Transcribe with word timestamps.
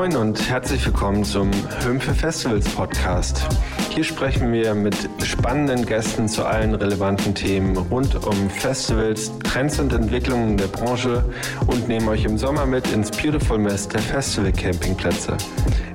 Moin 0.00 0.16
und 0.16 0.48
herzlich 0.48 0.86
willkommen 0.86 1.24
zum 1.24 1.50
Hümpfe 1.84 2.14
Festivals 2.14 2.66
Podcast. 2.70 3.46
Hier 3.90 4.04
sprechen 4.04 4.52
wir 4.52 4.72
mit 4.74 4.94
spannenden 5.24 5.84
Gästen 5.84 6.28
zu 6.28 6.44
allen 6.44 6.76
relevanten 6.76 7.34
Themen 7.34 7.76
rund 7.76 8.14
um 8.24 8.48
Festivals, 8.48 9.32
Trends 9.42 9.80
und 9.80 9.92
Entwicklungen 9.92 10.56
der 10.56 10.68
Branche 10.68 11.24
und 11.66 11.88
nehmen 11.88 12.08
euch 12.08 12.24
im 12.24 12.38
Sommer 12.38 12.66
mit 12.66 12.90
ins 12.92 13.10
Beautiful 13.10 13.58
Mess 13.58 13.88
der 13.88 14.00
Festival 14.00 14.52
Campingplätze. 14.52 15.36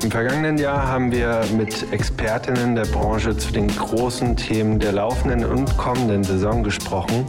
Im 0.03 0.11
vergangenen 0.11 0.57
Jahr 0.57 0.85
haben 0.85 1.09
wir 1.09 1.41
mit 1.55 1.91
Expertinnen 1.93 2.75
der 2.75 2.85
Branche 2.85 3.35
zu 3.37 3.53
den 3.53 3.69
großen 3.69 4.35
Themen 4.35 4.77
der 4.77 4.91
laufenden 4.91 5.45
und 5.45 5.77
kommenden 5.77 6.23
Saison 6.23 6.63
gesprochen. 6.63 7.25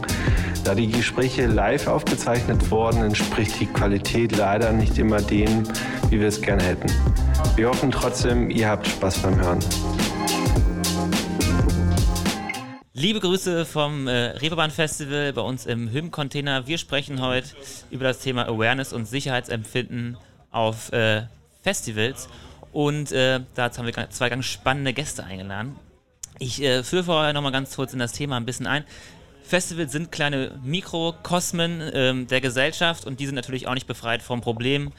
Da 0.65 0.75
die 0.75 0.91
Gespräche 0.91 1.47
live 1.47 1.87
aufgezeichnet 1.87 2.69
wurden, 2.69 3.03
entspricht 3.03 3.57
die 3.61 3.67
Qualität 3.67 4.35
leider 4.35 4.73
nicht 4.73 4.97
immer 4.97 5.21
dem, 5.21 5.63
wie 6.09 6.19
wir 6.19 6.27
es 6.27 6.41
gerne 6.41 6.61
hätten. 6.63 6.91
Wir 7.55 7.69
hoffen 7.69 7.89
trotzdem, 7.89 8.49
ihr 8.49 8.67
habt 8.69 8.85
Spaß 8.85 9.19
beim 9.19 9.39
Hören. 9.39 9.59
Liebe 12.99 13.19
Grüße 13.19 13.67
vom 13.67 14.07
äh, 14.07 14.11
Reeperbahn 14.11 14.71
Festival 14.71 15.31
bei 15.31 15.41
uns 15.41 15.67
im 15.67 15.87
Hymn-Container. 15.87 16.65
Wir 16.65 16.79
sprechen 16.79 17.21
heute 17.21 17.49
über 17.91 18.05
das 18.05 18.17
Thema 18.17 18.47
Awareness 18.47 18.91
und 18.91 19.05
Sicherheitsempfinden 19.05 20.17
auf 20.49 20.91
äh, 20.91 21.27
Festivals. 21.61 22.27
Und 22.71 23.11
äh, 23.11 23.41
dazu 23.53 23.77
haben 23.77 23.85
wir 23.85 24.09
zwei 24.09 24.29
ganz 24.29 24.45
spannende 24.45 24.93
Gäste 24.93 25.23
eingeladen. 25.23 25.75
Ich 26.39 26.59
äh, 26.63 26.83
führe 26.83 27.03
vorher 27.03 27.33
nochmal 27.33 27.51
ganz 27.51 27.75
kurz 27.75 27.93
in 27.93 27.99
das 27.99 28.13
Thema 28.13 28.35
ein 28.37 28.47
bisschen 28.47 28.65
ein. 28.65 28.83
Festivals 29.43 29.91
sind 29.91 30.11
kleine 30.11 30.59
Mikrokosmen 30.63 31.91
ähm, 31.93 32.25
der 32.25 32.41
Gesellschaft 32.41 33.05
und 33.05 33.19
die 33.19 33.27
sind 33.27 33.35
natürlich 33.35 33.67
auch 33.67 33.75
nicht 33.75 33.85
befreit 33.85 34.23
vom 34.23 34.41
Problem 34.41 34.91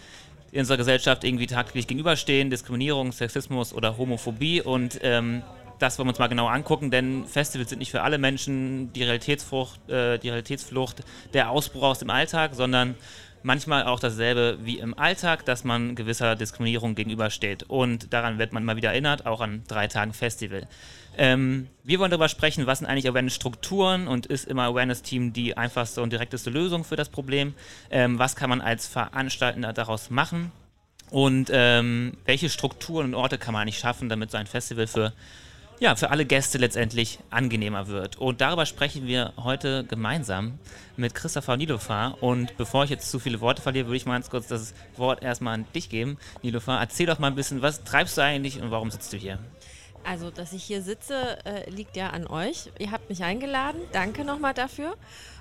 in 0.53 0.61
unserer 0.61 0.77
Gesellschaft 0.77 1.25
irgendwie 1.25 1.49
tagtäglich 1.49 1.89
gegenüberstehen, 1.89 2.49
Diskriminierung, 2.49 3.11
Sexismus 3.11 3.73
oder 3.73 3.99
Homophobie 3.99 4.63
und 4.63 5.01
ähm, 5.03 5.43
das 5.79 5.99
wollen 5.99 6.07
wir 6.07 6.11
uns 6.11 6.19
mal 6.19 6.29
genauer 6.29 6.51
angucken, 6.51 6.91
denn 6.91 7.25
Festivals 7.27 7.71
sind 7.71 7.79
nicht 7.79 7.91
für 7.91 8.03
alle 8.03 8.19
Menschen 8.19 8.93
die 8.93 9.03
äh, 9.03 10.19
die 10.19 10.29
Realitätsflucht 10.29 11.03
der 11.33 11.51
Ausbruch 11.51 11.83
aus 11.83 11.99
dem 11.99 12.11
Alltag, 12.11 12.55
sondern 12.55 12.95
manchmal 13.43 13.85
auch 13.85 14.01
dasselbe 14.01 14.59
wie 14.63 14.79
im 14.79 14.99
Alltag, 14.99 15.45
dass 15.45 15.65
man 15.65 15.95
gewisser 15.95 16.37
Diskriminierung 16.37 16.95
gegenübersteht. 16.95 17.65
Und 17.65 18.13
daran 18.13 18.39
wird 18.39 18.53
man 18.53 18.65
mal 18.65 18.77
wieder 18.77 18.91
erinnert, 18.91 19.27
auch 19.27 19.41
an 19.41 19.63
drei 19.69 19.87
Tagen 19.87 20.13
Festival. 20.13 20.67
Ähm, 21.17 21.69
wir 21.83 21.99
wollen 21.99 22.11
darüber 22.11 22.29
sprechen, 22.29 22.67
was 22.67 22.79
sind 22.79 22.87
eigentlich 22.87 23.09
Awareness-Strukturen 23.09 24.07
und 24.07 24.27
ist 24.27 24.47
immer 24.47 24.65
Awareness-Team 24.65 25.33
die 25.33 25.57
einfachste 25.57 26.01
und 26.03 26.13
direkteste 26.13 26.51
Lösung 26.51 26.85
für 26.85 26.97
das 26.97 27.09
Problem? 27.09 27.55
Ähm, 27.91 28.19
was 28.19 28.37
kann 28.37 28.51
man 28.51 28.61
als 28.61 28.87
Veranstalter 28.87 29.73
daraus 29.73 30.11
machen? 30.11 30.53
Und 31.11 31.51
ähm, 31.53 32.19
welche 32.25 32.51
Strukturen 32.51 33.07
und 33.07 33.15
Orte 33.15 33.39
kann 33.39 33.53
man 33.53 33.63
eigentlich 33.63 33.79
schaffen, 33.79 34.09
damit 34.09 34.31
so 34.31 34.37
ein 34.37 34.47
Festival 34.47 34.87
für, 34.87 35.13
ja, 35.81 35.95
für 35.97 36.11
alle 36.11 36.25
Gäste 36.25 36.59
letztendlich 36.59 37.21
angenehmer 37.31 37.87
wird? 37.87 38.17
Und 38.17 38.41
darüber 38.41 38.67
sprechen 38.67 39.07
wir 39.07 39.33
heute 39.37 39.85
gemeinsam 39.85 40.59
mit 40.97 41.15
Christopher 41.15 41.57
Nilofar. 41.57 42.23
Und 42.23 42.57
bevor 42.57 42.85
ich 42.85 42.91
jetzt 42.91 43.11
zu 43.11 43.19
viele 43.19 43.41
Worte 43.41 43.63
verliere, 43.63 43.87
würde 43.87 43.97
ich 43.97 44.07
mal 44.07 44.15
ganz 44.15 44.31
kurz 44.31 44.49
das 44.49 44.75
Wort 44.97 45.23
erstmal 45.23 45.55
an 45.55 45.67
dich 45.75 45.89
geben. 45.89 46.19
Nilofar, 46.43 46.81
erzähl 46.81 47.07
doch 47.07 47.19
mal 47.19 47.29
ein 47.29 47.37
bisschen, 47.37 47.63
was 47.63 47.85
treibst 47.85 48.17
du 48.19 48.23
eigentlich 48.23 48.61
und 48.61 48.71
warum 48.71 48.91
sitzt 48.91 49.13
du 49.13 49.17
hier? 49.17 49.39
Also, 50.05 50.31
dass 50.31 50.53
ich 50.53 50.65
hier 50.65 50.83
sitze, 50.83 51.45
äh, 51.45 51.69
liegt 51.71 51.97
ja 51.97 52.11
an 52.11 52.27
euch. 52.27 52.71
Ihr 52.79 52.91
habt 52.91 53.09
mich 53.09 53.23
eingeladen. 53.23 53.81
Danke 53.93 54.25
nochmal 54.25 54.55
dafür. 54.55 54.97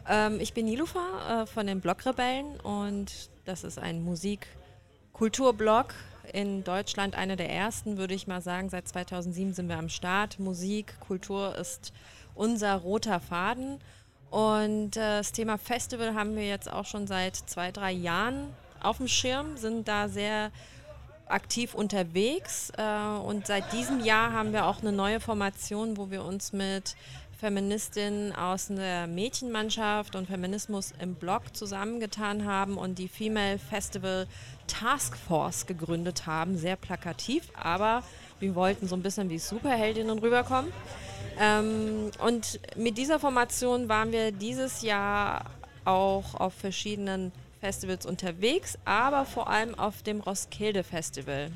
Ähm, 0.07 0.39
ich 0.39 0.53
bin 0.53 0.65
Nilufa 0.65 1.43
äh, 1.43 1.45
von 1.45 1.67
den 1.67 1.81
Blockrebellen 1.81 2.59
und 2.59 3.29
das 3.45 3.63
ist 3.63 3.79
ein 3.79 4.03
Musik-Kulturblog 4.03 5.93
in 6.33 6.63
Deutschland, 6.63 7.15
einer 7.15 7.35
der 7.35 7.49
ersten, 7.49 7.97
würde 7.97 8.13
ich 8.13 8.27
mal 8.27 8.41
sagen. 8.41 8.69
Seit 8.69 8.87
2007 8.87 9.53
sind 9.53 9.69
wir 9.69 9.77
am 9.77 9.89
Start. 9.89 10.39
Musik, 10.39 10.99
Kultur 10.99 11.55
ist 11.55 11.93
unser 12.35 12.75
roter 12.75 13.19
Faden. 13.19 13.79
Und 14.29 14.97
äh, 14.97 15.19
das 15.19 15.31
Thema 15.31 15.57
Festival 15.57 16.13
haben 16.13 16.35
wir 16.35 16.47
jetzt 16.47 16.71
auch 16.71 16.85
schon 16.85 17.07
seit 17.07 17.35
zwei, 17.35 17.71
drei 17.71 17.91
Jahren 17.91 18.53
auf 18.81 18.97
dem 18.97 19.07
Schirm, 19.07 19.57
sind 19.57 19.87
da 19.87 20.07
sehr 20.09 20.51
aktiv 21.27 21.73
unterwegs 21.73 22.71
äh, 22.77 23.17
und 23.19 23.47
seit 23.47 23.73
diesem 23.73 24.03
Jahr 24.03 24.31
haben 24.31 24.53
wir 24.53 24.65
auch 24.65 24.81
eine 24.81 24.91
neue 24.91 25.19
Formation, 25.19 25.97
wo 25.97 26.09
wir 26.09 26.23
uns 26.23 26.53
mit 26.53 26.95
Feministinnen 27.37 28.35
aus 28.35 28.67
der 28.67 29.05
Mädchenmannschaft 29.05 30.15
und 30.15 30.25
Feminismus 30.25 30.93
im 30.99 31.13
Blog 31.13 31.55
zusammengetan 31.55 32.45
haben 32.45 32.77
und 32.77 32.97
die 32.97 33.07
Female 33.07 33.59
Festival 33.59 34.27
Task 34.65 35.15
Force 35.15 35.67
gegründet 35.67 36.25
haben. 36.25 36.57
Sehr 36.57 36.75
plakativ, 36.75 37.49
aber 37.53 38.01
wir 38.39 38.55
wollten 38.55 38.87
so 38.87 38.95
ein 38.95 39.03
bisschen 39.03 39.29
wie 39.29 39.37
Superheldinnen 39.37 40.17
rüberkommen. 40.17 40.73
Ähm, 41.39 42.09
und 42.25 42.59
mit 42.75 42.97
dieser 42.97 43.19
Formation 43.19 43.87
waren 43.87 44.11
wir 44.11 44.31
dieses 44.31 44.81
Jahr 44.81 45.45
auch 45.85 46.33
auf 46.33 46.55
verschiedenen 46.55 47.31
Festivals 47.59 48.07
unterwegs, 48.07 48.79
aber 48.83 49.25
vor 49.25 49.47
allem 49.47 49.77
auf 49.77 50.01
dem 50.01 50.21
Roskilde 50.21 50.83
Festival. 50.83 51.51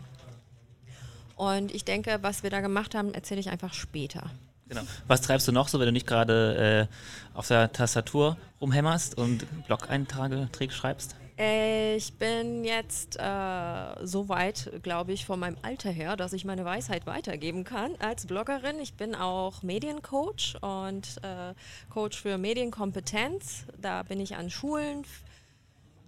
Und 1.35 1.73
ich 1.73 1.85
denke, 1.85 2.19
was 2.21 2.43
wir 2.43 2.51
da 2.51 2.61
gemacht 2.61 2.93
haben, 2.93 3.15
erzähle 3.15 3.39
ich 3.39 3.49
einfach 3.49 3.73
später. 3.73 4.29
Genau. 4.71 4.83
Was 5.05 5.19
treibst 5.19 5.49
du 5.49 5.51
noch 5.51 5.67
so, 5.67 5.79
wenn 5.79 5.87
du 5.87 5.91
nicht 5.91 6.07
gerade 6.07 6.87
äh, 6.89 7.37
auf 7.37 7.45
der 7.45 7.73
Tastatur 7.73 8.37
rumhämmerst 8.61 9.17
und 9.17 9.45
Blog-Einträge 9.67 10.71
schreibst? 10.71 11.17
Äh, 11.37 11.97
ich 11.97 12.13
bin 12.13 12.63
jetzt 12.63 13.19
äh, 13.19 14.05
so 14.05 14.29
weit, 14.29 14.71
glaube 14.81 15.11
ich, 15.11 15.25
von 15.25 15.41
meinem 15.41 15.57
Alter 15.61 15.89
her, 15.89 16.15
dass 16.15 16.31
ich 16.31 16.45
meine 16.45 16.63
Weisheit 16.63 17.05
weitergeben 17.05 17.65
kann 17.65 17.97
als 17.99 18.25
Bloggerin. 18.27 18.79
Ich 18.79 18.93
bin 18.93 19.13
auch 19.13 19.61
Mediencoach 19.61 20.55
und 20.61 21.17
äh, 21.21 21.53
Coach 21.89 22.21
für 22.21 22.37
Medienkompetenz. 22.37 23.65
Da 23.77 24.03
bin 24.03 24.21
ich 24.21 24.37
an 24.37 24.49
Schulen 24.49 25.03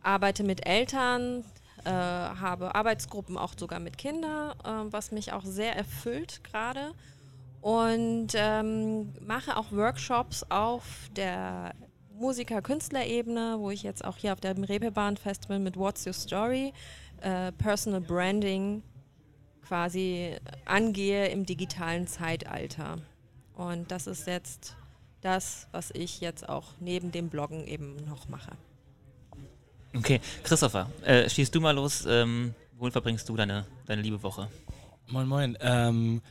arbeite 0.03 0.43
mit 0.43 0.65
Eltern, 0.65 1.43
äh, 1.85 1.89
habe 1.89 2.75
Arbeitsgruppen 2.75 3.37
auch 3.37 3.53
sogar 3.57 3.79
mit 3.79 3.97
Kindern, 3.97 4.51
äh, 4.63 4.91
was 4.91 5.11
mich 5.11 5.33
auch 5.33 5.43
sehr 5.43 5.75
erfüllt 5.75 6.43
gerade. 6.43 6.93
Und 7.63 8.33
ähm, 8.35 9.13
mache 9.25 9.55
auch 9.55 9.71
Workshops 9.71 10.45
auf 10.49 10.83
der 11.15 11.73
Musiker-Künstler-Ebene, 12.19 13.55
wo 13.57 13.71
ich 13.71 13.83
jetzt 13.83 14.03
auch 14.03 14.17
hier 14.17 14.33
auf 14.33 14.41
dem 14.41 14.65
Reeperbahn-Festival 14.65 15.59
mit 15.59 15.77
What's 15.77 16.05
Your 16.05 16.11
Story, 16.11 16.73
äh, 17.21 17.53
Personal 17.53 18.01
Branding 18.01 18.83
quasi 19.65 20.35
angehe 20.65 21.29
im 21.29 21.45
digitalen 21.45 22.05
Zeitalter. 22.05 22.97
Und 23.53 23.91
das 23.91 24.07
ist 24.07 24.27
jetzt 24.27 24.75
das, 25.21 25.69
was 25.71 25.89
ich 25.91 26.19
jetzt 26.19 26.49
auch 26.49 26.73
neben 26.81 27.13
dem 27.13 27.29
Bloggen 27.29 27.65
eben 27.65 27.95
noch 28.03 28.27
mache. 28.27 28.51
Okay, 29.95 30.19
Christopher, 30.43 30.89
äh, 31.05 31.29
schießt 31.29 31.55
du 31.55 31.61
mal 31.61 31.73
los. 31.73 32.05
Ähm, 32.05 32.53
wohin 32.77 32.91
verbringst 32.91 33.29
du 33.29 33.37
deine, 33.37 33.65
deine 33.85 34.01
liebe 34.01 34.21
Woche? 34.21 34.49
Moin, 35.07 35.27
moin. 35.29 35.57
Ähm, 35.61 36.21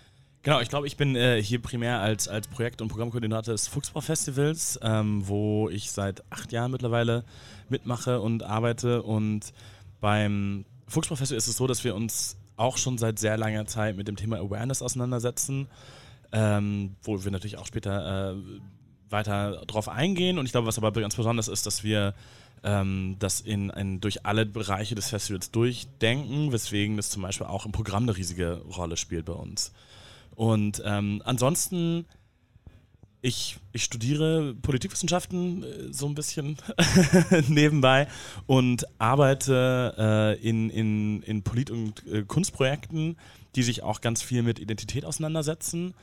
genau, 0.43 0.61
ich 0.61 0.69
glaube, 0.69 0.87
ich 0.87 0.97
bin 0.97 1.17
äh, 1.17 1.43
hier 1.43 1.61
primär 1.61 2.01
als, 2.01 2.29
als 2.29 2.49
Projekt- 2.49 2.83
und 2.83 2.89
Programmkoordinator 2.89 3.53
des 3.53 3.69
Fuchsbau-Festivals, 3.69 4.81
ähm, 4.83 5.27
wo 5.27 5.69
ich 5.69 5.91
seit 5.91 6.23
acht 6.31 6.53
Jahren 6.53 6.71
mittlerweile 6.71 7.25
mitmache 7.69 8.21
und 8.21 8.43
arbeite. 8.43 9.03
Und 9.03 9.53
beim 10.01 10.65
Fuchsbau-Festival 10.89 11.39
ist 11.39 11.49
es 11.49 11.57
so, 11.57 11.67
dass 11.67 11.85
wir 11.85 11.95
uns 11.95 12.37
auch 12.57 12.77
schon 12.77 12.99
seit 12.99 13.19
sehr 13.19 13.37
langer 13.37 13.67
Zeit 13.67 13.97
mit 13.97 14.09
dem 14.09 14.17
Thema 14.17 14.39
Awareness 14.39 14.83
auseinandersetzen, 14.83 15.69
ähm, 16.33 16.97
wo 17.03 17.25
wir 17.25 17.31
natürlich 17.31 17.59
auch 17.59 17.67
später 17.67 18.33
äh, 18.33 18.37
weiter 19.11 19.63
drauf 19.67 19.89
eingehen. 19.89 20.39
Und 20.39 20.47
ich 20.47 20.53
glaube, 20.53 20.67
was 20.67 20.79
aber 20.79 20.93
ganz 20.93 21.17
besonders 21.17 21.49
ist, 21.49 21.67
dass 21.67 21.83
wir 21.83 22.15
ähm, 22.65 23.17
das 23.19 23.41
in, 23.41 23.71
in, 23.71 24.01
durch 24.01 24.25
alle 24.25 24.47
Bereiche 24.47 24.95
des 24.95 25.11
Festivals 25.11 25.51
durchdenken, 25.51 26.53
weswegen 26.53 26.97
das 26.97 27.11
zum 27.11 27.23
Beispiel 27.23 27.47
auch 27.47 27.67
im 27.67 27.73
Programm 27.73 28.05
eine 28.05 28.17
riesige 28.17 28.63
Rolle 28.77 28.97
spielt 28.97 29.27
bei 29.27 29.33
uns. 29.33 29.73
Und 30.35 30.83
ähm, 30.85 31.23
ansonsten, 31.25 32.07
ich, 33.21 33.59
ich 33.73 33.85
studiere 33.85 34.55
Politikwissenschaften 34.55 35.63
äh, 35.63 35.93
so 35.93 36.07
ein 36.07 36.15
bisschen 36.15 36.57
nebenbei 37.49 38.09
und 38.47 38.87
arbeite 38.99 39.95
äh, 39.99 40.49
in, 40.49 40.71
in, 40.71 41.23
in 41.23 41.43
Polit- 41.43 41.71
und 41.71 42.07
äh, 42.07 42.23
Kunstprojekten, 42.23 43.17
die 43.55 43.63
sich 43.63 43.83
auch 43.83 44.01
ganz 44.01 44.23
viel 44.23 44.43
mit 44.43 44.59
Identität 44.59 45.05
auseinandersetzen 45.05 45.95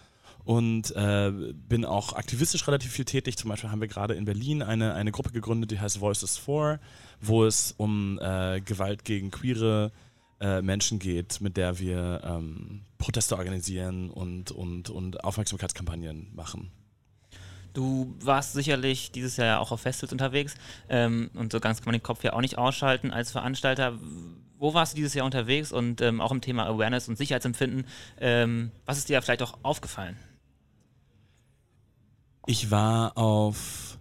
und 0.46 0.96
äh, 0.96 1.32
bin 1.68 1.86
auch 1.86 2.14
aktivistisch 2.14 2.66
relativ 2.68 2.92
viel 2.92 3.06
tätig. 3.06 3.38
Zum 3.38 3.50
Beispiel 3.50 3.70
haben 3.70 3.82
wir 3.82 3.88
gerade 3.88 4.14
in 4.16 4.26
Berlin 4.26 4.62
eine, 4.62 4.94
eine 4.94 5.12
Gruppe 5.12 5.32
gegründet, 5.32 5.72
die 5.72 5.80
heißt 5.80 6.02
Voices 6.02 6.38
for, 6.38 6.80
wo 7.22 7.46
es 7.46 7.74
um 7.78 8.20
äh, 8.22 8.62
Gewalt 8.62 9.06
gegen 9.06 9.32
queere 9.32 9.92
äh, 10.40 10.62
Menschen 10.62 11.00
geht, 11.00 11.42
mit 11.42 11.58
der 11.58 11.80
wir 11.80 12.22
ähm, 12.24 12.82
Proteste 12.98 13.38
organisieren 13.38 14.10
und, 14.10 14.52
und, 14.52 14.90
und 14.90 15.24
Aufmerksamkeitskampagnen 15.24 16.34
machen. 16.34 16.72
Du 17.74 18.16
warst 18.22 18.54
sicherlich 18.54 19.12
dieses 19.12 19.38
Jahr 19.38 19.60
auch 19.60 19.72
auf 19.72 19.82
Festivals 19.82 20.12
unterwegs 20.12 20.56
ähm, 20.90 21.30
und 21.34 21.52
so 21.52 21.60
ganz 21.60 21.80
kann 21.80 21.88
man 21.88 22.00
den 22.00 22.04
Kopf 22.04 22.24
ja 22.24 22.34
auch 22.34 22.42
nicht 22.42 22.58
ausschalten 22.58 23.12
als 23.12 23.32
Veranstalter. 23.32 24.00
wo 24.58 24.74
warst 24.74 24.94
du 24.94 24.96
dieses 24.98 25.14
Jahr 25.14 25.26
unterwegs 25.26 25.72
und 25.72 26.02
ähm, 26.02 26.20
auch 26.20 26.32
im 26.32 26.42
Thema 26.42 26.66
Awareness 26.66 27.08
und 27.08 27.18
Sicherheitsempfinden? 27.18 27.86
Ähm, 28.20 28.72
was 28.86 28.98
ist 28.98 29.10
dir 29.10 29.22
vielleicht 29.22 29.44
auch 29.44 29.60
aufgefallen? 29.62 30.18
Ich 32.48 32.72
war 32.72 33.18
auf 33.18 33.99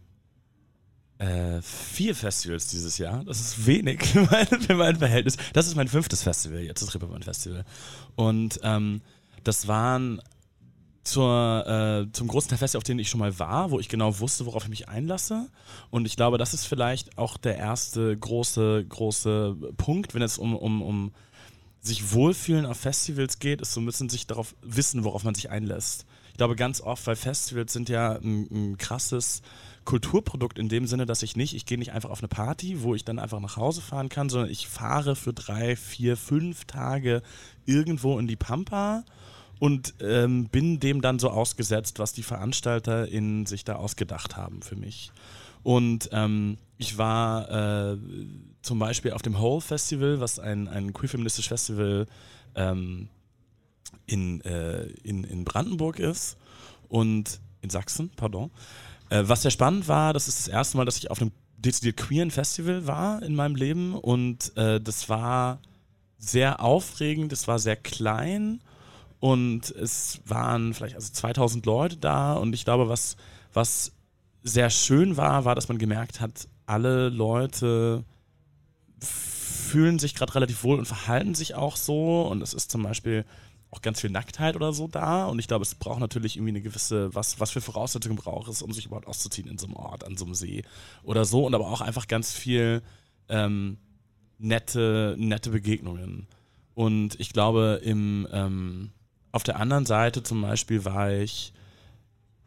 äh, 1.18 1.60
vier 1.62 2.14
Festivals 2.14 2.68
dieses 2.68 2.98
Jahr. 2.98 3.24
Das 3.24 3.40
ist 3.40 3.66
wenig 3.66 4.04
für 4.06 4.74
mein, 4.74 4.96
Verhältnis. 4.96 5.36
Das 5.52 5.66
ist 5.66 5.76
mein 5.76 5.88
fünftes 5.88 6.22
Festival 6.22 6.60
jetzt, 6.60 6.82
das 6.82 6.94
Reeperbahn 6.94 7.22
Festival. 7.22 7.64
Und 8.14 8.60
ähm, 8.62 9.02
das 9.44 9.66
waren 9.68 10.20
zur, 11.04 11.66
äh, 11.66 12.12
zum 12.12 12.28
großen 12.28 12.50
Teil 12.50 12.58
Festival, 12.58 12.78
auf 12.80 12.84
denen 12.84 13.00
ich 13.00 13.08
schon 13.08 13.20
mal 13.20 13.38
war, 13.38 13.70
wo 13.70 13.80
ich 13.80 13.88
genau 13.88 14.20
wusste, 14.20 14.46
worauf 14.46 14.64
ich 14.64 14.68
mich 14.68 14.88
einlasse. 14.88 15.48
Und 15.90 16.06
ich 16.06 16.16
glaube, 16.16 16.38
das 16.38 16.54
ist 16.54 16.66
vielleicht 16.66 17.18
auch 17.18 17.36
der 17.36 17.56
erste 17.56 18.16
große, 18.16 18.84
große 18.88 19.56
Punkt, 19.76 20.14
wenn 20.14 20.22
es 20.22 20.38
um, 20.38 20.54
um, 20.54 20.82
um 20.82 21.12
sich 21.80 22.12
wohlfühlen 22.12 22.66
auf 22.66 22.78
Festivals 22.78 23.38
geht, 23.38 23.60
ist 23.60 23.72
so 23.72 23.80
ein 23.80 23.86
bisschen 23.86 24.08
sich 24.08 24.26
darauf 24.26 24.54
wissen, 24.62 25.04
worauf 25.04 25.24
man 25.24 25.34
sich 25.34 25.50
einlässt. 25.50 26.04
Ich 26.30 26.36
glaube 26.36 26.56
ganz 26.56 26.80
oft, 26.80 27.06
weil 27.06 27.16
Festivals 27.16 27.72
sind 27.72 27.88
ja 27.88 28.12
ein, 28.12 28.46
ein 28.50 28.78
krasses 28.78 29.42
Kulturprodukt 29.88 30.58
in 30.58 30.68
dem 30.68 30.86
Sinne, 30.86 31.06
dass 31.06 31.22
ich 31.22 31.34
nicht, 31.34 31.54
ich 31.54 31.64
gehe 31.64 31.78
nicht 31.78 31.92
einfach 31.92 32.10
auf 32.10 32.18
eine 32.18 32.28
Party, 32.28 32.82
wo 32.82 32.94
ich 32.94 33.06
dann 33.06 33.18
einfach 33.18 33.40
nach 33.40 33.56
Hause 33.56 33.80
fahren 33.80 34.10
kann, 34.10 34.28
sondern 34.28 34.50
ich 34.50 34.68
fahre 34.68 35.16
für 35.16 35.32
drei, 35.32 35.76
vier, 35.76 36.18
fünf 36.18 36.66
Tage 36.66 37.22
irgendwo 37.64 38.18
in 38.18 38.26
die 38.26 38.36
Pampa 38.36 39.02
und 39.58 39.94
ähm, 40.02 40.50
bin 40.50 40.78
dem 40.78 41.00
dann 41.00 41.18
so 41.18 41.30
ausgesetzt, 41.30 41.98
was 42.00 42.12
die 42.12 42.22
Veranstalter 42.22 43.08
in 43.08 43.46
sich 43.46 43.64
da 43.64 43.76
ausgedacht 43.76 44.36
haben 44.36 44.60
für 44.60 44.76
mich. 44.76 45.10
Und 45.62 46.10
ähm, 46.12 46.58
ich 46.76 46.98
war 46.98 47.92
äh, 47.92 47.96
zum 48.60 48.78
Beispiel 48.78 49.12
auf 49.12 49.22
dem 49.22 49.40
Whole 49.40 49.62
Festival, 49.62 50.20
was 50.20 50.38
ein, 50.38 50.68
ein 50.68 50.92
queer-feministisches 50.92 51.48
Festival 51.48 52.06
ähm, 52.56 53.08
in, 54.04 54.42
äh, 54.42 54.82
in, 55.02 55.24
in 55.24 55.46
Brandenburg 55.46 55.98
ist 55.98 56.36
und 56.90 57.40
in 57.62 57.70
Sachsen, 57.70 58.10
pardon. 58.16 58.50
Äh, 59.10 59.22
was 59.26 59.42
sehr 59.42 59.50
spannend 59.50 59.88
war, 59.88 60.12
das 60.12 60.28
ist 60.28 60.38
das 60.38 60.48
erste 60.48 60.76
Mal, 60.76 60.84
dass 60.84 60.96
ich 60.96 61.10
auf 61.10 61.20
einem 61.20 61.32
dezidiert 61.56 61.96
queeren 61.96 62.30
Festival 62.30 62.86
war 62.86 63.22
in 63.22 63.34
meinem 63.34 63.56
Leben 63.56 63.94
und 63.94 64.56
äh, 64.56 64.80
das 64.80 65.08
war 65.08 65.60
sehr 66.18 66.62
aufregend, 66.62 67.32
es 67.32 67.48
war 67.48 67.58
sehr 67.58 67.76
klein 67.76 68.60
und 69.20 69.70
es 69.70 70.20
waren 70.24 70.74
vielleicht 70.74 70.94
also 70.94 71.12
2000 71.12 71.66
Leute 71.66 71.96
da 71.96 72.34
und 72.34 72.54
ich 72.54 72.64
glaube, 72.64 72.88
was, 72.88 73.16
was 73.52 73.92
sehr 74.42 74.70
schön 74.70 75.16
war, 75.16 75.44
war, 75.44 75.54
dass 75.54 75.68
man 75.68 75.78
gemerkt 75.78 76.20
hat, 76.20 76.48
alle 76.66 77.08
Leute 77.08 78.04
fühlen 79.00 79.98
sich 79.98 80.14
gerade 80.14 80.34
relativ 80.34 80.62
wohl 80.64 80.78
und 80.78 80.86
verhalten 80.86 81.34
sich 81.34 81.54
auch 81.54 81.76
so 81.76 82.22
und 82.22 82.42
es 82.42 82.54
ist 82.54 82.70
zum 82.70 82.82
Beispiel 82.82 83.24
auch 83.70 83.82
ganz 83.82 84.00
viel 84.00 84.10
Nacktheit 84.10 84.56
oder 84.56 84.72
so 84.72 84.88
da. 84.88 85.26
Und 85.26 85.38
ich 85.38 85.48
glaube, 85.48 85.62
es 85.62 85.74
braucht 85.74 86.00
natürlich 86.00 86.36
irgendwie 86.36 86.52
eine 86.52 86.62
gewisse, 86.62 87.14
was, 87.14 87.38
was 87.38 87.50
für 87.50 87.60
Voraussetzungen 87.60 88.16
braucht 88.16 88.48
es, 88.48 88.62
um 88.62 88.72
sich 88.72 88.86
überhaupt 88.86 89.06
auszuziehen 89.06 89.48
in 89.48 89.58
so 89.58 89.66
einem 89.66 89.76
Ort, 89.76 90.04
an 90.04 90.16
so 90.16 90.24
einem 90.24 90.34
See 90.34 90.64
oder 91.02 91.24
so. 91.24 91.44
Und 91.46 91.54
aber 91.54 91.68
auch 91.68 91.80
einfach 91.80 92.08
ganz 92.08 92.32
viel 92.32 92.82
ähm, 93.28 93.78
nette, 94.38 95.16
nette 95.18 95.50
Begegnungen. 95.50 96.26
Und 96.74 97.18
ich 97.20 97.32
glaube, 97.32 97.80
im, 97.84 98.26
ähm, 98.32 98.90
auf 99.32 99.42
der 99.42 99.58
anderen 99.58 99.84
Seite 99.84 100.22
zum 100.22 100.40
Beispiel 100.40 100.84
war 100.84 101.12
ich 101.12 101.52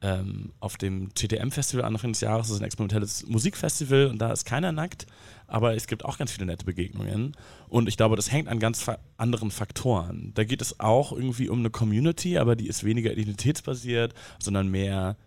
ähm, 0.02 0.52
auf 0.60 0.78
dem 0.78 1.14
TTM-Festival 1.14 1.86
Anfang 1.86 2.14
des 2.14 2.22
Jahres, 2.22 2.48
das 2.48 2.56
ist 2.56 2.62
ein 2.62 2.66
experimentelles 2.66 3.28
Musikfestival 3.28 4.08
und 4.08 4.20
da 4.20 4.32
ist 4.32 4.46
keiner 4.46 4.72
nackt, 4.72 5.06
aber 5.52 5.76
es 5.76 5.88
gibt 5.88 6.06
auch 6.06 6.18
ganz 6.18 6.32
viele 6.32 6.46
nette 6.46 6.66
Begegnungen 6.66 7.36
und 7.68 7.88
ich 7.88 7.98
glaube, 7.98 8.16
das 8.16 8.32
hängt 8.32 8.48
an 8.48 8.60
ganz 8.60 8.90
anderen 9.18 9.52
Faktoren. 9.52 10.32
Da 10.34 10.44
geht 10.44 10.62
es 10.62 10.80
auch 10.80 11.12
irgendwie 11.12 11.50
um 11.50 11.60
eine 11.60 11.70
Community, 11.70 12.38
aber 12.38 12.56
die 12.56 12.68
ist 12.68 12.84
weniger 12.84 13.12
identitätsbasiert, 13.12 14.14
sondern 14.40 14.70
mehr 14.70 15.18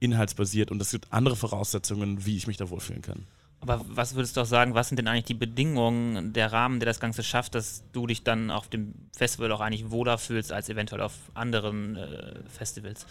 inhaltsbasiert 0.00 0.70
und 0.70 0.80
es 0.80 0.90
gibt 0.90 1.12
andere 1.12 1.36
Voraussetzungen, 1.36 2.24
wie 2.26 2.36
ich 2.36 2.46
mich 2.46 2.56
da 2.56 2.70
wohlfühlen 2.70 3.02
kann. 3.02 3.26
Aber 3.60 3.84
was 3.88 4.16
würdest 4.16 4.36
du 4.36 4.40
auch 4.40 4.46
sagen, 4.46 4.74
was 4.74 4.88
sind 4.88 4.96
denn 4.96 5.06
eigentlich 5.06 5.26
die 5.26 5.34
Bedingungen, 5.34 6.32
der 6.32 6.52
Rahmen, 6.52 6.80
der 6.80 6.86
das 6.86 6.98
Ganze 6.98 7.22
schafft, 7.22 7.54
dass 7.54 7.84
du 7.92 8.08
dich 8.08 8.24
dann 8.24 8.50
auf 8.50 8.68
dem 8.68 8.92
Festival 9.16 9.52
auch 9.52 9.60
eigentlich 9.60 9.92
wohler 9.92 10.18
fühlst 10.18 10.50
als 10.50 10.68
eventuell 10.68 11.00
auf 11.00 11.12
anderen 11.34 11.94
äh, 11.94 12.40
Festivals? 12.48 13.06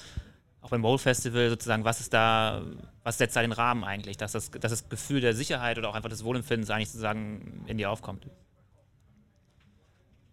Auch 0.62 0.69
beim 0.69 0.81
Bowl 0.81 0.98
Festival 0.98 1.50
sozusagen, 1.50 1.84
was 1.84 2.00
ist 2.00 2.13
da, 2.13 2.62
was 3.04 3.18
setzt 3.18 3.36
da 3.36 3.42
den 3.42 3.52
Rahmen 3.52 3.84
eigentlich, 3.84 4.18
dass 4.18 4.34
das, 4.34 4.52
dass 4.52 4.72
das 4.72 4.90
Gefühl 4.90 5.22
der 5.22 5.34
Sicherheit 5.34 5.78
oder 5.78 5.90
auch 5.90 5.96
einfach 5.96 6.10
des 6.10 6.24
Wohlempfindens 6.24 6.69
eigentlich 6.69 6.90
sozusagen 6.90 7.63
in 7.66 7.78
dir 7.78 7.90
aufkommt? 7.90 8.28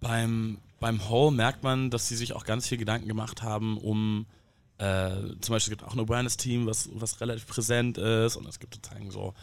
Beim, 0.01 0.59
beim 0.79 1.09
Hole 1.09 1.33
merkt 1.33 1.63
man, 1.63 1.91
dass 1.91 2.09
sie 2.09 2.17
sich 2.17 2.35
auch 2.35 2.45
ganz 2.45 2.69
viel 2.69 2.79
Gedanken 2.79 3.09
gemacht 3.09 3.43
haben, 3.43 3.79
um 3.79 4.27
äh, 4.77 5.11
zum 5.41 5.55
Beispiel 5.55 5.57
es 5.57 5.79
gibt 5.79 5.85
auch 5.85 5.95
ein 5.95 6.01
Awareness-Team, 6.01 6.67
was, 6.67 6.89
was 6.93 7.21
relativ 7.21 7.47
präsent 7.49 7.99
ist 7.99 8.37
und 8.37 8.47
es 8.47 8.61
gibt 8.61 8.75
sozusagen 8.75 9.11
so, 9.11 9.35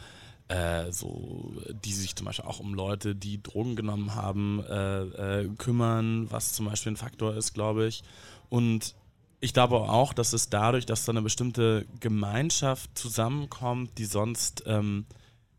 äh, 0.48 0.90
so, 0.92 1.52
die 1.84 1.92
sich 1.92 2.14
zum 2.14 2.26
Beispiel 2.26 2.46
auch 2.46 2.60
um 2.60 2.72
Leute, 2.72 3.14
die 3.14 3.42
Drogen 3.42 3.76
genommen 3.76 4.14
haben, 4.14 4.64
äh, 4.64 5.42
äh 5.42 5.48
kümmern, 5.58 6.30
was 6.30 6.52
zum 6.52 6.66
Beispiel 6.66 6.92
ein 6.92 6.96
Faktor 6.96 7.34
ist, 7.34 7.52
glaube 7.52 7.86
ich. 7.86 8.02
Und 8.48 8.94
ich 9.40 9.52
glaube 9.52 9.76
auch, 9.76 10.12
dass 10.12 10.32
es 10.32 10.48
dadurch, 10.48 10.86
dass 10.86 11.04
da 11.04 11.12
eine 11.12 11.22
bestimmte 11.22 11.86
Gemeinschaft 12.00 12.96
zusammenkommt, 12.96 13.98
die 13.98 14.06
sonst 14.06 14.64
ähm, 14.66 15.06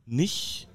nicht 0.06 0.68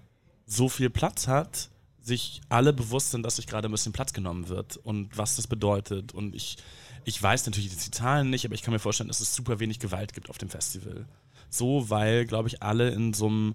so 0.47 0.69
viel 0.69 0.91
Platz 0.91 1.27
hat, 1.27 1.71
sich 2.01 2.41
alle 2.49 2.73
bewusst 2.73 3.11
sind, 3.11 3.23
dass 3.23 3.37
sich 3.37 3.47
gerade 3.47 3.69
ein 3.69 3.73
bisschen 3.73 3.93
Platz 3.93 4.13
genommen 4.13 4.49
wird 4.49 4.77
und 4.77 5.17
was 5.17 5.37
das 5.37 5.47
bedeutet. 5.47 6.13
Und 6.13 6.35
ich, 6.35 6.57
ich 7.05 7.21
weiß 7.23 7.47
natürlich 7.47 7.71
die 7.71 7.91
Zahlen 7.91 8.31
nicht, 8.31 8.45
aber 8.45 8.55
ich 8.55 8.63
kann 8.63 8.73
mir 8.73 8.81
vorstellen, 8.81 9.09
dass 9.09 9.21
es 9.21 9.35
super 9.35 9.61
wenig 9.61 9.79
Gewalt 9.79 10.13
gibt 10.13 10.29
auf 10.31 10.39
dem 10.39 10.49
Festival. 10.49 11.07
So, 11.49 11.91
weil, 11.91 12.27
glaube 12.27 12.49
ich, 12.49 12.63
alle 12.63 12.91
in 12.91 13.15
so 13.15 13.27
einem 13.27 13.55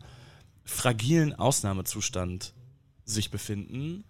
fragilen 0.63 1.33
Ausnahmezustand 1.33 2.53
sich 3.05 3.31
befinden, 3.31 4.03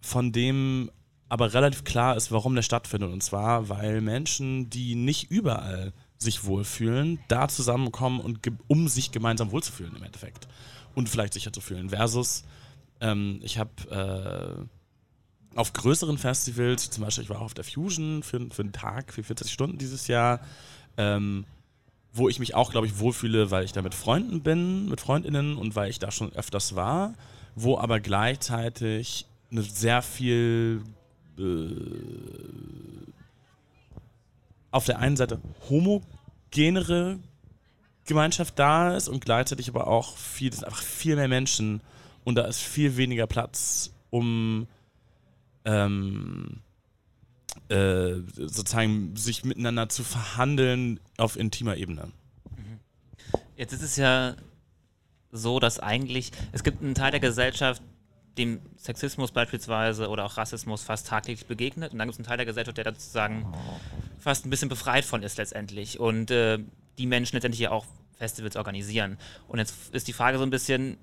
von 0.00 0.32
dem 0.32 0.90
aber 1.32 1.54
relativ 1.54 1.84
klar 1.84 2.14
ist, 2.14 2.30
warum 2.30 2.54
der 2.54 2.60
stattfindet. 2.60 3.10
Und 3.10 3.22
zwar, 3.22 3.70
weil 3.70 4.02
Menschen, 4.02 4.68
die 4.68 4.94
nicht 4.94 5.30
überall 5.30 5.94
sich 6.18 6.44
wohlfühlen, 6.44 7.20
da 7.28 7.48
zusammenkommen, 7.48 8.20
und 8.20 8.40
um 8.68 8.86
sich 8.86 9.12
gemeinsam 9.12 9.50
wohlzufühlen 9.50 9.96
im 9.96 10.02
Endeffekt. 10.02 10.46
Und 10.94 11.08
vielleicht 11.08 11.32
sicher 11.32 11.50
zu 11.50 11.62
fühlen. 11.62 11.88
Versus, 11.88 12.44
ähm, 13.00 13.40
ich 13.42 13.56
habe 13.56 14.68
äh, 15.56 15.58
auf 15.58 15.72
größeren 15.72 16.18
Festivals, 16.18 16.90
zum 16.90 17.02
Beispiel, 17.02 17.24
ich 17.24 17.30
war 17.30 17.38
auch 17.38 17.46
auf 17.46 17.54
der 17.54 17.64
Fusion 17.64 18.22
für, 18.22 18.38
für 18.50 18.60
einen 18.60 18.72
Tag, 18.72 19.10
für 19.14 19.22
40 19.22 19.50
Stunden 19.50 19.78
dieses 19.78 20.08
Jahr, 20.08 20.38
ähm, 20.98 21.46
wo 22.12 22.28
ich 22.28 22.40
mich 22.40 22.54
auch, 22.54 22.72
glaube 22.72 22.86
ich, 22.86 22.98
wohlfühle, 22.98 23.50
weil 23.50 23.64
ich 23.64 23.72
da 23.72 23.80
mit 23.80 23.94
Freunden 23.94 24.42
bin, 24.42 24.86
mit 24.86 25.00
Freundinnen 25.00 25.56
und 25.56 25.76
weil 25.76 25.88
ich 25.88 25.98
da 25.98 26.10
schon 26.10 26.30
öfters 26.34 26.76
war, 26.76 27.14
wo 27.54 27.78
aber 27.78 28.00
gleichzeitig 28.00 29.24
eine 29.50 29.62
sehr 29.62 30.02
viel 30.02 30.82
auf 34.70 34.84
der 34.84 34.98
einen 34.98 35.16
Seite 35.16 35.40
homogenere 35.68 37.18
Gemeinschaft 38.04 38.58
da 38.58 38.96
ist 38.96 39.08
und 39.08 39.24
gleichzeitig 39.24 39.68
aber 39.68 39.86
auch 39.86 40.16
viel, 40.16 40.50
es 40.50 40.56
sind 40.56 40.64
einfach 40.64 40.82
viel 40.82 41.16
mehr 41.16 41.28
Menschen 41.28 41.80
und 42.24 42.34
da 42.34 42.42
ist 42.42 42.60
viel 42.60 42.96
weniger 42.96 43.26
Platz, 43.26 43.92
um 44.10 44.66
ähm, 45.64 46.60
äh, 47.68 48.14
sozusagen 48.36 49.16
sich 49.16 49.44
miteinander 49.44 49.88
zu 49.88 50.04
verhandeln 50.04 51.00
auf 51.16 51.36
intimer 51.36 51.76
Ebene. 51.76 52.10
Mhm. 52.56 52.80
Jetzt 53.56 53.72
ist 53.72 53.82
es 53.82 53.96
ja 53.96 54.36
so, 55.30 55.60
dass 55.60 55.78
eigentlich, 55.78 56.32
es 56.52 56.62
gibt 56.64 56.82
einen 56.82 56.94
Teil 56.94 57.12
der 57.12 57.20
Gesellschaft, 57.20 57.82
dem 58.38 58.60
Sexismus 58.76 59.30
beispielsweise 59.30 60.08
oder 60.08 60.24
auch 60.24 60.36
Rassismus 60.36 60.82
fast 60.82 61.06
tagtäglich 61.06 61.46
begegnet. 61.46 61.92
Und 61.92 61.98
dann 61.98 62.08
gibt 62.08 62.14
es 62.14 62.18
einen 62.18 62.26
Teil 62.26 62.38
der 62.38 62.46
Gesellschaft, 62.46 62.76
der 62.76 62.84
da 62.84 62.92
sozusagen 62.92 63.52
fast 64.18 64.46
ein 64.46 64.50
bisschen 64.50 64.68
befreit 64.68 65.04
von 65.04 65.22
ist 65.22 65.38
letztendlich. 65.38 66.00
Und 66.00 66.30
äh, 66.30 66.58
die 66.98 67.06
Menschen 67.06 67.36
letztendlich 67.36 67.60
ja 67.60 67.70
auch 67.70 67.86
Festivals 68.16 68.56
organisieren. 68.56 69.18
Und 69.48 69.58
jetzt 69.58 69.94
ist 69.94 70.08
die 70.08 70.12
Frage 70.12 70.38
so 70.38 70.44
ein 70.44 70.50
bisschen, 70.50 70.96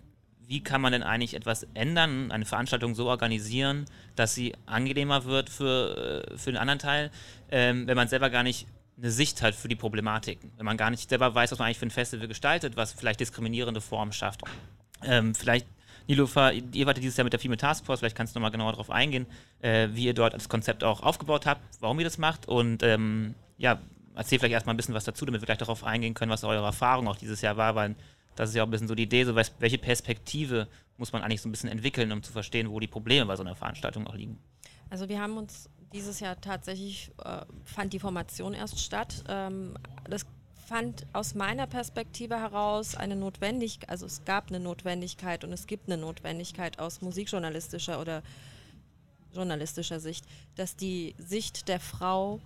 wie 0.47 0.63
kann 0.63 0.81
man 0.81 0.91
denn 0.91 1.03
eigentlich 1.03 1.35
etwas 1.35 1.67
ändern, 1.75 2.31
eine 2.31 2.45
Veranstaltung 2.45 2.95
so 2.95 3.07
organisieren, 3.07 3.85
dass 4.15 4.33
sie 4.33 4.55
angenehmer 4.65 5.25
wird 5.25 5.49
für, 5.49 6.25
äh, 6.31 6.37
für 6.37 6.51
den 6.51 6.57
anderen 6.57 6.79
Teil, 6.79 7.11
ähm, 7.51 7.85
wenn 7.85 7.95
man 7.95 8.07
selber 8.07 8.29
gar 8.29 8.43
nicht 8.43 8.65
eine 8.97 9.11
Sicht 9.11 9.41
hat 9.41 9.53
für 9.53 9.67
die 9.67 9.75
Problematiken. 9.75 10.51
Wenn 10.57 10.65
man 10.65 10.75
gar 10.75 10.89
nicht 10.89 11.07
selber 11.07 11.35
weiß, 11.35 11.51
was 11.51 11.59
man 11.59 11.67
eigentlich 11.67 11.77
für 11.77 11.85
ein 11.85 11.91
Festival 11.91 12.27
gestaltet, 12.27 12.75
was 12.75 12.93
vielleicht 12.93 13.19
diskriminierende 13.19 13.79
Formen 13.79 14.11
schafft. 14.11 14.41
Ähm, 15.03 15.35
vielleicht 15.35 15.67
Nilofa, 16.09 16.51
ihr 16.51 16.87
wart 16.87 16.97
dieses 16.97 17.15
Jahr 17.17 17.23
mit 17.23 17.33
der 17.33 17.39
FIME 17.39 17.55
Taskforce, 17.55 17.99
vielleicht 17.99 18.15
kannst 18.15 18.35
du 18.35 18.39
nochmal 18.39 18.49
genauer 18.49 18.71
darauf 18.71 18.89
eingehen, 18.89 19.27
äh, 19.61 19.89
wie 19.91 20.05
ihr 20.05 20.15
dort 20.15 20.33
das 20.33 20.49
Konzept 20.49 20.83
auch 20.83 21.03
aufgebaut 21.03 21.45
habt, 21.45 21.61
warum 21.81 21.99
ihr 21.99 22.03
das 22.03 22.17
macht 22.17 22.47
und 22.47 22.81
ähm, 22.81 23.35
ja, 23.59 23.79
erzähl 24.15 24.39
vielleicht 24.39 24.53
erstmal 24.53 24.73
ein 24.73 24.77
bisschen 24.77 24.95
was 24.95 25.03
dazu, 25.03 25.25
damit 25.25 25.39
wir 25.41 25.45
gleich 25.45 25.59
darauf 25.59 25.83
eingehen 25.83 26.15
können, 26.15 26.31
was 26.31 26.43
eure 26.43 26.65
Erfahrung 26.65 27.07
auch 27.07 27.15
dieses 27.15 27.41
Jahr 27.41 27.57
war, 27.57 27.75
weil 27.75 27.95
Das 28.35 28.49
ist 28.49 28.55
ja 28.55 28.63
auch 28.63 28.67
ein 28.67 28.71
bisschen 28.71 28.87
so 28.87 28.95
die 28.95 29.03
Idee, 29.03 29.23
so 29.23 29.35
welche 29.35 29.77
Perspektive 29.77 30.67
muss 30.97 31.13
man 31.13 31.21
eigentlich 31.21 31.41
so 31.41 31.47
ein 31.47 31.51
bisschen 31.51 31.69
entwickeln, 31.69 32.11
um 32.11 32.23
zu 32.23 32.31
verstehen, 32.31 32.71
wo 32.71 32.79
die 32.79 32.87
Probleme 32.87 33.25
bei 33.27 33.35
so 33.35 33.43
einer 33.43 33.55
Veranstaltung 33.55 34.07
auch 34.07 34.15
liegen. 34.15 34.39
Also 34.89 35.09
wir 35.09 35.21
haben 35.21 35.37
uns 35.37 35.69
dieses 35.93 36.19
Jahr 36.19 36.39
tatsächlich, 36.41 37.11
äh, 37.23 37.41
fand 37.65 37.93
die 37.93 37.99
Formation 37.99 38.53
erst 38.53 38.79
statt. 38.79 39.23
Ähm, 39.27 39.75
das 40.09 40.25
fand 40.69 41.07
aus 41.13 41.33
meiner 41.33 41.65
Perspektive 41.65 42.39
heraus 42.39 42.95
eine 42.95 43.15
Notwendigkeit, 43.15 43.89
also 43.89 44.05
es 44.05 44.23
gab 44.23 44.49
eine 44.49 44.59
Notwendigkeit 44.59 45.43
und 45.43 45.51
es 45.51 45.65
gibt 45.65 45.87
eine 45.87 45.99
Notwendigkeit 45.99 46.77
aus 46.77 47.01
musikjournalistischer 47.01 47.99
oder 47.99 48.21
journalistischer 49.33 49.99
Sicht, 49.99 50.25
dass 50.55 50.75
die 50.75 51.15
Sicht 51.17 51.69
der 51.69 51.79
Frau 51.79 52.39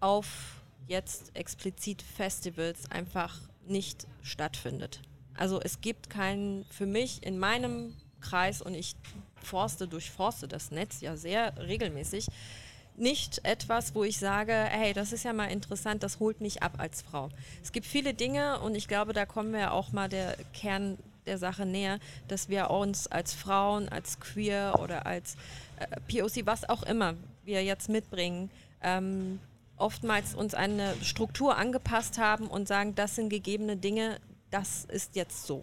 auf 0.00 0.60
jetzt 0.86 1.34
explizit 1.34 2.02
Festivals 2.02 2.90
einfach 2.90 3.40
nicht 3.66 4.06
stattfindet. 4.22 5.00
Also 5.34 5.58
es 5.58 5.80
gibt 5.80 6.10
keinen, 6.10 6.66
für 6.66 6.86
mich 6.86 7.22
in 7.22 7.38
meinem 7.38 7.94
Kreis 8.20 8.60
und 8.60 8.74
ich 8.74 8.96
forste, 9.42 9.88
durchforste 9.88 10.46
das 10.46 10.70
Netz 10.70 11.00
ja 11.00 11.16
sehr 11.16 11.56
regelmäßig, 11.56 12.26
nicht 12.98 13.44
etwas, 13.44 13.94
wo 13.94 14.04
ich 14.04 14.18
sage, 14.18 14.52
hey, 14.52 14.92
das 14.92 15.12
ist 15.12 15.24
ja 15.24 15.32
mal 15.32 15.46
interessant, 15.46 16.02
das 16.02 16.20
holt 16.20 16.40
mich 16.40 16.62
ab 16.62 16.74
als 16.78 17.02
Frau. 17.02 17.28
Es 17.62 17.72
gibt 17.72 17.86
viele 17.86 18.14
Dinge 18.14 18.60
und 18.60 18.74
ich 18.74 18.88
glaube, 18.88 19.12
da 19.12 19.26
kommen 19.26 19.52
wir 19.52 19.72
auch 19.72 19.92
mal 19.92 20.08
der 20.08 20.36
Kern 20.52 20.98
der 21.26 21.38
Sache 21.38 21.66
näher, 21.66 21.98
dass 22.28 22.48
wir 22.48 22.70
uns 22.70 23.08
als 23.08 23.34
Frauen, 23.34 23.88
als 23.88 24.20
Queer 24.20 24.78
oder 24.80 25.06
als 25.06 25.36
äh, 25.78 26.00
POC, 26.08 26.46
was 26.46 26.68
auch 26.68 26.82
immer 26.84 27.14
wir 27.44 27.64
jetzt 27.64 27.88
mitbringen, 27.88 28.50
ähm, 28.82 29.40
oftmals 29.76 30.34
uns 30.34 30.54
eine 30.54 30.94
Struktur 31.02 31.56
angepasst 31.56 32.18
haben 32.18 32.46
und 32.46 32.68
sagen, 32.68 32.94
das 32.94 33.16
sind 33.16 33.28
gegebene 33.28 33.76
Dinge, 33.76 34.18
das 34.50 34.84
ist 34.86 35.16
jetzt 35.16 35.46
so. 35.46 35.62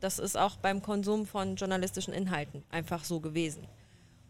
Das 0.00 0.18
ist 0.18 0.36
auch 0.36 0.56
beim 0.56 0.82
Konsum 0.82 1.26
von 1.26 1.56
journalistischen 1.56 2.12
Inhalten 2.12 2.62
einfach 2.70 3.04
so 3.04 3.20
gewesen. 3.20 3.66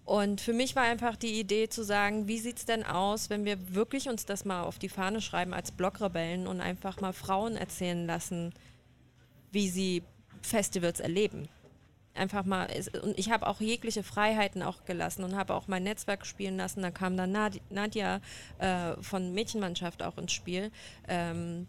Und 0.06 0.40
für 0.40 0.52
mich 0.52 0.76
war 0.76 0.84
einfach 0.84 1.16
die 1.16 1.40
Idee 1.40 1.68
zu 1.68 1.82
sagen, 1.82 2.28
wie 2.28 2.38
sieht 2.38 2.58
es 2.58 2.64
denn 2.64 2.86
aus, 2.86 3.28
wenn 3.28 3.44
wir 3.44 3.74
wirklich 3.74 4.08
uns 4.08 4.24
das 4.24 4.44
mal 4.44 4.62
auf 4.62 4.78
die 4.78 4.88
Fahne 4.88 5.20
schreiben 5.20 5.52
als 5.52 5.72
Blogrebellen 5.72 6.46
und 6.46 6.60
einfach 6.60 7.00
mal 7.00 7.12
Frauen 7.12 7.56
erzählen 7.56 8.06
lassen, 8.06 8.54
wie 9.50 9.68
sie 9.68 10.04
Festivals 10.42 11.00
erleben. 11.00 11.48
Einfach 12.14 12.44
mal, 12.44 12.68
und 13.02 13.18
ich 13.18 13.32
habe 13.32 13.48
auch 13.48 13.60
jegliche 13.60 14.04
Freiheiten 14.04 14.62
auch 14.62 14.84
gelassen 14.84 15.24
und 15.24 15.34
habe 15.34 15.54
auch 15.54 15.66
mein 15.66 15.82
Netzwerk 15.82 16.24
spielen 16.24 16.56
lassen. 16.56 16.82
Da 16.82 16.92
kam 16.92 17.16
dann 17.16 17.32
Nadja 17.68 18.20
äh, 18.58 19.02
von 19.02 19.34
Mädchenmannschaft 19.34 20.04
auch 20.04 20.18
ins 20.18 20.32
Spiel. 20.32 20.70
Ähm, 21.08 21.66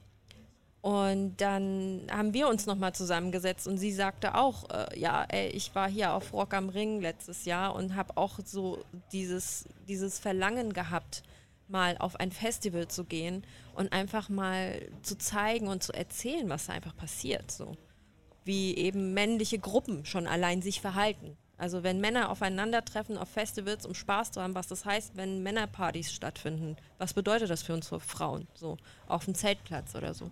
und 0.87 1.35
dann 1.41 2.07
haben 2.09 2.33
wir 2.33 2.47
uns 2.47 2.65
nochmal 2.65 2.93
zusammengesetzt 2.93 3.67
und 3.67 3.77
sie 3.77 3.91
sagte 3.91 4.35
auch, 4.35 4.69
äh, 4.69 4.97
ja, 4.97 5.25
ey, 5.27 5.49
ich 5.49 5.75
war 5.75 5.89
hier 5.89 6.13
auf 6.13 6.31
Rock 6.31 6.53
am 6.53 6.69
Ring 6.69 7.01
letztes 7.01 7.43
Jahr 7.43 7.75
und 7.75 7.97
habe 7.97 8.15
auch 8.15 8.39
so 8.45 8.85
dieses, 9.11 9.65
dieses 9.89 10.17
Verlangen 10.17 10.71
gehabt, 10.71 11.23
mal 11.67 11.97
auf 11.97 12.17
ein 12.21 12.31
Festival 12.31 12.87
zu 12.87 13.03
gehen 13.03 13.43
und 13.75 13.91
einfach 13.91 14.29
mal 14.29 14.81
zu 15.01 15.17
zeigen 15.17 15.67
und 15.67 15.83
zu 15.83 15.91
erzählen, 15.91 16.47
was 16.47 16.67
da 16.67 16.73
einfach 16.73 16.95
passiert. 16.95 17.51
So. 17.51 17.75
Wie 18.45 18.77
eben 18.77 19.13
männliche 19.13 19.59
Gruppen 19.59 20.05
schon 20.05 20.25
allein 20.25 20.61
sich 20.61 20.79
verhalten. 20.79 21.35
Also 21.57 21.83
wenn 21.83 21.99
Männer 21.99 22.29
aufeinandertreffen 22.29 23.17
auf 23.17 23.27
Festivals, 23.27 23.85
um 23.85 23.93
Spaß 23.93 24.31
zu 24.31 24.41
haben, 24.41 24.55
was 24.55 24.67
das 24.67 24.85
heißt, 24.85 25.17
wenn 25.17 25.43
Männerpartys 25.43 26.13
stattfinden. 26.13 26.77
Was 26.97 27.13
bedeutet 27.13 27.49
das 27.49 27.63
für 27.63 27.73
uns 27.73 27.89
Frauen? 27.89 28.47
So 28.53 28.77
auf 29.07 29.25
dem 29.25 29.35
Zeltplatz 29.35 29.95
oder 29.95 30.13
so. 30.13 30.31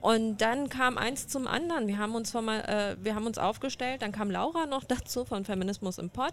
Und 0.00 0.38
dann 0.38 0.68
kam 0.68 0.98
eins 0.98 1.26
zum 1.26 1.46
anderen. 1.46 1.88
Wir 1.88 1.98
haben 1.98 2.14
uns, 2.14 2.32
mal, 2.34 2.60
äh, 2.60 2.96
wir 3.02 3.14
haben 3.14 3.26
uns 3.26 3.38
aufgestellt, 3.38 4.02
dann 4.02 4.12
kam 4.12 4.30
Laura 4.30 4.66
noch 4.66 4.84
dazu 4.88 5.24
von 5.24 5.44
Feminismus 5.44 5.98
im 5.98 6.10
Pod, 6.10 6.32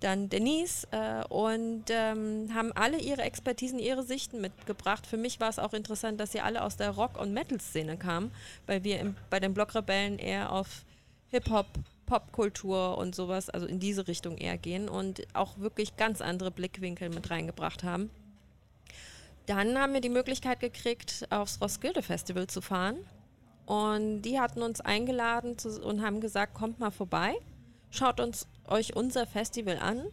dann 0.00 0.28
Denise 0.28 0.86
äh, 0.90 1.24
und 1.28 1.84
ähm, 1.88 2.50
haben 2.54 2.72
alle 2.72 2.98
ihre 2.98 3.22
Expertisen, 3.22 3.78
ihre 3.78 4.02
Sichten 4.02 4.40
mitgebracht. 4.40 5.06
Für 5.06 5.16
mich 5.16 5.40
war 5.40 5.48
es 5.48 5.58
auch 5.58 5.74
interessant, 5.74 6.20
dass 6.20 6.32
sie 6.32 6.40
alle 6.40 6.62
aus 6.62 6.76
der 6.76 6.90
Rock- 6.90 7.20
und 7.20 7.34
Metal-Szene 7.34 7.96
kamen, 7.96 8.30
weil 8.66 8.84
wir 8.84 9.00
im, 9.00 9.16
bei 9.28 9.40
den 9.40 9.54
Blockrebellen 9.54 10.18
eher 10.18 10.52
auf 10.52 10.84
Hip-Hop, 11.30 11.66
Popkultur 12.06 12.98
und 12.98 13.14
sowas, 13.14 13.50
also 13.50 13.66
in 13.66 13.78
diese 13.78 14.08
Richtung 14.08 14.36
eher 14.36 14.58
gehen 14.58 14.88
und 14.88 15.22
auch 15.32 15.58
wirklich 15.58 15.96
ganz 15.96 16.20
andere 16.20 16.50
Blickwinkel 16.50 17.08
mit 17.08 17.30
reingebracht 17.30 17.84
haben. 17.84 18.10
Dann 19.50 19.76
haben 19.76 19.94
wir 19.94 20.00
die 20.00 20.10
Möglichkeit 20.10 20.60
gekriegt, 20.60 21.26
aufs 21.30 21.60
Roskilde 21.60 22.02
Festival 22.02 22.46
zu 22.46 22.60
fahren. 22.60 22.98
Und 23.66 24.22
die 24.22 24.38
hatten 24.38 24.62
uns 24.62 24.80
eingeladen 24.80 25.58
zu, 25.58 25.84
und 25.84 26.02
haben 26.02 26.20
gesagt, 26.20 26.54
kommt 26.54 26.78
mal 26.78 26.92
vorbei, 26.92 27.34
schaut 27.90 28.20
uns 28.20 28.46
euch 28.68 28.94
unser 28.94 29.26
Festival 29.26 29.80
an. 29.80 30.04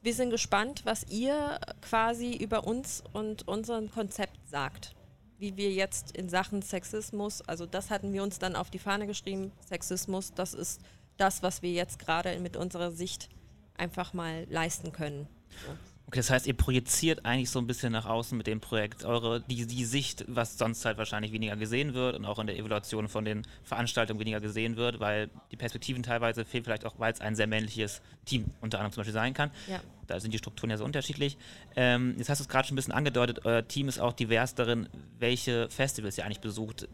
Wir 0.00 0.14
sind 0.14 0.30
gespannt, 0.30 0.86
was 0.86 1.04
ihr 1.10 1.60
quasi 1.82 2.36
über 2.36 2.66
uns 2.66 3.04
und 3.12 3.46
unser 3.46 3.82
Konzept 3.88 4.38
sagt. 4.48 4.94
Wie 5.36 5.58
wir 5.58 5.72
jetzt 5.72 6.16
in 6.16 6.30
Sachen 6.30 6.62
Sexismus, 6.62 7.42
also 7.42 7.66
das 7.66 7.90
hatten 7.90 8.14
wir 8.14 8.22
uns 8.22 8.38
dann 8.38 8.56
auf 8.56 8.70
die 8.70 8.78
Fahne 8.78 9.06
geschrieben, 9.06 9.52
Sexismus, 9.68 10.32
das 10.32 10.54
ist 10.54 10.80
das, 11.18 11.42
was 11.42 11.60
wir 11.60 11.70
jetzt 11.70 11.98
gerade 11.98 12.40
mit 12.40 12.56
unserer 12.56 12.92
Sicht 12.92 13.28
einfach 13.76 14.14
mal 14.14 14.46
leisten 14.48 14.92
können. 14.92 15.28
So. 15.66 15.95
Okay, 16.08 16.18
das 16.18 16.30
heißt, 16.30 16.46
ihr 16.46 16.54
projiziert 16.56 17.24
eigentlich 17.24 17.50
so 17.50 17.58
ein 17.58 17.66
bisschen 17.66 17.92
nach 17.92 18.06
außen 18.06 18.38
mit 18.38 18.46
dem 18.46 18.60
Projekt 18.60 19.04
eure, 19.04 19.40
die, 19.40 19.66
die 19.66 19.84
Sicht, 19.84 20.24
was 20.28 20.56
sonst 20.56 20.84
halt 20.84 20.98
wahrscheinlich 20.98 21.32
weniger 21.32 21.56
gesehen 21.56 21.94
wird 21.94 22.14
und 22.14 22.24
auch 22.24 22.38
in 22.38 22.46
der 22.46 22.56
Evaluation 22.56 23.08
von 23.08 23.24
den 23.24 23.42
Veranstaltungen 23.64 24.20
weniger 24.20 24.40
gesehen 24.40 24.76
wird, 24.76 25.00
weil 25.00 25.30
die 25.50 25.56
Perspektiven 25.56 26.04
teilweise 26.04 26.44
fehlen, 26.44 26.62
vielleicht 26.62 26.86
auch, 26.86 26.94
weil 26.98 27.12
es 27.12 27.20
ein 27.20 27.34
sehr 27.34 27.48
männliches 27.48 28.02
Team 28.24 28.44
unter 28.60 28.78
anderem 28.78 28.92
zum 28.92 29.00
Beispiel 29.00 29.14
sein 29.14 29.34
kann. 29.34 29.50
Ja. 29.66 29.80
Da 30.06 30.20
sind 30.20 30.32
die 30.32 30.38
Strukturen 30.38 30.70
ja 30.70 30.76
so 30.76 30.84
unterschiedlich. 30.84 31.36
Ähm, 31.74 32.14
jetzt 32.18 32.28
hast 32.28 32.38
du 32.38 32.44
es 32.44 32.48
gerade 32.48 32.68
schon 32.68 32.74
ein 32.74 32.76
bisschen 32.76 32.94
angedeutet, 32.94 33.44
euer 33.44 33.66
Team 33.66 33.88
ist 33.88 33.98
auch 33.98 34.12
divers 34.12 34.54
darin, 34.54 34.88
welche 35.18 35.68
Festivals 35.70 36.16
ihr 36.18 36.24
eigentlich 36.24 36.40
besucht. 36.40 36.86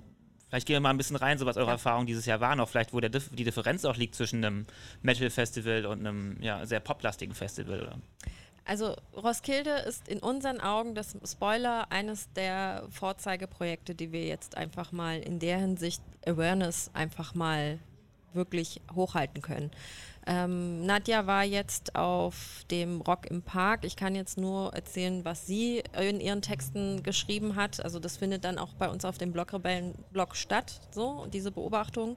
Vielleicht 0.48 0.66
gehen 0.66 0.74
wir 0.74 0.80
mal 0.80 0.90
ein 0.90 0.96
bisschen 0.96 1.16
rein, 1.16 1.36
so 1.36 1.44
was 1.44 1.58
eure 1.58 1.66
ja. 1.66 1.72
Erfahrungen 1.72 2.06
dieses 2.06 2.24
Jahr 2.24 2.40
waren, 2.40 2.60
auch 2.60 2.68
vielleicht, 2.68 2.94
wo 2.94 3.00
der 3.00 3.10
die 3.10 3.44
Differenz 3.44 3.84
auch 3.84 3.96
liegt 3.96 4.14
zwischen 4.14 4.42
einem 4.42 4.66
Metal-Festival 5.02 5.84
und 5.84 6.06
einem 6.06 6.38
ja, 6.40 6.64
sehr 6.64 6.80
poplastigen 6.80 7.34
Festival, 7.34 7.82
oder? 7.82 7.98
Also 8.64 8.94
Roskilde 9.16 9.70
ist 9.70 10.08
in 10.08 10.20
unseren 10.20 10.60
Augen 10.60 10.94
das 10.94 11.16
Spoiler 11.24 11.90
eines 11.90 12.32
der 12.34 12.84
Vorzeigeprojekte, 12.90 13.94
die 13.94 14.12
wir 14.12 14.26
jetzt 14.26 14.56
einfach 14.56 14.92
mal 14.92 15.18
in 15.18 15.38
der 15.40 15.58
Hinsicht 15.58 16.02
Awareness 16.26 16.90
einfach 16.94 17.34
mal 17.34 17.78
wirklich 18.32 18.80
hochhalten 18.94 19.42
können. 19.42 19.70
Ähm, 20.24 20.86
Nadja 20.86 21.26
war 21.26 21.42
jetzt 21.42 21.96
auf 21.96 22.64
dem 22.70 23.00
Rock 23.00 23.26
im 23.26 23.42
Park. 23.42 23.84
Ich 23.84 23.96
kann 23.96 24.14
jetzt 24.14 24.38
nur 24.38 24.72
erzählen, 24.72 25.24
was 25.24 25.46
sie 25.46 25.82
in 25.98 26.20
ihren 26.20 26.42
Texten 26.42 27.02
geschrieben 27.02 27.56
hat. 27.56 27.84
Also 27.84 27.98
das 27.98 28.16
findet 28.16 28.44
dann 28.44 28.58
auch 28.58 28.74
bei 28.74 28.88
uns 28.88 29.04
auf 29.04 29.18
dem 29.18 29.32
Blogrebellen-Blog 29.32 30.36
statt, 30.36 30.80
so 30.92 31.26
diese 31.32 31.50
Beobachtung. 31.50 32.16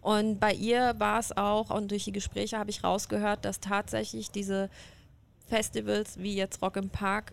Und 0.00 0.38
bei 0.38 0.52
ihr 0.52 0.94
war 0.98 1.18
es 1.18 1.36
auch, 1.36 1.70
und 1.70 1.90
durch 1.90 2.04
die 2.04 2.12
Gespräche 2.12 2.58
habe 2.58 2.70
ich 2.70 2.84
rausgehört, 2.84 3.44
dass 3.44 3.60
tatsächlich 3.60 4.30
diese 4.30 4.70
Festivals 5.54 6.18
wie 6.18 6.34
jetzt 6.34 6.60
Rock 6.62 6.76
im 6.76 6.90
Park 6.90 7.32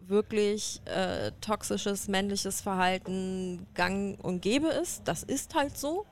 wirklich 0.00 0.82
äh, 0.84 1.32
toxisches 1.40 2.06
männliches 2.06 2.60
Verhalten 2.60 3.66
gang 3.72 4.22
und 4.22 4.42
gäbe 4.42 4.68
ist. 4.68 5.08
Das 5.08 5.22
ist 5.22 5.54
halt 5.54 5.78
so. 5.78 6.04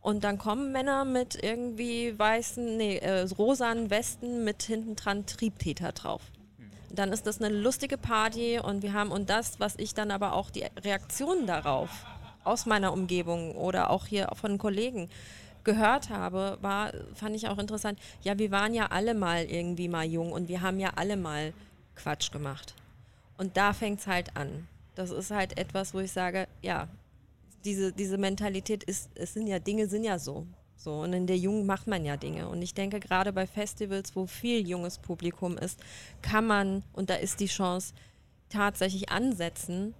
Und 0.00 0.24
dann 0.24 0.36
kommen 0.36 0.72
Männer 0.72 1.04
mit 1.04 1.40
irgendwie 1.40 2.18
weißen, 2.18 2.76
nee, 2.76 2.96
äh, 2.96 3.20
rosanen 3.38 3.88
Westen 3.88 4.42
mit 4.42 4.64
hinten 4.64 4.96
dran 4.96 5.26
Triebtäter 5.26 5.92
drauf. 5.92 6.22
Dann 6.90 7.12
ist 7.12 7.24
das 7.28 7.40
eine 7.40 7.54
lustige 7.54 7.98
Party 7.98 8.58
und 8.58 8.82
wir 8.82 8.92
haben, 8.92 9.12
und 9.12 9.30
das, 9.30 9.60
was 9.60 9.76
ich 9.76 9.94
dann 9.94 10.10
aber 10.10 10.32
auch 10.32 10.50
die 10.50 10.64
Reaktionen 10.82 11.46
darauf 11.46 11.90
aus 12.42 12.66
meiner 12.66 12.92
Umgebung 12.92 13.54
oder 13.54 13.90
auch 13.90 14.06
hier 14.06 14.28
von 14.34 14.58
Kollegen 14.58 15.08
gehört 15.66 16.08
habe, 16.08 16.56
war, 16.62 16.92
fand 17.12 17.36
ich 17.36 17.48
auch 17.48 17.58
interessant. 17.58 17.98
Ja, 18.22 18.38
wir 18.38 18.50
waren 18.50 18.72
ja 18.72 18.86
alle 18.86 19.12
mal 19.12 19.44
irgendwie 19.44 19.88
mal 19.88 20.06
jung 20.06 20.32
und 20.32 20.48
wir 20.48 20.62
haben 20.62 20.80
ja 20.80 20.92
alle 20.96 21.18
mal 21.18 21.52
Quatsch 21.94 22.32
gemacht. 22.32 22.74
Und 23.36 23.58
da 23.58 23.74
fängt 23.74 24.00
es 24.00 24.06
halt 24.06 24.34
an. 24.34 24.66
Das 24.94 25.10
ist 25.10 25.30
halt 25.30 25.58
etwas, 25.58 25.92
wo 25.92 25.98
ich 25.98 26.12
sage, 26.12 26.48
ja, 26.62 26.88
diese, 27.66 27.92
diese 27.92 28.16
Mentalität 28.16 28.84
ist, 28.84 29.10
es 29.14 29.34
sind 29.34 29.46
ja 29.46 29.58
Dinge, 29.58 29.88
sind 29.88 30.04
ja 30.04 30.18
so. 30.18 30.46
So, 30.76 31.00
und 31.00 31.12
in 31.12 31.26
der 31.26 31.36
Jugend 31.36 31.66
macht 31.66 31.86
man 31.86 32.04
ja 32.04 32.16
Dinge. 32.16 32.48
Und 32.48 32.62
ich 32.62 32.72
denke, 32.72 33.00
gerade 33.00 33.32
bei 33.32 33.46
Festivals, 33.46 34.14
wo 34.14 34.26
viel 34.26 34.66
junges 34.66 34.98
Publikum 34.98 35.58
ist, 35.58 35.80
kann 36.22 36.46
man, 36.46 36.82
und 36.92 37.10
da 37.10 37.14
ist 37.16 37.40
die 37.40 37.46
Chance, 37.46 37.92
tatsächlich 38.48 39.10
ansetzen 39.10 39.94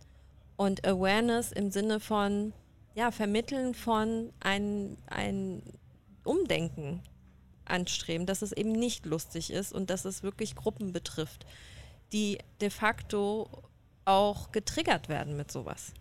und 0.56 0.86
Awareness 0.86 1.50
im 1.52 1.70
Sinne 1.70 1.98
von, 1.98 2.52
ja, 2.96 3.12
Vermitteln 3.12 3.74
von 3.74 4.32
ein, 4.40 4.98
ein 5.06 5.62
Umdenken 6.24 7.00
anstreben, 7.64 8.26
dass 8.26 8.42
es 8.42 8.50
eben 8.50 8.72
nicht 8.72 9.06
lustig 9.06 9.52
ist 9.52 9.72
und 9.72 9.90
dass 9.90 10.04
es 10.04 10.24
wirklich 10.24 10.56
Gruppen 10.56 10.92
betrifft, 10.92 11.46
die 12.12 12.38
de 12.60 12.70
facto 12.70 13.48
auch 14.04 14.50
getriggert 14.50 15.08
werden 15.08 15.36
mit 15.36 15.52
sowas 15.52 15.92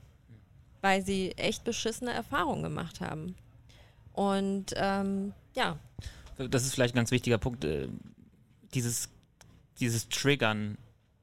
weil 0.85 1.03
sie 1.03 1.31
echt 1.31 1.63
beschissene 1.63 2.13
Erfahrungen 2.13 2.61
gemacht 2.61 3.01
haben. 3.01 3.33
Und 4.13 4.67
ähm, 4.75 5.33
ja. 5.55 5.79
Das 6.37 6.63
ist 6.63 6.75
vielleicht 6.75 6.93
ein 6.93 6.97
ganz 6.97 7.09
wichtiger 7.09 7.39
Punkt. 7.39 7.65
Äh, 7.65 7.87
dieses, 8.75 9.09
dieses 9.79 10.09
Triggern, 10.09 10.77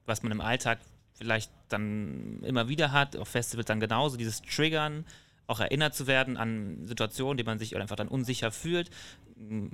was 0.05 0.25
man 0.25 0.33
im 0.33 0.41
Alltag 0.41 0.81
vielleicht 1.15 1.53
dann 1.69 2.43
immer 2.43 2.67
wieder 2.67 2.91
hat, 2.91 3.17
auf 3.17 3.29
Festivals 3.29 3.67
dann 3.67 3.79
genauso, 3.79 4.17
dieses 4.17 4.43
Triggern, 4.43 5.07
auch 5.53 5.61
erinnert 5.61 5.95
zu 5.95 6.07
werden 6.07 6.37
an 6.37 6.87
Situationen, 6.87 7.37
die 7.37 7.45
man 7.45 7.59
sich 7.59 7.75
oder 7.75 7.83
einfach 7.83 7.97
dann 7.97 8.09
unsicher 8.09 8.51
fühlt. 8.51 8.91
Hm, 9.37 9.71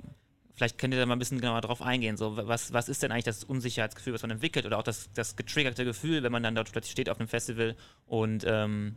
vielleicht 0.53 0.77
könnt 0.77 0.93
ihr 0.93 0.99
da 0.99 1.05
mal 1.05 1.15
ein 1.15 1.19
bisschen 1.19 1.39
genauer 1.39 1.61
drauf 1.61 1.81
eingehen. 1.81 2.17
So, 2.17 2.35
was, 2.35 2.73
was 2.73 2.89
ist 2.89 3.01
denn 3.01 3.11
eigentlich 3.11 3.23
das 3.23 3.43
Unsicherheitsgefühl, 3.43 4.13
was 4.13 4.21
man 4.21 4.31
entwickelt 4.31 4.65
oder 4.65 4.77
auch 4.77 4.83
das, 4.83 5.09
das 5.13 5.35
getriggerte 5.35 5.85
Gefühl, 5.85 6.21
wenn 6.21 6.31
man 6.31 6.43
dann 6.43 6.55
dort 6.55 6.71
plötzlich 6.71 6.91
steht 6.91 7.09
auf 7.09 7.19
einem 7.19 7.29
Festival 7.29 7.75
und 8.05 8.43
ähm, 8.45 8.95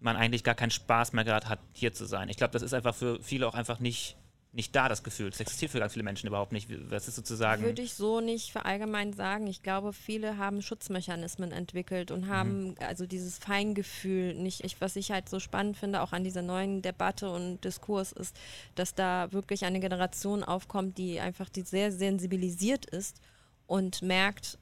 man 0.00 0.16
eigentlich 0.16 0.42
gar 0.42 0.54
keinen 0.54 0.70
Spaß 0.70 1.12
mehr 1.12 1.24
gerade 1.24 1.48
hat, 1.48 1.60
hier 1.72 1.92
zu 1.92 2.06
sein. 2.06 2.28
Ich 2.28 2.36
glaube, 2.36 2.52
das 2.52 2.62
ist 2.62 2.72
einfach 2.72 2.94
für 2.94 3.22
viele 3.22 3.46
auch 3.46 3.54
einfach 3.54 3.78
nicht 3.78 4.16
nicht 4.52 4.74
da, 4.74 4.88
das 4.88 5.02
Gefühl. 5.02 5.28
Es 5.28 5.38
existiert 5.38 5.70
für 5.70 5.78
ganz 5.80 5.92
viele 5.92 6.02
Menschen 6.02 6.28
überhaupt 6.28 6.52
nicht. 6.52 6.68
Was 6.90 7.08
ist 7.08 7.16
sozusagen. 7.16 7.62
Würde 7.62 7.82
ich 7.82 7.94
so 7.94 8.20
nicht 8.20 8.52
verallgemein 8.52 9.12
sagen. 9.12 9.46
Ich 9.46 9.62
glaube, 9.62 9.92
viele 9.92 10.38
haben 10.38 10.62
Schutzmechanismen 10.62 11.52
entwickelt 11.52 12.10
und 12.10 12.28
haben 12.28 12.68
mhm. 12.68 12.76
also 12.80 13.06
dieses 13.06 13.36
Feingefühl 13.38 14.34
nicht. 14.34 14.64
Ich, 14.64 14.80
was 14.80 14.96
ich 14.96 15.10
halt 15.10 15.28
so 15.28 15.40
spannend 15.40 15.76
finde, 15.76 16.00
auch 16.00 16.12
an 16.12 16.24
dieser 16.24 16.40
neuen 16.40 16.80
Debatte 16.80 17.30
und 17.30 17.60
Diskurs, 17.64 18.12
ist, 18.12 18.34
dass 18.74 18.94
da 18.94 19.30
wirklich 19.32 19.66
eine 19.66 19.80
Generation 19.80 20.42
aufkommt, 20.42 20.96
die 20.96 21.20
einfach 21.20 21.50
die 21.50 21.62
sehr 21.62 21.92
sensibilisiert 21.92 22.86
ist 22.86 23.20
und 23.66 24.00
merkt, 24.00 24.58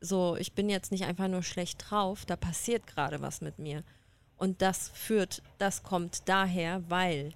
so, 0.00 0.36
ich 0.36 0.52
bin 0.52 0.68
jetzt 0.68 0.92
nicht 0.92 1.04
einfach 1.04 1.26
nur 1.26 1.42
schlecht 1.42 1.90
drauf, 1.90 2.24
da 2.26 2.36
passiert 2.36 2.86
gerade 2.86 3.20
was 3.20 3.40
mit 3.40 3.58
mir. 3.58 3.82
Und 4.36 4.62
das 4.62 4.90
führt, 4.90 5.42
das 5.58 5.82
kommt 5.82 6.28
daher, 6.28 6.82
weil 6.88 7.32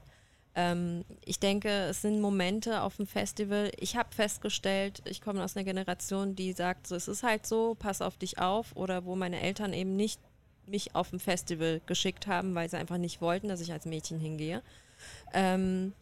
ähm, 0.60 1.04
ich 1.24 1.40
denke, 1.40 1.68
es 1.68 2.02
sind 2.02 2.20
Momente 2.20 2.82
auf 2.82 2.96
dem 2.96 3.06
Festival. 3.06 3.72
Ich 3.78 3.96
habe 3.96 4.14
festgestellt, 4.14 5.00
ich 5.06 5.22
komme 5.22 5.42
aus 5.42 5.56
einer 5.56 5.64
Generation, 5.64 6.36
die 6.36 6.52
sagt, 6.52 6.86
so, 6.86 6.94
es 6.94 7.08
ist 7.08 7.22
halt 7.22 7.46
so, 7.46 7.76
pass 7.78 8.02
auf 8.02 8.18
dich 8.18 8.38
auf. 8.38 8.76
Oder 8.76 9.06
wo 9.06 9.16
meine 9.16 9.40
Eltern 9.40 9.72
eben 9.72 9.96
nicht 9.96 10.20
mich 10.66 10.94
auf 10.94 11.10
dem 11.10 11.20
Festival 11.20 11.80
geschickt 11.86 12.26
haben, 12.26 12.54
weil 12.54 12.68
sie 12.68 12.76
einfach 12.76 12.98
nicht 12.98 13.22
wollten, 13.22 13.48
dass 13.48 13.60
ich 13.60 13.72
als 13.72 13.86
Mädchen 13.86 14.20
hingehe. 14.20 14.62
Ähm, 15.32 15.94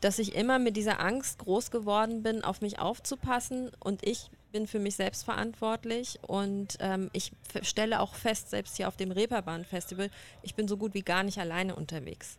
dass 0.00 0.18
ich 0.18 0.34
immer 0.34 0.58
mit 0.58 0.76
dieser 0.76 0.98
Angst 0.98 1.38
groß 1.38 1.70
geworden 1.70 2.22
bin, 2.22 2.42
auf 2.42 2.62
mich 2.62 2.78
aufzupassen 2.78 3.70
und 3.80 4.04
ich 4.04 4.30
bin 4.50 4.66
für 4.66 4.78
mich 4.78 4.96
selbst 4.96 5.24
verantwortlich 5.24 6.18
und 6.22 6.78
ähm, 6.80 7.10
ich 7.12 7.32
stelle 7.62 8.00
auch 8.00 8.14
fest, 8.14 8.50
selbst 8.50 8.76
hier 8.76 8.88
auf 8.88 8.96
dem 8.96 9.12
Reeperbahn 9.12 9.64
Festival, 9.64 10.10
ich 10.42 10.54
bin 10.54 10.66
so 10.66 10.78
gut 10.78 10.94
wie 10.94 11.02
gar 11.02 11.22
nicht 11.22 11.38
alleine 11.38 11.76
unterwegs. 11.76 12.38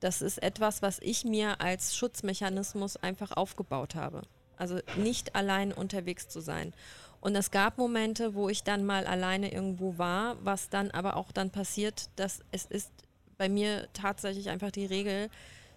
Das 0.00 0.22
ist 0.22 0.42
etwas, 0.42 0.82
was 0.82 0.98
ich 1.00 1.24
mir 1.24 1.60
als 1.60 1.96
Schutzmechanismus 1.96 2.96
einfach 2.96 3.32
aufgebaut 3.32 3.94
habe. 3.94 4.22
Also 4.56 4.78
nicht 4.96 5.34
allein 5.34 5.72
unterwegs 5.72 6.28
zu 6.28 6.40
sein. 6.40 6.72
Und 7.20 7.34
es 7.34 7.50
gab 7.50 7.78
Momente, 7.78 8.34
wo 8.34 8.48
ich 8.48 8.62
dann 8.62 8.84
mal 8.84 9.06
alleine 9.06 9.52
irgendwo 9.52 9.98
war, 9.98 10.36
was 10.44 10.68
dann 10.68 10.90
aber 10.90 11.16
auch 11.16 11.32
dann 11.32 11.50
passiert, 11.50 12.10
dass 12.16 12.40
es 12.52 12.66
ist 12.66 12.90
bei 13.38 13.48
mir 13.48 13.88
tatsächlich 13.92 14.48
einfach 14.48 14.70
die 14.70 14.86
Regel, 14.86 15.28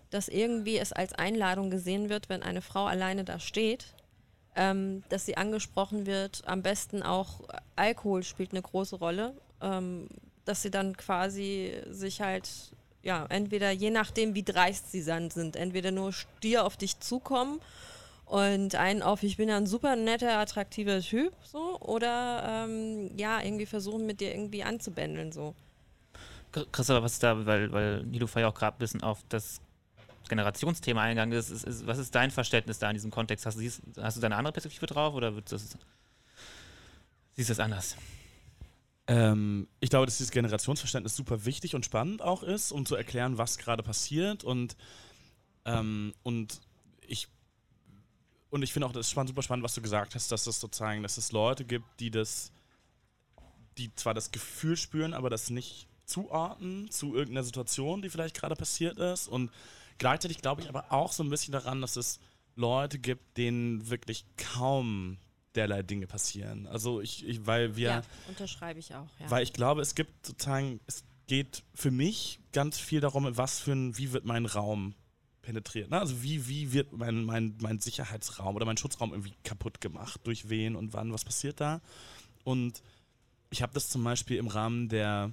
dass 0.10 0.28
irgendwie 0.28 0.78
es 0.78 0.94
als 0.94 1.14
Einladung 1.14 1.70
gesehen 1.70 2.10
wird, 2.10 2.30
wenn 2.30 2.44
eine 2.44 2.62
Frau 2.62 2.86
alleine 2.86 3.24
da 3.24 3.40
steht, 3.40 3.94
ähm, 4.56 5.04
dass 5.10 5.26
sie 5.26 5.38
angesprochen 5.38 6.06
wird. 6.06 6.48
Am 6.48 6.62
besten 6.62 7.04
auch 7.04 7.42
Alkohol 7.76 8.24
spielt 8.24 8.52
eine 8.52 8.62
große 8.62 8.98
Rolle, 8.98 9.34
ähm, 9.62 10.08
dass 10.46 10.62
sie 10.62 10.72
dann 10.72 10.98
quasi 10.98 11.82
sich 11.90 12.22
halt 12.22 12.50
ja, 13.02 13.26
entweder 13.30 13.72
je 13.72 13.92
nachdem, 13.92 14.36
wie 14.36 14.44
dreist 14.44 14.92
sie 14.92 15.04
dann 15.04 15.30
sind, 15.30 15.56
entweder 15.56 15.92
nur 15.92 16.12
Stier 16.14 16.66
auf 16.66 16.78
dich 16.78 17.00
zukommen 17.00 17.62
und 18.26 18.76
einen 18.76 19.02
auf, 19.02 19.24
ich 19.24 19.38
bin 19.38 19.50
ja 19.50 19.58
ein 19.58 19.68
super 19.68 19.96
netter, 19.96 20.38
attraktiver 20.38 21.02
Typ, 21.02 21.34
so, 21.44 21.80
oder 21.80 22.66
ähm, 22.68 23.12
ja, 23.18 23.42
irgendwie 23.42 23.66
versuchen 23.66 24.06
mit 24.06 24.22
dir 24.22 24.32
irgendwie 24.32 24.64
anzubändeln, 24.64 25.32
so. 25.32 25.56
Christopher, 26.52 27.04
was 27.04 27.14
ist 27.14 27.24
da, 27.24 27.46
weil, 27.46 27.72
weil 27.72 28.04
Nilufay 28.04 28.44
auch 28.44 28.56
gerade 28.56 28.76
ein 28.76 28.80
bisschen 28.80 29.04
auf 29.04 29.20
das 29.30 29.62
Generationsthema 30.28 31.02
eingegangen 31.02 31.38
ist, 31.38 31.50
ist, 31.50 31.64
ist, 31.64 31.88
was 31.88 31.98
ist 31.98 32.14
dein 32.16 32.32
Verständnis 32.32 32.80
da 32.80 32.90
in 32.90 32.96
diesem 32.96 33.12
Kontext? 33.12 33.46
Hast 33.46 33.60
du, 33.60 34.02
hast 34.02 34.18
du 34.18 34.22
da 34.22 34.28
eine 34.28 34.36
andere 34.36 34.54
Perspektive 34.54 34.86
drauf 34.88 35.14
oder 35.14 35.32
das, 35.32 35.78
siehst 37.36 37.50
du 37.50 37.52
das 37.54 37.60
anders? 37.60 37.96
Ähm, 39.10 39.68
ich 39.80 39.90
glaube, 39.90 40.06
dass 40.06 40.18
dieses 40.18 40.32
Generationsverständnis 40.32 41.16
super 41.16 41.44
wichtig 41.44 41.74
und 41.74 41.84
spannend 41.84 42.22
auch 42.22 42.44
ist, 42.44 42.72
um 42.72 42.86
zu 42.86 42.96
erklären, 42.96 43.40
was 43.40 43.58
gerade 43.58 43.82
passiert. 43.82 44.44
Und, 44.44 44.78
ähm, 45.66 46.14
und 46.22 46.62
ich 47.08 47.28
und 48.52 48.64
ich 48.64 48.72
finde 48.72 48.88
auch, 48.88 48.92
das 48.92 49.08
ist 49.08 49.12
spannend, 49.12 49.30
super 49.30 49.42
spannend, 49.42 49.64
was 49.64 49.74
du 49.76 49.82
gesagt 49.82 50.16
hast, 50.16 50.32
dass 50.32 50.46
es 50.48 50.60
sozusagen, 50.60 51.04
dass 51.04 51.18
es 51.18 51.32
Leute 51.32 51.66
gibt, 51.66 51.86
die 52.00 52.12
das, 52.12 52.52
die 53.78 53.94
zwar 53.96 54.14
das 54.14 54.32
Gefühl 54.32 54.78
spüren, 54.78 55.14
aber 55.14 55.30
das 55.30 55.50
nicht 55.50 55.88
zuordnen 56.06 56.90
zu 56.92 57.16
irgendeiner 57.16 57.44
Situation, 57.44 58.02
die 58.02 58.10
vielleicht 58.10 58.36
gerade 58.36 58.56
passiert 58.56 58.98
ist. 58.98 59.28
Und 59.28 59.52
gleichzeitig 59.98 60.40
glaube 60.40 60.62
ich 60.62 60.70
aber 60.70 60.92
auch 60.92 61.12
so 61.12 61.24
ein 61.24 61.30
bisschen 61.30 61.52
daran, 61.52 61.82
dass 61.82 61.96
es 61.96 62.20
Leute 62.56 63.00
gibt, 63.00 63.38
denen 63.38 63.90
wirklich 63.90 64.26
kaum 64.38 65.18
derlei 65.56 65.84
Dinge 65.84 66.08
passieren. 66.08 66.68
Also 66.68 67.02
ich, 67.02 67.28
ich 67.28 67.46
weil 67.46 67.76
wir. 67.76 67.90
Ja, 67.90 68.02
unterschreibe 68.28 68.80
ich 68.80 68.94
auch, 68.94 69.08
ja. 69.20 69.30
Weil 69.30 69.44
ich 69.44 69.54
glaube, 69.54 69.82
es 69.82 69.96
gibt 69.96 70.26
sozusagen, 70.26 70.80
es 70.88 71.04
geht 71.28 71.64
für 71.74 71.92
mich 71.92 72.40
ganz 72.52 72.80
viel 72.80 73.02
darum, 73.02 73.28
was 73.38 73.60
für 73.60 73.74
ein, 73.74 73.98
wie 73.98 74.12
wird 74.12 74.26
mein 74.26 74.46
Raum 74.46 74.96
penetriert. 75.42 75.90
Ne? 75.90 76.00
Also 76.00 76.22
wie, 76.22 76.48
wie 76.48 76.74
wird 76.74 76.92
mein, 76.94 77.24
mein, 77.24 77.56
mein 77.62 77.80
Sicherheitsraum 77.80 78.56
oder 78.56 78.66
mein 78.66 78.78
Schutzraum 78.78 79.12
irgendwie 79.12 79.36
kaputt 79.44 79.82
gemacht, 79.82 80.22
durch 80.24 80.50
wen 80.50 80.76
und 80.76 80.94
wann, 80.94 81.14
was 81.14 81.26
passiert 81.26 81.60
da? 81.60 81.82
Und 82.44 82.82
ich 83.50 83.62
habe 83.62 83.74
das 83.74 83.90
zum 83.90 84.04
Beispiel 84.04 84.38
im 84.38 84.48
Rahmen 84.48 84.90
der 84.90 85.32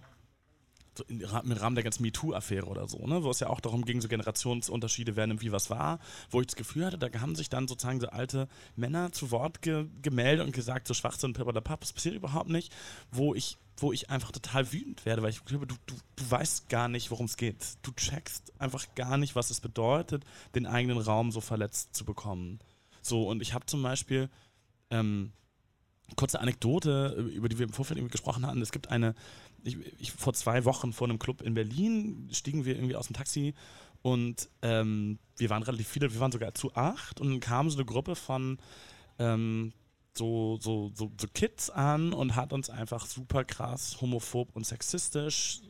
im 1.08 1.52
Rahmen 1.52 1.74
der 1.74 1.84
ganzen 1.84 2.02
MeToo-Affäre 2.02 2.66
oder 2.66 2.88
so, 2.88 3.06
ne, 3.06 3.22
wo 3.22 3.30
es 3.30 3.40
ja 3.40 3.48
auch 3.48 3.60
darum 3.60 3.84
ging, 3.84 4.00
so 4.00 4.08
Generationsunterschiede, 4.08 5.16
wer 5.16 5.26
nimmt 5.26 5.42
wie 5.42 5.52
was 5.52 5.70
war, 5.70 5.98
wo 6.30 6.40
ich 6.40 6.46
das 6.46 6.56
Gefühl 6.56 6.86
hatte, 6.86 6.98
da 6.98 7.08
haben 7.20 7.34
sich 7.34 7.48
dann 7.48 7.68
sozusagen 7.68 8.00
so 8.00 8.08
alte 8.08 8.48
Männer 8.76 9.12
zu 9.12 9.30
Wort 9.30 9.62
ge 9.62 9.86
gemeldet 10.02 10.46
und 10.46 10.52
gesagt, 10.52 10.88
so 10.88 10.94
Schwachsinn, 10.94 11.32
Pap, 11.32 11.52
das 11.80 11.92
passiert 11.92 12.14
überhaupt 12.14 12.50
nicht, 12.50 12.72
wo 13.10 13.34
ich 13.34 13.58
wo 13.78 13.92
ich 13.92 14.08
einfach 14.08 14.32
total 14.32 14.72
wütend 14.72 15.04
werde, 15.04 15.22
weil 15.22 15.30
ich 15.30 15.44
glaube, 15.44 15.66
du, 15.66 15.74
du, 15.84 15.94
du 16.16 16.30
weißt 16.30 16.68
gar 16.70 16.88
nicht, 16.88 17.10
worum 17.10 17.26
es 17.26 17.36
geht. 17.36 17.76
Du 17.82 17.92
checkst 17.92 18.58
einfach 18.58 18.86
gar 18.94 19.18
nicht, 19.18 19.36
was 19.36 19.50
es 19.50 19.60
bedeutet, 19.60 20.24
den 20.54 20.66
eigenen 20.66 20.96
Raum 20.98 21.30
so 21.30 21.42
verletzt 21.42 21.94
zu 21.94 22.06
bekommen. 22.06 22.58
So, 23.02 23.28
und 23.28 23.42
ich 23.42 23.52
habe 23.52 23.66
zum 23.66 23.82
Beispiel 23.82 24.30
ähm, 24.90 25.32
kurze 26.14 26.40
Anekdote, 26.40 27.28
über 27.34 27.48
die 27.48 27.58
wir 27.58 27.66
im 27.66 27.72
Vorfeld 27.72 27.98
irgendwie 27.98 28.12
gesprochen 28.12 28.46
hatten. 28.46 28.62
Es 28.62 28.72
gibt 28.72 28.90
eine, 28.90 29.14
ich, 29.66 29.78
ich, 29.98 30.12
vor 30.12 30.32
zwei 30.34 30.64
Wochen 30.64 30.92
vor 30.92 31.08
einem 31.08 31.18
Club 31.18 31.42
in 31.42 31.54
Berlin 31.54 32.28
stiegen 32.32 32.64
wir 32.64 32.76
irgendwie 32.76 32.96
aus 32.96 33.06
dem 33.06 33.14
Taxi 33.14 33.54
und 34.02 34.48
ähm, 34.62 35.18
wir 35.36 35.50
waren 35.50 35.62
relativ 35.62 35.88
viele, 35.88 36.12
wir 36.12 36.20
waren 36.20 36.32
sogar 36.32 36.54
zu 36.54 36.74
acht 36.74 37.20
und 37.20 37.30
dann 37.30 37.40
kam 37.40 37.68
so 37.70 37.76
eine 37.76 37.84
Gruppe 37.84 38.14
von 38.14 38.58
ähm, 39.18 39.72
so, 40.14 40.58
so, 40.60 40.90
so, 40.94 41.12
so 41.20 41.26
Kids 41.34 41.70
an 41.70 42.12
und 42.12 42.36
hat 42.36 42.52
uns 42.52 42.70
einfach 42.70 43.06
super 43.06 43.44
krass 43.44 44.00
homophob 44.00 44.54
und 44.54 44.64
sexistisch 44.64 45.60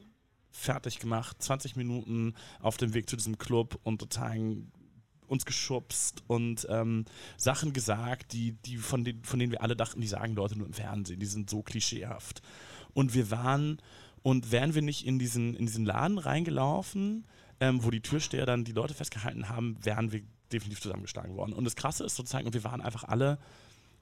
fertig 0.50 0.98
gemacht. 0.98 1.42
20 1.42 1.76
Minuten 1.76 2.34
auf 2.60 2.76
dem 2.76 2.94
Weg 2.94 3.10
zu 3.10 3.16
diesem 3.16 3.38
Club 3.38 3.78
und 3.82 4.00
sozusagen 4.00 4.72
uns 5.26 5.44
geschubst 5.44 6.22
und 6.28 6.66
ähm, 6.70 7.04
Sachen 7.36 7.72
gesagt, 7.72 8.32
die, 8.32 8.52
die 8.52 8.76
von, 8.76 9.04
den, 9.04 9.24
von 9.24 9.38
denen 9.38 9.52
wir 9.52 9.62
alle 9.62 9.76
dachten, 9.76 10.00
die 10.00 10.06
sagen 10.06 10.34
Leute 10.34 10.56
nur 10.56 10.66
im 10.66 10.72
Fernsehen, 10.72 11.18
die 11.18 11.26
sind 11.26 11.50
so 11.50 11.62
klischeehaft. 11.62 12.42
Und 12.96 13.12
wir 13.12 13.30
waren, 13.30 13.76
und 14.22 14.52
wären 14.52 14.74
wir 14.74 14.80
nicht 14.80 15.04
in 15.04 15.18
diesen, 15.18 15.54
in 15.54 15.66
diesen 15.66 15.84
Laden 15.84 16.16
reingelaufen, 16.16 17.26
ähm, 17.60 17.84
wo 17.84 17.90
die 17.90 18.00
Türsteher 18.00 18.46
dann 18.46 18.64
die 18.64 18.72
Leute 18.72 18.94
festgehalten 18.94 19.50
haben, 19.50 19.76
wären 19.84 20.12
wir 20.12 20.22
definitiv 20.50 20.80
zusammengeschlagen 20.80 21.36
worden. 21.36 21.52
Und 21.52 21.64
das 21.64 21.76
Krasse 21.76 22.04
ist 22.04 22.16
sozusagen, 22.16 22.46
und 22.46 22.54
wir 22.54 22.64
waren 22.64 22.80
einfach 22.80 23.04
alle 23.04 23.38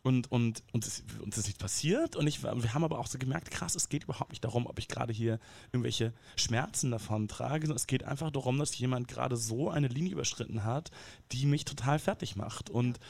und, 0.02 0.30
und, 0.30 0.62
und 0.72 0.86
es, 0.86 1.02
uns 1.20 1.36
ist 1.36 1.46
nichts 1.46 1.58
passiert. 1.58 2.14
Und 2.14 2.28
ich, 2.28 2.44
wir 2.44 2.72
haben 2.72 2.84
aber 2.84 3.00
auch 3.00 3.08
so 3.08 3.18
gemerkt, 3.18 3.50
krass, 3.50 3.74
es 3.74 3.88
geht 3.88 4.04
überhaupt 4.04 4.30
nicht 4.30 4.44
darum, 4.44 4.66
ob 4.66 4.78
ich 4.78 4.86
gerade 4.86 5.12
hier 5.12 5.40
irgendwelche 5.72 6.12
Schmerzen 6.36 6.92
davon 6.92 7.26
trage, 7.26 7.66
sondern 7.66 7.78
es 7.78 7.88
geht 7.88 8.04
einfach 8.04 8.30
darum, 8.30 8.60
dass 8.60 8.78
jemand 8.78 9.08
gerade 9.08 9.36
so 9.36 9.70
eine 9.70 9.88
Linie 9.88 10.12
überschritten 10.12 10.62
hat, 10.62 10.92
die 11.32 11.46
mich 11.46 11.64
total 11.64 11.98
fertig 11.98 12.36
macht. 12.36 12.70
Und, 12.70 13.00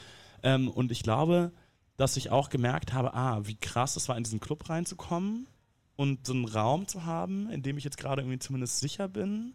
ähm, 0.41 0.67
und 0.67 0.91
ich 0.91 1.03
glaube, 1.03 1.51
dass 1.95 2.17
ich 2.17 2.31
auch 2.31 2.49
gemerkt 2.49 2.91
habe, 2.91 3.13
ah, 3.13 3.41
wie 3.43 3.55
krass 3.55 3.95
es 3.97 4.09
war, 4.09 4.17
in 4.17 4.23
diesen 4.23 4.39
Club 4.39 4.67
reinzukommen 4.67 5.45
und 5.95 6.25
so 6.25 6.33
einen 6.33 6.45
Raum 6.45 6.87
zu 6.87 7.05
haben, 7.05 7.49
in 7.49 7.63
dem 7.63 7.77
ich 7.77 7.83
jetzt 7.83 7.97
gerade 7.97 8.21
irgendwie 8.21 8.39
zumindest 8.39 8.79
sicher 8.79 9.07
bin. 9.07 9.53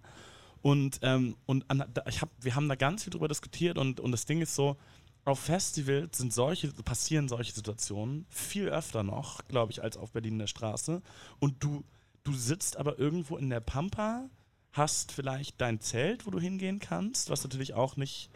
Und, 0.62 1.00
ähm, 1.02 1.36
und 1.46 1.68
an, 1.70 1.84
ich 2.08 2.20
hab, 2.20 2.28
wir 2.40 2.54
haben 2.54 2.68
da 2.68 2.74
ganz 2.74 3.04
viel 3.04 3.10
drüber 3.10 3.28
diskutiert 3.28 3.78
und, 3.78 4.00
und 4.00 4.12
das 4.12 4.26
Ding 4.26 4.42
ist 4.42 4.54
so, 4.54 4.76
auf 5.24 5.38
Festivals 5.38 6.18
sind 6.18 6.32
solche, 6.32 6.68
passieren 6.68 7.28
solche 7.28 7.52
Situationen 7.52 8.26
viel 8.30 8.68
öfter 8.68 9.02
noch, 9.02 9.46
glaube 9.48 9.72
ich, 9.72 9.82
als 9.82 9.96
auf 9.96 10.12
Berlin 10.12 10.38
der 10.38 10.46
Straße. 10.46 11.02
Und 11.38 11.62
du, 11.62 11.84
du 12.24 12.32
sitzt 12.32 12.76
aber 12.76 12.98
irgendwo 12.98 13.36
in 13.36 13.50
der 13.50 13.60
Pampa 13.60 14.28
hast 14.72 15.12
vielleicht 15.12 15.60
dein 15.60 15.80
Zelt, 15.80 16.26
wo 16.26 16.30
du 16.30 16.40
hingehen 16.40 16.78
kannst, 16.78 17.30
was 17.30 17.42
natürlich 17.42 17.74
auch 17.74 17.96
nicht 17.96 18.30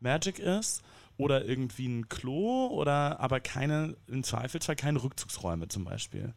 Magic 0.00 0.38
ist, 0.38 0.82
oder 1.16 1.44
irgendwie 1.44 1.88
ein 1.88 2.08
Klo, 2.08 2.68
oder 2.68 3.18
aber 3.18 3.40
keine, 3.40 3.96
im 4.06 4.22
Zweifelsfall 4.22 4.76
keine 4.76 5.02
Rückzugsräume 5.02 5.66
zum 5.68 5.84
Beispiel. 5.84 6.32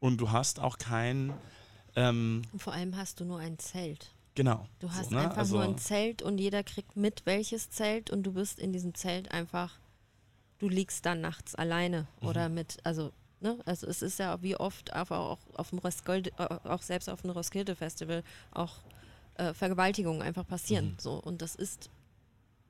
Und 0.00 0.18
du 0.20 0.30
hast 0.30 0.60
auch 0.60 0.78
kein. 0.78 1.32
Ähm, 1.94 2.42
Und 2.52 2.60
vor 2.62 2.72
allem 2.72 2.96
hast 2.96 3.20
du 3.20 3.24
nur 3.24 3.38
ein 3.38 3.58
Zelt. 3.58 4.12
genau. 4.34 4.66
Du 4.80 4.92
hast 4.92 5.10
so, 5.10 5.14
ne? 5.16 5.22
einfach 5.22 5.38
also, 5.38 5.56
nur 5.56 5.64
ein 5.64 5.78
Zelt 5.78 6.20
und 6.20 6.36
jeder 6.38 6.62
kriegt 6.62 6.96
mit, 6.96 7.24
welches 7.24 7.70
Zelt 7.70 8.10
und 8.10 8.22
du 8.24 8.32
bist 8.32 8.58
in 8.58 8.72
diesem 8.74 8.94
Zelt 8.94 9.30
einfach, 9.32 9.78
du 10.58 10.68
liegst 10.68 11.06
dann 11.06 11.20
nachts 11.22 11.54
alleine 11.54 12.06
Mhm. 12.20 12.28
oder 12.28 12.48
mit, 12.50 12.76
also, 12.84 13.10
ne, 13.40 13.58
also 13.64 13.86
es 13.86 14.02
ist 14.02 14.18
ja 14.18 14.42
wie 14.42 14.56
oft 14.56 14.92
auch, 14.94 15.10
auch 15.10 15.38
auf 15.54 15.70
dem 15.70 15.78
Roskilde, 15.78 16.30
auch 16.64 16.82
selbst 16.82 17.08
auf 17.08 17.22
dem 17.22 17.30
Roskilde 17.30 17.74
Festival 17.74 18.22
auch 18.52 18.74
äh, 19.36 19.54
Vergewaltigungen 19.54 20.20
einfach 20.20 20.46
passieren. 20.46 20.88
Mhm. 20.88 20.98
So 20.98 21.14
und 21.14 21.40
das 21.40 21.54
ist 21.54 21.88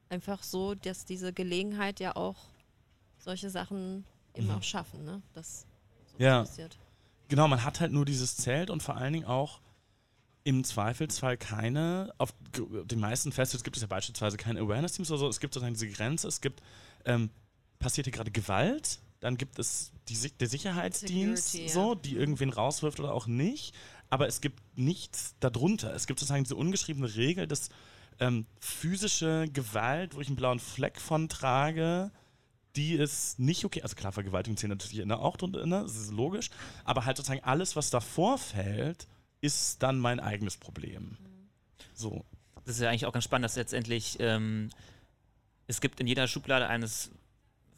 einfach 0.09 0.45
so, 0.45 0.77
dass 0.77 1.05
diese 1.05 1.33
Gelegenheit 1.33 1.99
ja 1.99 2.15
auch 2.15 2.37
solche 3.19 3.51
Sachen 3.51 4.05
eben 4.35 4.47
Mhm. 4.47 4.53
auch 4.55 4.62
schaffen, 4.62 5.05
ne? 5.05 5.23
Dass 5.35 5.67
sowas 6.12 6.21
Ja. 6.21 6.39
passiert. 6.43 6.79
Genau, 7.29 7.49
man 7.49 7.65
hat 7.65 7.81
halt 7.81 7.93
nur 7.93 8.05
dieses 8.05 8.37
Zelt 8.37 8.71
und 8.71 8.83
vor 8.83 8.97
allen 8.97 9.12
Dingen 9.12 9.27
auch 9.27 9.61
im 10.45 10.62
Zweifelsfall 10.62 11.37
keine, 11.37 12.12
auf 12.19 12.33
den 12.57 13.01
meisten 13.01 13.33
Festivals 13.33 13.65
gibt 13.65 13.77
es 13.77 13.83
ja 13.83 13.89
beispielsweise 13.89 14.37
keine 14.37 14.61
Awareness-Teams 14.61 15.11
oder 15.11 15.19
so, 15.19 15.29
es 15.29 15.41
gibt 15.41 15.53
sozusagen 15.53 15.75
diese 15.75 15.89
Grenze, 15.89 16.29
es 16.29 16.41
gibt, 16.41 16.62
ähm, 17.05 17.31
passiert 17.81 18.07
hier 18.07 18.12
gerade 18.12 18.31
Gewalt, 18.31 19.01
dann 19.19 19.39
gibt 19.39 19.59
es 19.59 19.91
die, 20.09 20.31
der 20.39 20.49
Sicherheitsdienst, 20.49 21.51
Security, 21.51 21.69
ja. 21.69 21.75
so, 21.75 21.95
die 21.97 22.15
irgendwen 22.15 22.51
rauswirft 22.51 23.01
oder 23.01 23.12
auch 23.12 23.27
nicht, 23.27 23.75
aber 24.09 24.29
es 24.29 24.41
gibt 24.41 24.61
nichts 24.77 25.35
darunter. 25.41 25.93
Es 25.95 26.07
gibt 26.07 26.21
sozusagen 26.21 26.45
diese 26.45 26.55
ungeschriebene 26.55 27.17
Regel, 27.17 27.49
dass 27.49 27.71
ähm, 28.21 28.47
physische 28.61 29.47
Gewalt, 29.53 30.15
wo 30.15 30.21
ich 30.21 30.29
einen 30.29 30.37
blauen 30.37 30.61
Fleck 30.61 31.01
von 31.01 31.29
trage, 31.29 32.12
die 32.77 32.95
ist 32.95 33.39
nicht 33.39 33.65
okay. 33.65 33.83
Also 33.83 33.97
klar, 33.97 34.12
Vergewaltigung 34.12 34.57
zählt 34.57 34.71
natürlich 34.71 35.05
ne, 35.05 35.19
auch 35.19 35.37
drunter, 35.37 35.67
ne, 35.67 35.83
das 35.83 35.97
ist 35.97 36.12
logisch. 36.12 36.51
Aber 36.85 37.05
halt 37.05 37.17
sozusagen 37.17 37.43
alles, 37.45 37.77
was 37.77 37.91
davor 37.91 38.39
fällt, 38.39 39.07
ist 39.41 39.83
dann 39.83 39.99
mein 39.99 40.21
eigenes 40.21 40.57
Problem. 40.57 41.17
So. 41.95 42.25
Das 42.65 42.77
ist 42.77 42.83
ja 42.83 42.91
eigentlich 42.91 43.07
auch 43.07 43.12
ganz 43.12 43.25
spannend, 43.25 43.45
dass 43.45 43.57
letztendlich 43.57 44.17
ähm, 44.19 44.71
es 45.67 45.81
gibt 45.81 46.01
in 46.01 46.07
jeder 46.07 46.27
Schublade 46.29 46.67
eines 46.67 47.11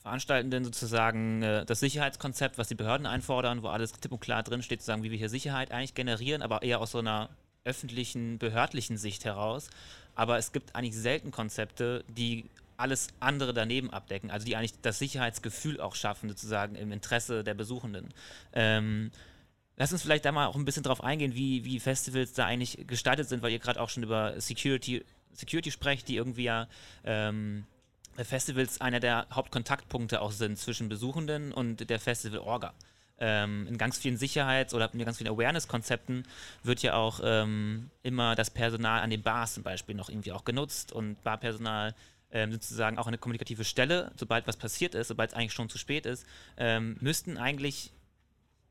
Veranstaltenden 0.01 0.65
sozusagen 0.65 1.43
äh, 1.43 1.65
das 1.67 1.81
Sicherheitskonzept, 1.81 2.59
was 2.59 2.69
die 2.69 2.75
Behörden 2.75 3.07
einfordern, 3.07 3.63
wo 3.63 3.69
alles 3.69 3.93
klipp 3.93 4.13
und 4.13 4.21
klar 4.21 4.43
drin 4.43 4.63
steht, 4.63 4.81
sozusagen, 4.81 5.03
wie 5.03 5.11
wir 5.11 5.19
hier 5.19 5.29
Sicherheit 5.29 5.71
eigentlich 5.71 5.95
generieren, 5.95 6.43
aber 6.43 6.63
eher 6.63 6.81
aus 6.81 6.93
so 6.93 6.99
einer 6.99 7.29
öffentlichen, 7.65 8.39
behördlichen 8.39 8.97
Sicht 8.97 9.25
heraus. 9.25 9.69
Aber 10.15 10.39
es 10.39 10.53
gibt 10.53 10.75
eigentlich 10.75 10.97
selten 10.97 11.31
Konzepte, 11.31 12.05
die 12.09 12.47
alles 12.79 13.09
andere 13.21 13.53
daneben 13.53 13.91
abdecken, 13.91 14.31
also 14.31 14.47
die 14.47 14.57
eigentlich 14.57 14.81
das 14.81 14.99
Sicherheitsgefühl 14.99 15.81
auch 15.81 15.95
schaffen, 15.95 16.29
sozusagen 16.29 16.75
im 16.77 16.93
Interesse 16.93 17.45
der 17.45 17.55
Besuchenden. 17.55 18.09
Ähm, 18.53 19.11
Lass 19.79 19.93
uns 19.93 20.03
vielleicht 20.03 20.25
da 20.25 20.33
mal 20.33 20.49
auch 20.49 20.57
ein 20.57 20.65
bisschen 20.65 20.83
drauf 20.83 21.05
eingehen, 21.05 21.37
wie, 21.37 21.65
wie 21.65 21.79
Festivals 21.79 22.33
da 22.33 22.45
eigentlich 22.45 22.85
gestaltet 22.89 23.29
sind, 23.29 23.43
weil 23.43 23.53
ihr 23.53 23.61
gerade 23.61 23.81
auch 23.81 23.89
schon 23.89 24.03
über 24.03 24.41
Security, 24.41 25.05
Security 25.33 25.71
sprecht, 25.71 26.09
die 26.09 26.17
irgendwie 26.17 26.43
ja 26.43 26.67
ähm, 27.05 27.65
Festivals 28.17 28.81
einer 28.81 28.99
der 28.99 29.29
Hauptkontaktpunkte 29.31 30.21
auch 30.21 30.33
sind 30.33 30.59
zwischen 30.59 30.89
Besuchenden 30.89 31.53
und 31.53 31.89
der 31.89 32.01
Festival-Orga. 32.01 32.75
Ähm, 33.21 33.69
in 33.69 33.79
ganz 33.79 33.99
vielen 33.99 34.17
Sicherheits- 34.17 34.75
oder 34.75 34.93
in 34.93 34.99
ganz 35.05 35.19
vielen 35.19 35.31
Awareness-Konzepten 35.31 36.25
wird 36.65 36.83
ja 36.83 36.95
auch 36.95 37.21
ähm, 37.23 37.91
immer 38.03 38.35
das 38.35 38.51
Personal 38.51 39.01
an 39.01 39.11
den 39.11 39.23
Bars 39.23 39.55
zum 39.55 39.63
Beispiel 39.63 39.95
noch 39.95 40.09
irgendwie 40.09 40.33
auch 40.33 40.45
genutzt 40.45 40.91
und 40.91 41.23
Barpersonal 41.23 41.95
ähm, 42.31 42.53
sozusagen 42.53 42.99
auch 42.99 43.07
eine 43.07 43.17
kommunikative 43.19 43.65
Stelle, 43.65 44.13
sobald 44.17 44.47
was 44.47 44.57
passiert 44.57 44.95
ist, 44.95 45.09
sobald 45.09 45.31
es 45.31 45.37
eigentlich 45.37 45.53
schon 45.53 45.69
zu 45.69 45.79
spät 45.79 46.07
ist, 46.07 46.25
ähm, 46.57 46.97
müssten 47.01 47.37
eigentlich 47.39 47.93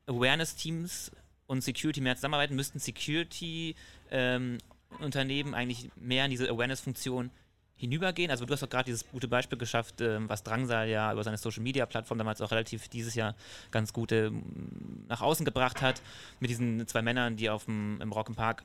Awareness-Teams 0.08 1.12
und 1.48 1.62
Security 1.62 2.02
mehr 2.02 2.15
zusammenarbeiten, 2.15 2.56
müssten 2.56 2.80
Security-Unternehmen 2.80 5.54
eigentlich 5.54 5.89
mehr 5.96 6.26
in 6.26 6.32
diese 6.32 6.50
Awareness-Funktion 6.50 7.30
hinübergehen. 7.78 8.32
Also 8.32 8.46
du 8.46 8.54
hast 8.54 8.63
doch 8.63 8.70
gerade 8.70 8.86
dieses 8.86 9.08
gute 9.08 9.28
Beispiel 9.28 9.58
geschafft, 9.58 10.02
ähm, 10.02 10.28
was 10.28 10.43
Drangsal 10.43 10.89
ja 10.89 11.13
über 11.13 11.24
seine 11.24 11.38
Social-Media-Plattform 11.38 12.17
damals 12.17 12.41
auch 12.41 12.52
relativ 12.52 12.89
dieses 12.89 13.15
Jahr 13.15 13.36
ganz 13.72 13.93
gut 13.93 14.12
ähm, 14.12 15.06
nach 15.08 15.22
außen 15.22 15.46
gebracht 15.46 15.82
hat, 15.82 16.02
mit 16.39 16.50
diesen 16.50 16.86
zwei 16.88 17.04
Männern, 17.04 17.38
die 17.38 17.50
auf 17.50 17.65
dem, 17.65 18.02
im 18.02 18.12
Rock'n'Park 18.12 18.63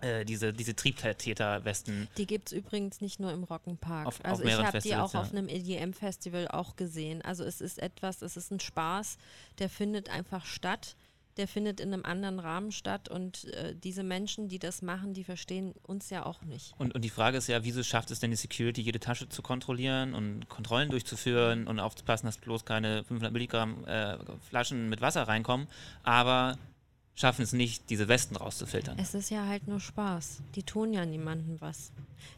äh, 0.00 0.24
diese, 0.24 0.52
diese 0.52 0.74
Triebtäter-Westen 0.74 2.08
Die 2.16 2.26
gibt 2.26 2.48
es 2.48 2.52
übrigens 2.52 3.00
nicht 3.00 3.20
nur 3.20 3.32
im 3.32 3.44
Rock'n'Park. 3.44 4.04
Auf- 4.06 4.20
auf 4.20 4.24
also 4.24 4.42
ich 4.42 4.46
mehreren 4.46 4.66
habe 4.66 4.80
die 4.80 4.94
auch 4.94 5.14
auf 5.14 5.32
ja. 5.32 5.38
einem 5.38 5.48
EDM-Festival 5.48 6.48
auch 6.48 6.76
gesehen. 6.76 7.22
Also 7.22 7.44
es 7.44 7.60
ist 7.60 7.78
etwas, 7.78 8.22
es 8.22 8.36
ist 8.36 8.50
ein 8.52 8.60
Spaß, 8.60 9.18
der 9.58 9.68
findet 9.68 10.10
einfach 10.10 10.44
statt. 10.46 10.96
Der 11.36 11.46
findet 11.46 11.78
in 11.78 11.92
einem 11.94 12.04
anderen 12.04 12.40
Rahmen 12.40 12.72
statt 12.72 13.08
und 13.08 13.44
äh, 13.44 13.72
diese 13.76 14.02
Menschen, 14.02 14.48
die 14.48 14.58
das 14.58 14.82
machen, 14.82 15.14
die 15.14 15.22
verstehen 15.22 15.72
uns 15.84 16.10
ja 16.10 16.26
auch 16.26 16.42
nicht. 16.42 16.74
Und, 16.78 16.96
und 16.96 17.04
die 17.04 17.10
Frage 17.10 17.38
ist 17.38 17.46
ja, 17.46 17.62
wieso 17.62 17.84
schafft 17.84 18.10
es 18.10 18.18
denn 18.18 18.32
die 18.32 18.36
Security, 18.36 18.80
jede 18.80 18.98
Tasche 18.98 19.28
zu 19.28 19.40
kontrollieren 19.40 20.14
und 20.14 20.48
Kontrollen 20.48 20.90
durchzuführen 20.90 21.68
und 21.68 21.78
aufzupassen, 21.78 22.26
dass 22.26 22.38
bloß 22.38 22.64
keine 22.64 23.04
500 23.04 23.32
Milligramm 23.32 23.84
äh, 23.86 24.16
Flaschen 24.48 24.88
mit 24.88 25.00
Wasser 25.00 25.28
reinkommen, 25.28 25.68
aber 26.02 26.58
schaffen 27.18 27.42
es 27.42 27.52
nicht, 27.52 27.90
diese 27.90 28.06
Westen 28.08 28.36
rauszufiltern. 28.36 28.96
Es 28.98 29.14
ist 29.14 29.30
ja 29.30 29.46
halt 29.46 29.66
nur 29.66 29.80
Spaß. 29.80 30.38
Die 30.54 30.62
tun 30.62 30.92
ja 30.92 31.04
niemandem 31.04 31.60
was. 31.60 31.90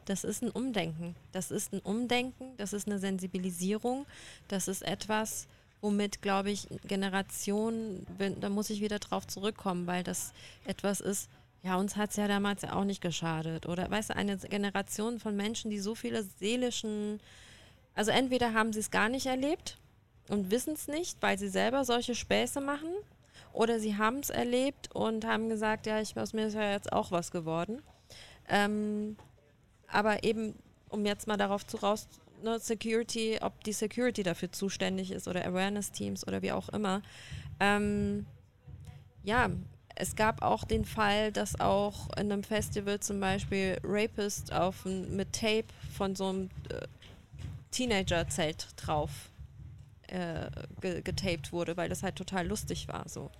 Das 0.06 0.24
ist 0.24 0.42
ein 0.42 0.50
Umdenken. 0.50 1.14
Das 1.32 1.50
ist 1.50 1.72
ein 1.72 1.80
Umdenken, 1.80 2.56
das 2.56 2.72
ist 2.72 2.86
eine 2.86 2.98
Sensibilisierung, 2.98 4.06
das 4.48 4.68
ist 4.68 4.82
etwas, 4.82 5.46
womit, 5.82 6.22
glaube 6.22 6.50
ich, 6.50 6.66
Generationen, 6.86 8.06
da 8.40 8.48
muss 8.48 8.70
ich 8.70 8.80
wieder 8.80 8.98
drauf 8.98 9.26
zurückkommen, 9.26 9.86
weil 9.86 10.02
das 10.02 10.32
etwas 10.64 11.00
ist, 11.00 11.28
ja, 11.62 11.76
uns 11.76 11.96
hat 11.96 12.10
es 12.10 12.16
ja 12.16 12.26
damals 12.26 12.62
ja 12.62 12.72
auch 12.72 12.84
nicht 12.84 13.02
geschadet. 13.02 13.66
Oder 13.66 13.90
weißt 13.90 14.10
du, 14.10 14.16
eine 14.16 14.36
Generation 14.38 15.20
von 15.20 15.36
Menschen, 15.36 15.70
die 15.70 15.78
so 15.78 15.94
viele 15.94 16.24
seelischen, 16.38 17.20
also 17.94 18.10
entweder 18.10 18.54
haben 18.54 18.72
sie 18.72 18.80
es 18.80 18.90
gar 18.90 19.10
nicht 19.10 19.26
erlebt 19.26 19.76
und 20.28 20.50
wissen 20.50 20.72
es 20.74 20.88
nicht, 20.88 21.18
weil 21.20 21.38
sie 21.38 21.48
selber 21.48 21.84
solche 21.84 22.14
Späße 22.14 22.60
machen, 22.60 22.88
oder 23.52 23.80
sie 23.80 23.96
haben 23.96 24.18
es 24.18 24.30
erlebt 24.30 24.94
und 24.94 25.26
haben 25.26 25.48
gesagt, 25.48 25.86
ja, 25.86 26.00
ich, 26.00 26.16
aus 26.16 26.32
mir 26.32 26.46
ist 26.46 26.54
ja 26.54 26.70
jetzt 26.72 26.92
auch 26.92 27.10
was 27.10 27.30
geworden. 27.30 27.82
Ähm, 28.48 29.16
aber 29.88 30.24
eben, 30.24 30.54
um 30.88 31.04
jetzt 31.06 31.26
mal 31.26 31.36
darauf 31.36 31.66
zu 31.66 31.78
raus, 31.78 32.08
ne, 32.42 32.58
Security, 32.58 33.38
ob 33.40 33.62
die 33.64 33.72
Security 33.72 34.22
dafür 34.22 34.52
zuständig 34.52 35.10
ist 35.10 35.28
oder 35.28 35.44
Awareness-Teams 35.46 36.26
oder 36.26 36.42
wie 36.42 36.52
auch 36.52 36.68
immer. 36.68 37.02
Ähm, 37.58 38.26
ja, 39.22 39.50
es 39.94 40.16
gab 40.16 40.42
auch 40.42 40.64
den 40.64 40.84
Fall, 40.84 41.32
dass 41.32 41.60
auch 41.60 42.08
in 42.16 42.32
einem 42.32 42.42
Festival 42.42 43.00
zum 43.00 43.20
Beispiel 43.20 43.78
Rapist 43.84 44.52
auf 44.52 44.84
mit 44.84 45.32
Tape 45.32 45.66
von 45.96 46.16
so 46.16 46.28
einem 46.28 46.50
äh, 46.70 46.86
Teenager-Zelt 47.70 48.68
drauf 48.76 49.10
äh, 50.10 50.50
ge 50.80 51.02
getaped 51.02 51.52
wurde, 51.52 51.76
weil 51.76 51.88
das 51.88 52.02
halt 52.02 52.16
total 52.16 52.46
lustig 52.46 52.88
war. 52.88 53.08
So. 53.08 53.30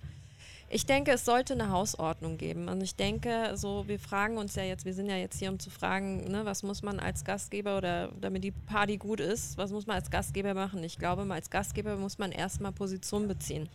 Ich 0.73 0.85
denke, 0.85 1.11
es 1.11 1.25
sollte 1.25 1.51
eine 1.51 1.69
Hausordnung 1.69 2.37
geben. 2.37 2.69
Und 2.69 2.81
ich 2.81 2.95
denke, 2.95 3.51
so, 3.55 3.89
wir 3.89 3.99
fragen 3.99 4.37
uns 4.37 4.55
ja 4.55 4.63
jetzt, 4.63 4.85
wir 4.85 4.93
sind 4.93 5.09
ja 5.09 5.17
jetzt 5.17 5.37
hier, 5.37 5.49
um 5.49 5.59
zu 5.59 5.69
fragen, 5.69 6.31
ne, 6.31 6.45
was 6.45 6.63
muss 6.63 6.81
man 6.81 7.01
als 7.01 7.25
Gastgeber 7.25 7.77
oder 7.77 8.09
damit 8.21 8.45
die 8.45 8.51
Party 8.51 8.95
gut 8.95 9.19
ist, 9.19 9.57
was 9.57 9.71
muss 9.71 9.85
man 9.85 9.97
als 9.97 10.09
Gastgeber 10.09 10.53
machen? 10.53 10.81
Ich 10.85 10.97
glaube, 10.97 11.27
als 11.29 11.49
Gastgeber 11.49 11.97
muss 11.97 12.19
man 12.19 12.31
erstmal 12.31 12.71
Position 12.71 13.27
beziehen. 13.27 13.67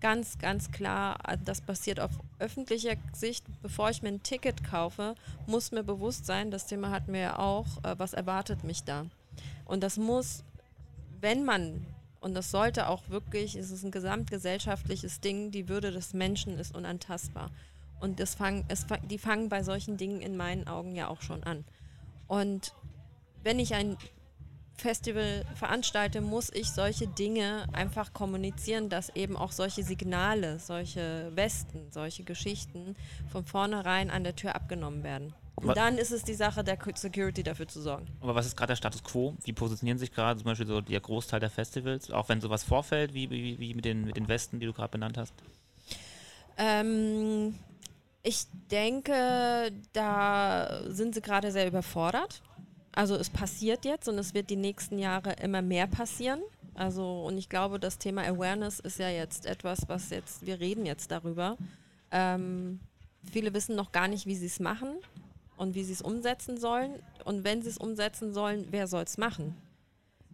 Ganz, 0.00 0.38
ganz 0.38 0.72
klar, 0.72 1.18
äh, 1.28 1.36
das 1.44 1.60
passiert 1.60 2.00
auf 2.00 2.12
öffentlicher 2.38 2.94
Sicht. 3.12 3.44
Bevor 3.60 3.90
ich 3.90 4.00
mir 4.00 4.08
ein 4.08 4.22
Ticket 4.22 4.64
kaufe, 4.64 5.14
muss 5.46 5.70
mir 5.70 5.84
bewusst 5.84 6.24
sein, 6.24 6.50
das 6.50 6.66
Thema 6.66 6.90
hatten 6.90 7.12
wir 7.12 7.20
ja 7.20 7.38
auch, 7.38 7.66
äh, 7.84 7.94
was 7.98 8.14
erwartet 8.14 8.64
mich 8.64 8.84
da. 8.84 9.04
Und 9.66 9.82
das 9.82 9.98
muss, 9.98 10.44
wenn 11.20 11.44
man 11.44 11.86
und 12.22 12.34
das 12.34 12.52
sollte 12.52 12.88
auch 12.88 13.08
wirklich, 13.08 13.56
es 13.56 13.72
ist 13.72 13.82
ein 13.82 13.90
gesamtgesellschaftliches 13.90 15.20
Ding, 15.20 15.50
die 15.50 15.68
Würde 15.68 15.90
des 15.90 16.14
Menschen 16.14 16.56
ist 16.56 16.74
unantastbar. 16.74 17.50
Und 18.00 18.20
das 18.20 18.36
fang, 18.36 18.64
es, 18.68 18.86
die 19.10 19.18
fangen 19.18 19.48
bei 19.48 19.64
solchen 19.64 19.96
Dingen 19.96 20.20
in 20.20 20.36
meinen 20.36 20.68
Augen 20.68 20.94
ja 20.94 21.08
auch 21.08 21.20
schon 21.20 21.42
an. 21.42 21.64
Und 22.28 22.74
wenn 23.42 23.58
ich 23.58 23.74
ein 23.74 23.96
Festival 24.76 25.44
veranstalte, 25.56 26.20
muss 26.20 26.48
ich 26.52 26.70
solche 26.70 27.08
Dinge 27.08 27.66
einfach 27.72 28.12
kommunizieren, 28.12 28.88
dass 28.88 29.10
eben 29.10 29.36
auch 29.36 29.50
solche 29.50 29.82
Signale, 29.82 30.60
solche 30.60 31.30
Westen, 31.34 31.90
solche 31.90 32.22
Geschichten 32.22 32.94
von 33.30 33.44
vornherein 33.44 34.10
an 34.10 34.22
der 34.22 34.36
Tür 34.36 34.54
abgenommen 34.54 35.02
werden. 35.02 35.34
Und 35.56 35.76
dann 35.76 35.98
ist 35.98 36.10
es 36.10 36.24
die 36.24 36.34
Sache 36.34 36.64
der 36.64 36.78
Security 36.94 37.42
dafür 37.42 37.68
zu 37.68 37.80
sorgen. 37.80 38.06
Aber 38.20 38.34
was 38.34 38.46
ist 38.46 38.56
gerade 38.56 38.70
der 38.70 38.76
Status 38.76 39.04
quo? 39.04 39.36
Wie 39.44 39.52
positionieren 39.52 39.98
sich 39.98 40.12
gerade 40.12 40.38
zum 40.38 40.46
Beispiel 40.46 40.66
so 40.66 40.80
der 40.80 41.00
Großteil 41.00 41.40
der 41.40 41.50
Festivals, 41.50 42.10
auch 42.10 42.28
wenn 42.28 42.40
sowas 42.40 42.64
vorfällt, 42.64 43.14
wie, 43.14 43.30
wie, 43.30 43.58
wie 43.58 43.74
mit, 43.74 43.84
den, 43.84 44.04
mit 44.04 44.16
den 44.16 44.28
Westen, 44.28 44.60
die 44.60 44.66
du 44.66 44.72
gerade 44.72 44.90
benannt 44.90 45.18
hast? 45.18 45.34
Ähm, 46.56 47.54
Ich 48.24 48.46
denke, 48.70 49.72
da 49.92 50.82
sind 50.86 51.14
sie 51.14 51.20
gerade 51.20 51.50
sehr 51.50 51.66
überfordert. 51.66 52.42
Also 52.92 53.16
es 53.16 53.30
passiert 53.30 53.84
jetzt 53.84 54.08
und 54.08 54.18
es 54.18 54.32
wird 54.32 54.48
die 54.50 54.56
nächsten 54.56 54.98
Jahre 54.98 55.32
immer 55.42 55.62
mehr 55.62 55.86
passieren. 55.86 56.40
Also 56.74 57.24
und 57.24 57.36
ich 57.36 57.48
glaube, 57.48 57.78
das 57.78 57.98
Thema 57.98 58.22
Awareness 58.22 58.80
ist 58.80 58.98
ja 58.98 59.08
jetzt 59.08 59.46
etwas, 59.46 59.88
was 59.88 60.10
jetzt, 60.10 60.46
wir 60.46 60.60
reden 60.60 60.86
jetzt 60.86 61.10
darüber. 61.10 61.56
Ähm, 62.10 62.80
viele 63.30 63.52
wissen 63.54 63.76
noch 63.76 63.92
gar 63.92 64.08
nicht, 64.08 64.26
wie 64.26 64.36
sie 64.36 64.46
es 64.46 64.60
machen 64.60 64.96
und 65.62 65.74
wie 65.74 65.84
sie 65.84 65.92
es 65.92 66.02
umsetzen 66.02 66.58
sollen. 66.58 66.92
Und 67.24 67.44
wenn 67.44 67.62
sie 67.62 67.68
es 67.70 67.78
umsetzen 67.78 68.34
sollen, 68.34 68.66
wer 68.70 68.86
soll 68.88 69.04
es 69.04 69.16
machen? 69.16 69.54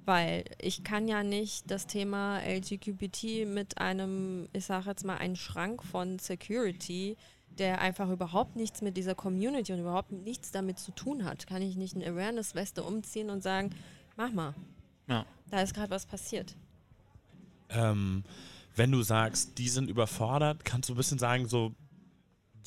Weil 0.05 0.45
ich 0.59 0.83
kann 0.85 1.07
ja 1.07 1.23
nicht 1.23 1.71
das 1.71 1.87
Thema 1.87 2.41
LGBTQ 2.41 3.47
mit 3.47 3.79
einem, 3.79 4.49
ich 4.55 4.65
sage 4.65 4.89
jetzt 4.89 5.05
mal, 5.05 5.19
einen 5.19 5.37
Schrank 5.37 5.85
von 5.85 6.19
Security 6.19 7.17
der 7.59 7.81
einfach 7.81 8.09
überhaupt 8.09 8.55
nichts 8.57 8.83
mit 8.83 8.97
dieser 8.97 9.17
Community 9.17 9.73
und 9.73 9.81
überhaupt 9.81 10.13
nichts 10.13 10.53
damit 10.53 10.79
zu 10.79 10.93
tun 10.93 11.25
hat, 11.25 11.49
kann 11.49 11.61
ich 11.61 11.77
nicht 11.77 11.97
eine 11.97 12.07
Awareness-Weste 12.07 12.85
umziehen 12.85 13.31
und 13.31 13.43
sagen, 13.43 13.71
mach 14.17 14.33
mal. 14.33 14.55
Ja. 15.09 15.27
Da 15.51 15.63
ist 15.63 15.75
gerade 15.75 15.91
was 15.91 16.07
passiert. 16.07 16.55
Ähm, 17.71 18.23
wenn 18.77 18.93
du 18.93 19.03
sagst, 19.03 19.59
die 19.59 19.69
sind 19.69 19.91
überfordert, 19.91 20.65
kannst 20.65 20.89
du 20.89 20.95
ein 20.95 20.97
bisschen 20.97 21.19
sagen, 21.19 21.49
so 21.49 21.75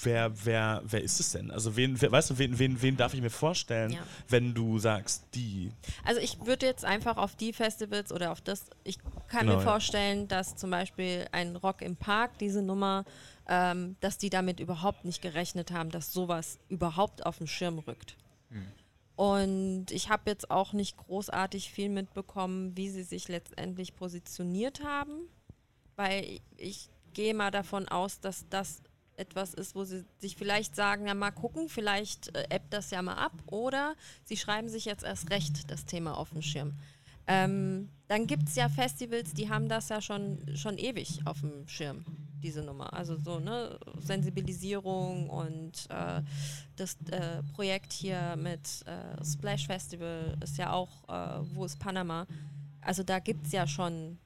wer, 0.01 0.45
wer, 0.45 0.81
wer 0.85 1.01
ist 1.01 1.19
es 1.19 1.31
denn? 1.31 1.51
Also 1.51 1.75
wen, 1.75 1.99
wer, 2.01 2.11
weißt 2.11 2.31
du, 2.31 2.37
wen, 2.37 2.57
wen, 2.59 2.81
wen 2.81 2.97
darf 2.97 3.13
ich 3.13 3.21
mir 3.21 3.29
vorstellen, 3.29 3.91
ja. 3.91 3.99
wenn 4.29 4.53
du 4.53 4.79
sagst, 4.79 5.25
die? 5.33 5.71
Also 6.03 6.21
ich 6.21 6.45
würde 6.45 6.65
jetzt 6.65 6.85
einfach 6.85 7.17
auf 7.17 7.35
die 7.35 7.53
Festivals 7.53 8.11
oder 8.11 8.31
auf 8.31 8.41
das, 8.41 8.65
ich 8.83 8.97
kann 9.27 9.47
genau, 9.47 9.57
mir 9.57 9.61
vorstellen, 9.61 10.21
ja. 10.21 10.27
dass 10.27 10.55
zum 10.55 10.71
Beispiel 10.71 11.27
ein 11.31 11.55
Rock 11.55 11.81
im 11.81 11.95
Park 11.95 12.37
diese 12.39 12.61
Nummer 12.61 13.05
ähm, 13.51 13.97
dass 13.99 14.17
die 14.17 14.29
damit 14.29 14.61
überhaupt 14.61 15.03
nicht 15.03 15.21
gerechnet 15.21 15.71
haben, 15.71 15.89
dass 15.89 16.13
sowas 16.13 16.57
überhaupt 16.69 17.25
auf 17.25 17.39
den 17.39 17.47
Schirm 17.47 17.79
rückt. 17.79 18.15
Mhm. 18.49 18.67
Und 19.17 19.91
ich 19.91 20.09
habe 20.09 20.29
jetzt 20.29 20.49
auch 20.49 20.71
nicht 20.71 20.95
großartig 20.95 21.69
viel 21.69 21.89
mitbekommen, 21.89 22.75
wie 22.77 22.89
sie 22.89 23.03
sich 23.03 23.27
letztendlich 23.27 23.95
positioniert 23.95 24.83
haben, 24.83 25.27
weil 25.97 26.39
ich 26.55 26.89
gehe 27.13 27.33
mal 27.33 27.51
davon 27.51 27.89
aus, 27.89 28.21
dass 28.21 28.47
das 28.49 28.81
etwas 29.21 29.53
ist, 29.53 29.75
wo 29.75 29.83
sie 29.83 30.03
sich 30.19 30.35
vielleicht 30.35 30.75
sagen, 30.75 31.07
ja 31.07 31.13
mal 31.13 31.31
gucken, 31.31 31.69
vielleicht 31.69 32.35
äh, 32.35 32.47
ebbt 32.49 32.73
das 32.73 32.91
ja 32.91 33.01
mal 33.01 33.15
ab 33.15 33.33
oder 33.45 33.95
sie 34.25 34.35
schreiben 34.35 34.67
sich 34.67 34.85
jetzt 34.85 35.03
erst 35.03 35.29
recht 35.29 35.69
das 35.71 35.85
Thema 35.85 36.17
auf 36.17 36.31
den 36.31 36.41
Schirm. 36.41 36.73
Ähm, 37.27 37.89
dann 38.07 38.27
gibt 38.27 38.49
es 38.49 38.55
ja 38.55 38.67
Festivals, 38.67 39.33
die 39.33 39.49
haben 39.49 39.69
das 39.69 39.89
ja 39.89 40.01
schon, 40.01 40.39
schon 40.55 40.77
ewig 40.77 41.21
auf 41.25 41.39
dem 41.41 41.67
Schirm 41.67 42.03
diese 42.41 42.63
Nummer. 42.63 42.93
Also 42.93 43.17
so, 43.17 43.39
ne, 43.39 43.77
Sensibilisierung 43.99 45.29
und 45.29 45.87
äh, 45.89 46.21
das 46.75 46.97
äh, 47.11 47.43
Projekt 47.53 47.93
hier 47.93 48.35
mit 48.35 48.83
äh, 48.85 49.23
Splash 49.23 49.67
Festival 49.67 50.35
ist 50.43 50.57
ja 50.57 50.73
auch, 50.73 50.89
äh, 51.07 51.45
wo 51.53 51.65
ist 51.65 51.79
Panama? 51.79 52.25
Also 52.81 53.03
da 53.03 53.19
gibt 53.19 53.45
es 53.45 53.51
ja 53.51 53.67
schon 53.67 54.17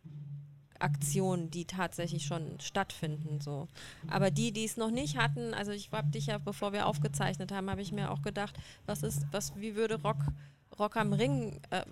Aktionen, 0.79 1.51
die 1.51 1.65
tatsächlich 1.65 2.25
schon 2.25 2.59
stattfinden. 2.59 3.39
So. 3.41 3.67
Aber 4.07 4.31
die, 4.31 4.51
die 4.51 4.65
es 4.65 4.77
noch 4.77 4.91
nicht 4.91 5.17
hatten, 5.17 5.53
also 5.53 5.71
ich 5.71 5.91
habe 5.91 6.09
dich 6.09 6.27
ja, 6.27 6.37
bevor 6.37 6.73
wir 6.73 6.87
aufgezeichnet 6.87 7.51
haben, 7.51 7.69
habe 7.69 7.81
ich 7.81 7.91
mir 7.91 8.11
auch 8.11 8.21
gedacht, 8.21 8.57
was 8.85 9.03
ist, 9.03 9.25
was, 9.31 9.55
wie 9.55 9.75
würde 9.75 10.01
Rock, 10.01 10.23
Rock 10.77 10.97
am 10.97 11.13
Ring, 11.13 11.59
äh, 11.69 11.83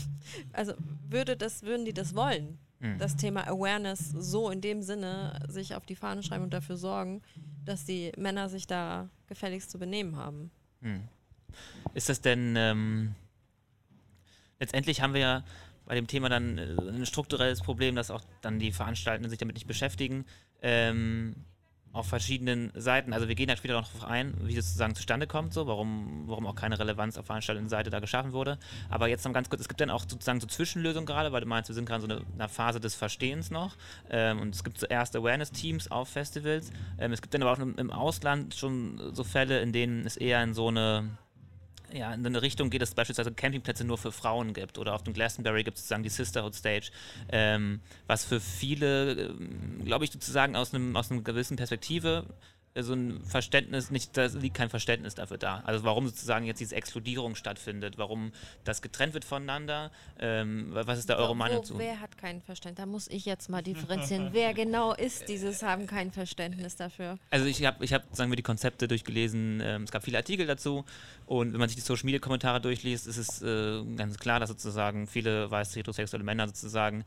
also 0.52 0.74
würde 1.08 1.36
das, 1.36 1.62
würden 1.62 1.84
die 1.84 1.94
das 1.94 2.14
wollen? 2.14 2.58
Mhm. 2.84 2.98
das 2.98 3.16
Thema 3.16 3.46
Awareness 3.46 4.10
so 4.10 4.50
in 4.50 4.60
dem 4.60 4.82
Sinne 4.82 5.38
sich 5.48 5.74
auf 5.74 5.86
die 5.86 5.96
Fahne 5.96 6.22
schreiben 6.22 6.44
und 6.44 6.52
dafür 6.52 6.76
sorgen, 6.76 7.22
dass 7.64 7.84
die 7.84 8.12
Männer 8.18 8.50
sich 8.50 8.66
da 8.66 9.08
gefälligst 9.26 9.70
zu 9.70 9.78
benehmen 9.78 10.16
haben. 10.16 10.50
Mhm. 10.80 11.08
Ist 11.94 12.08
das 12.08 12.20
denn, 12.20 12.56
ähm, 12.56 13.14
letztendlich 14.60 15.00
haben 15.00 15.14
wir 15.14 15.20
ja 15.20 15.44
bei 15.86 15.94
dem 15.94 16.06
Thema 16.06 16.28
dann 16.28 16.58
äh, 16.58 16.76
ein 16.88 17.06
strukturelles 17.06 17.60
Problem, 17.60 17.94
dass 17.96 18.10
auch 18.10 18.22
dann 18.40 18.58
die 18.58 18.72
Veranstaltenden 18.72 19.30
sich 19.30 19.38
damit 19.38 19.54
nicht 19.54 19.66
beschäftigen. 19.66 20.24
Ähm, 20.62 21.34
auf 21.94 22.08
verschiedenen 22.08 22.72
Seiten. 22.74 23.12
Also 23.12 23.28
wir 23.28 23.36
gehen 23.36 23.46
da 23.46 23.56
später 23.56 23.74
noch 23.74 23.86
darauf 23.86 24.10
ein, 24.10 24.34
wie 24.42 24.54
das 24.54 24.66
sozusagen 24.66 24.96
zustande 24.96 25.28
kommt, 25.28 25.54
so, 25.54 25.68
warum, 25.68 26.24
warum 26.26 26.46
auch 26.46 26.56
keine 26.56 26.78
Relevanz 26.78 27.16
auf 27.16 27.26
veranstaltenden 27.26 27.68
Seite 27.68 27.88
da 27.88 28.00
geschaffen 28.00 28.32
wurde. 28.32 28.58
Aber 28.90 29.08
jetzt 29.08 29.24
noch 29.24 29.32
ganz 29.32 29.48
kurz, 29.48 29.62
es 29.62 29.68
gibt 29.68 29.80
dann 29.80 29.90
auch 29.90 30.02
sozusagen 30.02 30.40
so 30.40 30.48
Zwischenlösungen 30.48 31.06
gerade, 31.06 31.30
weil 31.30 31.40
du 31.40 31.46
meinst, 31.46 31.70
wir 31.70 31.74
sind 31.74 31.86
gerade 31.86 32.02
so 32.02 32.08
in 32.08 32.24
einer 32.34 32.48
Phase 32.48 32.80
des 32.80 32.96
Verstehens 32.96 33.52
noch. 33.52 33.76
Ähm, 34.10 34.40
und 34.40 34.54
es 34.56 34.64
gibt 34.64 34.78
zuerst 34.78 35.14
Awareness-Teams 35.14 35.90
auf 35.92 36.08
Festivals. 36.08 36.72
Ähm, 36.98 37.12
es 37.12 37.22
gibt 37.22 37.32
dann 37.32 37.42
aber 37.42 37.52
auch 37.52 37.58
im 37.58 37.90
Ausland 37.92 38.56
schon 38.56 39.14
so 39.14 39.22
Fälle, 39.22 39.60
in 39.60 39.72
denen 39.72 40.04
es 40.04 40.16
eher 40.16 40.42
in 40.42 40.52
so 40.52 40.68
eine 40.68 41.16
ja, 41.94 42.12
in 42.12 42.26
eine 42.26 42.42
Richtung 42.42 42.70
geht, 42.70 42.82
dass 42.82 42.90
es 42.90 42.94
beispielsweise 42.94 43.32
Campingplätze 43.32 43.84
nur 43.84 43.98
für 43.98 44.12
Frauen 44.12 44.52
gibt. 44.52 44.78
Oder 44.78 44.94
auf 44.94 45.02
dem 45.04 45.14
Glastonbury 45.14 45.62
gibt 45.62 45.76
es 45.76 45.84
sozusagen 45.84 46.02
die 46.02 46.08
Sisterhood 46.08 46.54
Stage, 46.54 46.90
ähm, 47.30 47.80
was 48.06 48.24
für 48.24 48.40
viele, 48.40 49.12
ähm, 49.12 49.84
glaube 49.84 50.04
ich, 50.04 50.10
sozusagen 50.10 50.56
aus 50.56 50.74
einem 50.74 50.96
aus 50.96 51.10
einer 51.10 51.22
gewissen 51.22 51.56
Perspektive 51.56 52.26
so 52.82 52.92
ein 52.92 53.22
Verständnis, 53.24 53.90
nicht, 53.90 54.16
da 54.16 54.26
liegt 54.26 54.56
kein 54.56 54.68
Verständnis 54.68 55.14
dafür 55.14 55.38
da. 55.38 55.62
Also 55.64 55.84
warum 55.84 56.06
sozusagen 56.06 56.44
jetzt 56.44 56.58
diese 56.58 56.74
Exkludierung 56.74 57.36
stattfindet, 57.36 57.98
warum 57.98 58.32
das 58.64 58.82
getrennt 58.82 59.14
wird 59.14 59.24
voneinander, 59.24 59.92
ähm, 60.18 60.70
was 60.72 60.98
ist 60.98 61.08
da 61.08 61.16
eure 61.16 61.36
Meinung 61.36 61.62
zu? 61.62 61.78
Wer 61.78 62.00
hat 62.00 62.18
kein 62.18 62.42
Verständnis? 62.42 62.84
Da 62.84 62.86
muss 62.86 63.06
ich 63.08 63.26
jetzt 63.26 63.48
mal 63.48 63.62
differenzieren. 63.62 64.30
wer 64.32 64.54
genau 64.54 64.92
ist 64.92 65.28
dieses, 65.28 65.62
haben 65.62 65.86
kein 65.86 66.10
Verständnis 66.10 66.74
dafür? 66.74 67.18
Also 67.30 67.46
ich 67.46 67.64
habe, 67.64 67.84
ich 67.84 67.92
hab, 67.92 68.02
sagen 68.14 68.32
wir, 68.32 68.36
die 68.36 68.42
Konzepte 68.42 68.88
durchgelesen, 68.88 69.60
ähm, 69.62 69.84
es 69.84 69.92
gab 69.92 70.02
viele 70.02 70.18
Artikel 70.18 70.46
dazu 70.46 70.84
und 71.26 71.52
wenn 71.52 71.60
man 71.60 71.68
sich 71.68 71.76
die 71.76 71.82
Social 71.82 72.06
Media 72.06 72.18
Kommentare 72.18 72.60
durchliest, 72.60 73.06
ist 73.06 73.18
es 73.18 73.42
äh, 73.42 73.84
ganz 73.96 74.18
klar, 74.18 74.40
dass 74.40 74.48
sozusagen 74.48 75.06
viele 75.06 75.48
weiße 75.48 75.78
heterosexuelle 75.78 76.24
Männer 76.24 76.48
sozusagen 76.48 77.04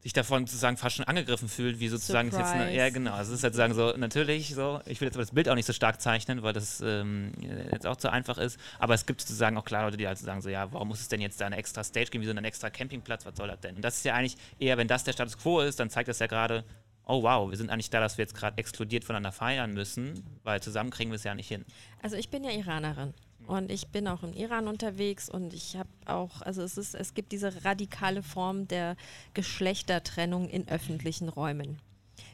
sich 0.00 0.12
davon 0.12 0.46
sozusagen 0.46 0.76
fast 0.76 0.96
schon 0.96 1.06
angegriffen 1.06 1.48
fühlt, 1.48 1.80
wie 1.80 1.88
sozusagen 1.88 2.30
jetzt 2.30 2.40
eine, 2.40 2.74
ja 2.74 2.88
genau, 2.90 3.12
also 3.12 3.32
es 3.32 3.36
ist 3.36 3.42
sozusagen 3.42 3.74
so 3.74 3.92
natürlich 3.96 4.54
so, 4.54 4.80
ich 4.86 5.00
will 5.00 5.06
jetzt 5.06 5.16
aber 5.16 5.24
das 5.24 5.32
Bild 5.32 5.48
auch 5.48 5.54
nicht 5.56 5.66
so 5.66 5.72
stark 5.72 6.00
zeichnen, 6.00 6.42
weil 6.42 6.52
das 6.52 6.80
ähm, 6.80 7.32
jetzt 7.72 7.86
auch 7.86 7.96
zu 7.96 8.10
einfach 8.10 8.38
ist, 8.38 8.60
aber 8.78 8.94
es 8.94 9.06
gibt 9.06 9.20
sozusagen 9.20 9.56
auch 9.58 9.64
klar 9.64 9.84
Leute, 9.84 9.96
die 9.96 10.06
halt 10.06 10.18
sagen 10.18 10.40
so, 10.40 10.48
ja, 10.48 10.72
warum 10.72 10.88
muss 10.88 11.00
es 11.00 11.08
denn 11.08 11.20
jetzt 11.20 11.40
da 11.40 11.46
eine 11.46 11.56
extra 11.56 11.82
Stage 11.82 12.10
geben, 12.10 12.22
wie 12.22 12.26
so 12.26 12.30
einen 12.30 12.44
extra 12.44 12.70
Campingplatz, 12.70 13.26
was 13.26 13.36
soll 13.36 13.48
das 13.48 13.60
denn? 13.60 13.76
Und 13.76 13.82
das 13.82 13.96
ist 13.96 14.04
ja 14.04 14.14
eigentlich 14.14 14.36
eher, 14.58 14.78
wenn 14.78 14.88
das 14.88 15.02
der 15.02 15.12
Status 15.12 15.36
Quo 15.36 15.60
ist, 15.60 15.80
dann 15.80 15.90
zeigt 15.90 16.08
das 16.08 16.20
ja 16.20 16.28
gerade, 16.28 16.64
oh 17.04 17.22
wow, 17.22 17.50
wir 17.50 17.56
sind 17.56 17.70
eigentlich 17.70 17.90
da, 17.90 18.00
dass 18.00 18.18
wir 18.18 18.22
jetzt 18.22 18.34
gerade 18.34 18.56
exkludiert 18.58 19.04
voneinander 19.04 19.32
feiern 19.32 19.72
müssen, 19.72 20.22
weil 20.44 20.62
zusammen 20.62 20.90
kriegen 20.90 21.10
wir 21.10 21.16
es 21.16 21.24
ja 21.24 21.34
nicht 21.34 21.48
hin. 21.48 21.64
Also 22.02 22.16
ich 22.16 22.28
bin 22.28 22.44
ja 22.44 22.50
Iranerin 22.50 23.14
und 23.48 23.72
ich 23.72 23.88
bin 23.88 24.06
auch 24.06 24.22
im 24.22 24.34
Iran 24.34 24.68
unterwegs 24.68 25.30
und 25.30 25.54
ich 25.54 25.76
habe 25.76 25.88
auch, 26.04 26.42
also 26.42 26.62
es 26.62 26.76
ist, 26.76 26.94
es 26.94 27.14
gibt 27.14 27.32
diese 27.32 27.64
radikale 27.64 28.22
Form 28.22 28.68
der 28.68 28.94
Geschlechtertrennung 29.32 30.50
in 30.50 30.68
öffentlichen 30.68 31.30
Räumen. 31.30 31.78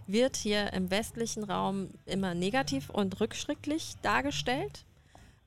Wird 0.09 0.37
hier 0.37 0.73
im 0.73 0.91
westlichen 0.91 1.45
Raum 1.45 1.91
immer 2.05 2.35
negativ 2.35 2.91
und 2.91 3.21
rückschrittlich 3.21 3.95
dargestellt. 4.03 4.85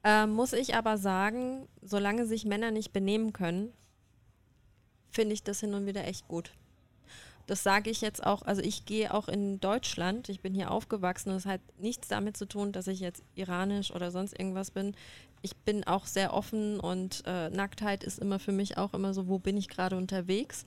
Äh, 0.05 0.25
muss 0.25 0.53
ich 0.53 0.73
aber 0.73 0.97
sagen, 0.97 1.67
solange 1.81 2.25
sich 2.25 2.45
Männer 2.45 2.71
nicht 2.71 2.93
benehmen 2.93 3.33
können, 3.33 3.73
finde 5.11 5.33
ich 5.33 5.43
das 5.43 5.59
hin 5.59 5.73
und 5.73 5.85
wieder 5.85 6.07
echt 6.07 6.29
gut. 6.29 6.51
Das 7.47 7.63
sage 7.63 7.89
ich 7.89 8.01
jetzt 8.01 8.25
auch, 8.25 8.41
also 8.43 8.61
ich 8.61 8.85
gehe 8.85 9.13
auch 9.13 9.27
in 9.27 9.59
Deutschland, 9.59 10.29
ich 10.29 10.41
bin 10.41 10.53
hier 10.53 10.69
aufgewachsen, 10.69 11.29
das 11.29 11.45
hat 11.45 11.61
nichts 11.79 12.07
damit 12.09 12.37
zu 12.37 12.45
tun, 12.45 12.73
dass 12.73 12.87
ich 12.87 12.99
jetzt 12.99 13.23
iranisch 13.35 13.91
oder 13.91 14.11
sonst 14.11 14.37
irgendwas 14.37 14.69
bin 14.69 14.95
ich 15.41 15.55
bin 15.55 15.83
auch 15.85 16.05
sehr 16.05 16.33
offen 16.33 16.79
und 16.79 17.23
äh, 17.25 17.49
Nacktheit 17.49 18.03
ist 18.03 18.19
immer 18.19 18.39
für 18.39 18.51
mich 18.51 18.77
auch 18.77 18.93
immer 18.93 19.13
so, 19.13 19.27
wo 19.27 19.39
bin 19.39 19.57
ich 19.57 19.69
gerade 19.69 19.95
unterwegs. 19.95 20.65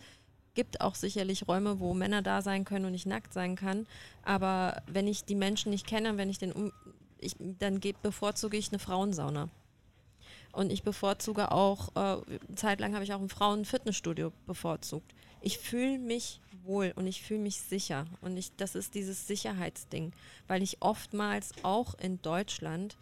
Gibt 0.55 0.81
auch 0.81 0.95
sicherlich 0.95 1.49
Räume, 1.49 1.81
wo 1.81 1.95
Männer 1.95 2.23
da 2.23 2.43
sein 2.43 2.64
können 2.64 2.85
und 2.85 2.95
ich 2.95 3.07
nackt 3.07 3.33
sein 3.33 3.57
kann. 3.57 3.87
Aber 4.23 4.83
wenn 4.87 5.07
ich 5.07 5.25
die 5.25 5.35
Menschen 5.35 5.71
nicht 5.71 5.87
kenne, 5.87 6.16
wenn 6.16 6.31
ich 6.31 6.38
den 6.38 6.53
um, 6.53 6.73
ich, 7.19 7.35
dann 7.38 7.81
bevorzuge 8.03 8.57
ich 8.57 8.71
eine 8.71 8.79
Frauensauna. 8.79 9.49
Und 10.53 10.73
ich 10.73 10.83
bevorzuge 10.83 11.53
auch, 11.53 11.95
äh, 11.95 12.21
zeitlang 12.57 12.95
habe 12.95 13.05
ich 13.05 13.12
auch 13.12 13.21
ein 13.21 13.29
Frauenfitnessstudio 13.29 14.33
bevorzugt. 14.47 15.14
Ich 15.40 15.59
fühle 15.59 15.98
mich 15.98 16.40
wohl 16.64 16.92
und 16.96 17.07
ich 17.07 17.22
fühle 17.22 17.40
mich 17.40 17.61
sicher. 17.61 18.07
Und 18.20 18.37
ich, 18.37 18.55
das 18.57 18.74
ist 18.74 18.94
dieses 18.94 19.26
Sicherheitsding, 19.26 20.12
weil 20.46 20.62
ich 20.62 20.81
oftmals 20.81 21.53
auch 21.62 21.94
in 21.94 22.20
Deutschland 22.22 22.96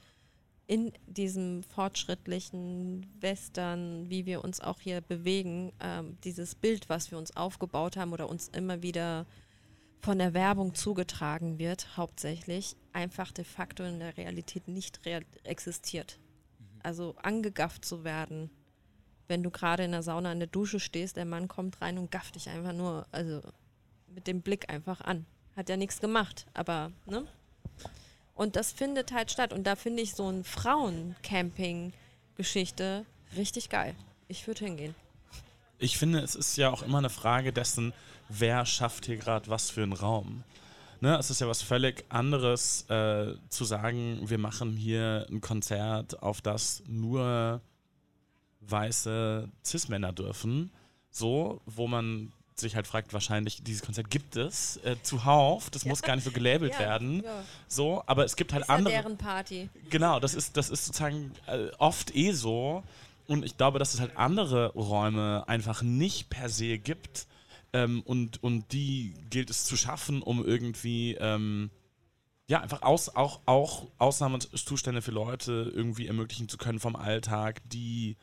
in 0.69 0.93
diesem 1.07 1.63
fortschrittlichen 1.63 3.07
Western, 3.21 4.11
wie 4.11 4.27
wir 4.27 4.45
uns 4.45 4.61
auch 4.61 4.81
hier 4.81 5.01
bewegen, 5.01 5.73
ähm, 5.81 6.19
dieses 6.25 6.55
Bild, 6.55 6.91
was 6.91 7.11
wir 7.11 7.17
uns 7.17 7.35
aufgebaut 7.37 7.97
haben 7.97 8.13
oder 8.13 8.29
uns 8.29 8.49
immer 8.49 8.83
wieder 8.83 9.27
von 10.01 10.19
der 10.19 10.35
Werbung 10.35 10.75
zugetragen 10.75 11.59
wird, 11.59 11.97
hauptsächlich, 11.97 12.77
einfach 12.93 13.33
de 13.33 13.45
facto 13.45 13.83
in 13.83 13.99
der 13.99 14.17
Realität 14.19 14.69
nicht 14.69 15.05
real 15.07 15.25
existiert. 15.43 16.21
Mhm. 16.59 16.81
Also 16.83 17.17
angegafft 17.23 17.87
zu 17.87 18.05
werden, 18.05 18.51
wenn 19.29 19.43
du 19.43 19.51
gerade 19.51 19.85
in 19.85 19.93
der 19.93 20.03
Sauna 20.03 20.33
in 20.33 20.41
der 20.41 20.49
Dusche 20.49 20.81
stehst, 20.81 21.17
der 21.17 21.25
Mann 21.25 21.49
kommt 21.49 21.81
rein 21.81 21.97
und 21.99 22.11
gafft 22.11 22.35
dich 22.35 22.49
einfach 22.49 22.73
nur, 22.73 23.07
also 23.13 23.41
mit 24.15 24.27
dem 24.27 24.41
Blick 24.41 24.69
einfach 24.71 25.01
an. 25.01 25.27
Hat 25.57 25.69
ja 25.69 25.77
nichts 25.77 26.01
gemacht, 26.01 26.47
aber, 26.55 26.91
ne? 27.07 27.25
Und 28.35 28.57
das 28.57 28.73
findet 28.73 29.13
halt 29.13 29.31
statt. 29.31 29.53
Und 29.53 29.65
da 29.65 29.77
finde 29.77 30.03
ich 30.03 30.15
so 30.15 30.31
ein 30.31 30.45
Frauencamping-Geschichte 30.45 33.05
richtig 33.37 33.69
geil. 33.69 33.95
Ich 34.29 34.47
würde 34.47 34.65
hingehen. 34.65 34.95
Ich 35.79 35.99
finde, 35.99 36.21
es 36.21 36.37
ist 36.37 36.57
ja 36.57 36.71
auch 36.71 36.83
immer 36.83 36.99
eine 36.99 37.11
Frage 37.11 37.53
dessen, 37.53 37.93
wer 38.29 38.65
schafft 38.65 39.07
hier 39.07 39.17
gerade 39.17 39.51
was 39.51 39.71
für 39.71 39.83
einen 39.83 39.93
Raum. 39.93 40.45
Ne, 41.01 41.17
es 41.17 41.31
ist 41.31 41.41
ja 41.41 41.47
was 41.47 41.63
völlig 41.63 42.05
anderes 42.09 42.85
äh, 42.89 43.35
zu 43.49 43.65
sagen, 43.65 44.21
wir 44.25 44.39
machen 44.39 44.77
hier 44.77 45.27
ein 45.31 45.41
Konzert, 45.41 46.21
auf 46.23 46.41
das 46.41 46.83
nur 46.89 47.61
weiße 48.71 49.49
Cis-Männer 49.65 50.13
dürfen. 50.13 50.71
So, 51.11 51.61
wo 51.67 51.87
man 51.87 52.33
sich 52.61 52.77
halt 52.77 52.87
fragt, 52.87 53.13
wahrscheinlich, 53.13 53.63
dieses 53.63 53.83
Konzert 53.83 54.11
gibt 54.11 54.37
es 54.37 54.79
äh, 54.79 54.97
zuhauf, 55.03 55.71
das 55.71 55.85
ja. 55.85 55.91
muss 55.91 56.03
gar 56.03 56.17
nicht 56.17 56.25
so 56.25 56.31
gelabelt 56.31 56.73
ja, 56.75 56.81
werden. 56.81 57.23
Ja. 57.23 57.45
So, 57.69 58.03
aber 58.07 58.25
es 58.25 58.37
gibt 58.37 58.53
halt 58.53 58.65
ist 58.65 58.71
andere. 58.71 58.95
Ja 58.95 59.03
deren 59.03 59.17
Party. 59.17 59.69
Genau, 59.91 60.21
das 60.21 60.35
ist, 60.35 60.57
das 60.57 60.71
ist 60.71 60.87
sozusagen 60.87 61.33
äh, 61.47 61.69
oft 61.79 62.15
eh 62.15 62.33
so. 62.33 62.83
Und 63.27 63.45
ich 63.45 63.57
glaube, 63.57 63.79
dass 63.79 63.95
es 63.95 64.01
halt 64.01 64.17
andere 64.17 64.73
Räume 64.73 65.45
einfach 65.47 65.83
nicht 65.83 66.31
per 66.31 66.49
se 66.49 66.79
gibt. 66.79 67.27
Ähm, 67.73 68.03
und, 68.07 68.43
und 68.43 68.73
die 68.73 69.15
gilt 69.29 69.51
es 69.51 69.67
zu 69.67 69.77
schaffen, 69.77 70.23
um 70.23 70.45
irgendwie 70.45 71.15
ähm, 71.21 71.71
ja, 72.49 72.63
einfach 72.63 72.81
aus, 72.81 73.15
auch, 73.15 73.41
auch 73.45 73.87
Ausnahmezustände 73.99 75.03
für 75.03 75.11
Leute 75.11 75.71
irgendwie 75.75 76.07
ermöglichen 76.07 76.49
zu 76.49 76.57
können 76.57 76.81
vom 76.81 76.97
Alltag, 76.97 77.61
die 77.69 78.17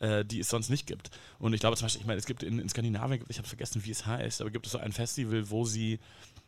äh, 0.00 0.24
die 0.24 0.40
es 0.40 0.48
sonst 0.48 0.70
nicht 0.70 0.86
gibt. 0.86 1.10
Und 1.38 1.52
ich 1.52 1.60
glaube 1.60 1.76
zum 1.76 1.86
Beispiel, 1.86 2.02
ich 2.02 2.06
meine, 2.06 2.18
es 2.18 2.26
gibt 2.26 2.42
in, 2.42 2.58
in 2.58 2.68
Skandinavien, 2.68 3.24
ich 3.28 3.38
habe 3.38 3.48
vergessen, 3.48 3.84
wie 3.84 3.90
es 3.90 4.06
heißt, 4.06 4.40
aber 4.40 4.50
gibt 4.50 4.66
es 4.66 4.72
so 4.72 4.78
ein 4.78 4.92
Festival, 4.92 5.50
wo 5.50 5.64
sie 5.64 5.98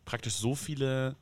praktisch 0.04 0.34
so 0.34 0.54
viele 0.54 1.16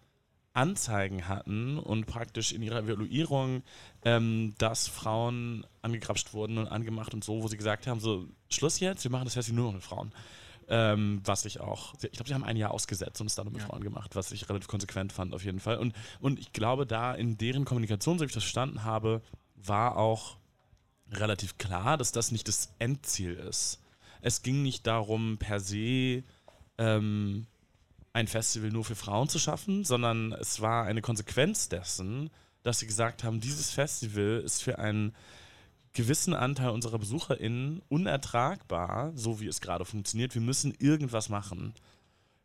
Anzeigen 0.56 1.28
hatten 1.28 1.78
und 1.78 2.06
praktisch 2.06 2.52
in 2.52 2.62
ihrer 2.62 2.78
Evaluierung, 2.78 3.62
ähm, 4.04 4.54
dass 4.56 4.88
Frauen 4.88 5.66
angegrapscht 5.82 6.32
wurden 6.32 6.56
und 6.56 6.66
angemacht 6.66 7.12
und 7.12 7.22
so, 7.22 7.42
wo 7.42 7.48
sie 7.48 7.58
gesagt 7.58 7.86
haben, 7.86 8.00
so, 8.00 8.26
Schluss 8.48 8.80
jetzt, 8.80 9.04
wir 9.04 9.10
machen 9.10 9.24
das 9.24 9.34
Festival 9.34 9.56
nur 9.56 9.66
noch 9.66 9.74
mit 9.74 9.82
Frauen. 9.82 10.12
Ähm, 10.68 11.20
was 11.24 11.44
ich 11.44 11.60
auch, 11.60 11.94
ich 12.02 12.10
glaube, 12.12 12.26
sie 12.28 12.34
haben 12.34 12.42
ein 12.42 12.56
Jahr 12.56 12.72
ausgesetzt 12.72 13.20
und 13.20 13.28
es 13.28 13.36
dann 13.36 13.44
nur 13.44 13.52
mit 13.52 13.62
ja. 13.62 13.68
Frauen 13.68 13.84
gemacht, 13.84 14.16
was 14.16 14.32
ich 14.32 14.48
relativ 14.48 14.66
konsequent 14.66 15.12
fand 15.12 15.34
auf 15.34 15.44
jeden 15.44 15.60
Fall. 15.60 15.76
Und, 15.76 15.94
und 16.20 16.40
ich 16.40 16.52
glaube, 16.52 16.86
da 16.86 17.14
in 17.14 17.36
deren 17.36 17.64
Kommunikation, 17.64 18.18
so 18.18 18.22
wie 18.22 18.26
ich 18.26 18.32
das 18.32 18.42
verstanden 18.42 18.82
habe, 18.82 19.22
war 19.54 19.96
auch 19.96 20.38
relativ 21.10 21.58
klar, 21.58 21.96
dass 21.96 22.12
das 22.12 22.32
nicht 22.32 22.48
das 22.48 22.72
Endziel 22.78 23.34
ist. 23.34 23.80
Es 24.20 24.42
ging 24.42 24.62
nicht 24.62 24.86
darum, 24.86 25.38
per 25.38 25.60
se 25.60 26.22
ähm, 26.78 27.46
ein 28.12 28.26
Festival 28.26 28.70
nur 28.70 28.84
für 28.84 28.96
Frauen 28.96 29.28
zu 29.28 29.38
schaffen, 29.38 29.84
sondern 29.84 30.32
es 30.32 30.60
war 30.60 30.84
eine 30.84 31.02
Konsequenz 31.02 31.68
dessen, 31.68 32.30
dass 32.62 32.78
sie 32.80 32.86
gesagt 32.86 33.24
haben, 33.24 33.40
dieses 33.40 33.70
Festival 33.70 34.42
ist 34.44 34.62
für 34.62 34.78
einen 34.78 35.14
gewissen 35.92 36.34
Anteil 36.34 36.70
unserer 36.70 36.98
BesucherInnen 36.98 37.82
unertragbar, 37.88 39.12
so 39.14 39.40
wie 39.40 39.46
es 39.46 39.60
gerade 39.60 39.84
funktioniert. 39.84 40.34
Wir 40.34 40.42
müssen 40.42 40.74
irgendwas 40.78 41.28
machen. 41.28 41.74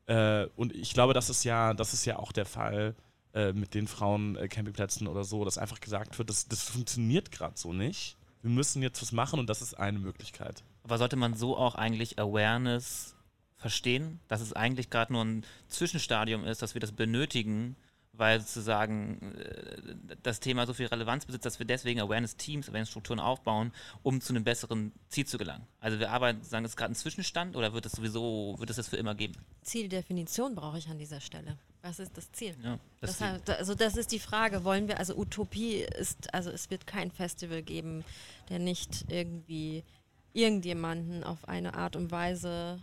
Äh, 0.05 0.45
und 0.55 0.73
ich 0.73 0.93
glaube, 0.93 1.13
das 1.13 1.29
ist 1.29 1.43
ja, 1.43 1.73
das 1.73 1.93
ist 1.93 2.05
ja 2.05 2.19
auch 2.19 2.31
der 2.31 2.45
Fall 2.45 2.95
äh, 3.33 3.53
mit 3.53 3.73
den 3.73 3.87
Frauen-Campingplätzen 3.87 5.07
oder 5.07 5.23
so, 5.23 5.43
dass 5.43 5.57
einfach 5.57 5.79
gesagt 5.79 6.17
wird, 6.17 6.29
das, 6.29 6.47
das 6.47 6.63
funktioniert 6.63 7.31
gerade 7.31 7.57
so 7.57 7.73
nicht 7.73 8.17
wir 8.41 8.49
müssen 8.51 8.81
jetzt 8.81 9.01
was 9.01 9.11
machen 9.11 9.39
und 9.39 9.49
das 9.49 9.61
ist 9.61 9.75
eine 9.75 9.99
Möglichkeit. 9.99 10.63
Aber 10.83 10.97
sollte 10.97 11.15
man 11.15 11.35
so 11.35 11.55
auch 11.57 11.75
eigentlich 11.75 12.19
Awareness 12.19 13.15
verstehen, 13.57 14.19
dass 14.27 14.41
es 14.41 14.53
eigentlich 14.53 14.89
gerade 14.89 15.13
nur 15.13 15.23
ein 15.23 15.45
Zwischenstadium 15.67 16.45
ist, 16.45 16.61
dass 16.61 16.73
wir 16.73 16.81
das 16.81 16.91
benötigen, 16.91 17.75
weil 18.13 18.41
sozusagen 18.41 19.33
äh, 19.35 19.95
das 20.23 20.39
Thema 20.39 20.65
so 20.65 20.73
viel 20.73 20.87
Relevanz 20.87 21.25
besitzt, 21.25 21.45
dass 21.45 21.59
wir 21.59 21.65
deswegen 21.65 22.01
Awareness-Teams, 22.01 22.69
Awareness-Strukturen 22.69 23.19
aufbauen, 23.19 23.71
um 24.01 24.19
zu 24.19 24.33
einem 24.33 24.43
besseren 24.43 24.91
Ziel 25.09 25.25
zu 25.25 25.37
gelangen. 25.37 25.67
Also 25.79 25.99
wir 25.99 26.11
arbeiten, 26.11 26.43
sagen, 26.43 26.65
ist 26.65 26.75
gerade 26.75 26.91
ein 26.91 26.95
Zwischenstand 26.95 27.55
oder 27.55 27.73
wird 27.73 27.85
es 27.85 27.93
sowieso, 27.93 28.55
wird 28.57 28.69
es 28.69 28.77
das 28.77 28.87
für 28.87 28.97
immer 28.97 29.15
geben? 29.15 29.35
Zieldefinition 29.61 30.55
brauche 30.55 30.77
ich 30.77 30.87
an 30.89 30.97
dieser 30.97 31.21
Stelle. 31.21 31.57
Was 31.81 31.99
ist 31.99 32.15
das 32.15 32.31
Ziel? 32.31 32.55
Ja, 32.63 32.79
das, 32.99 33.17
das. 33.17 33.21
Heißt, 33.21 33.49
also 33.49 33.75
das 33.75 33.97
ist 33.97 34.11
die 34.11 34.19
Frage. 34.19 34.63
Wollen 34.63 34.87
wir, 34.87 34.99
also 34.99 35.15
Utopie 35.15 35.77
ist, 35.77 36.33
also 36.33 36.51
es 36.51 36.69
wird 36.69 36.85
kein 36.85 37.11
Festival 37.11 37.63
geben, 37.63 38.03
der 38.49 38.59
nicht 38.59 39.05
irgendwie 39.09 39.83
irgendjemanden 40.33 41.23
auf 41.23 41.47
eine 41.47 41.73
Art 41.73 41.95
und 41.95 42.11
Weise 42.11 42.79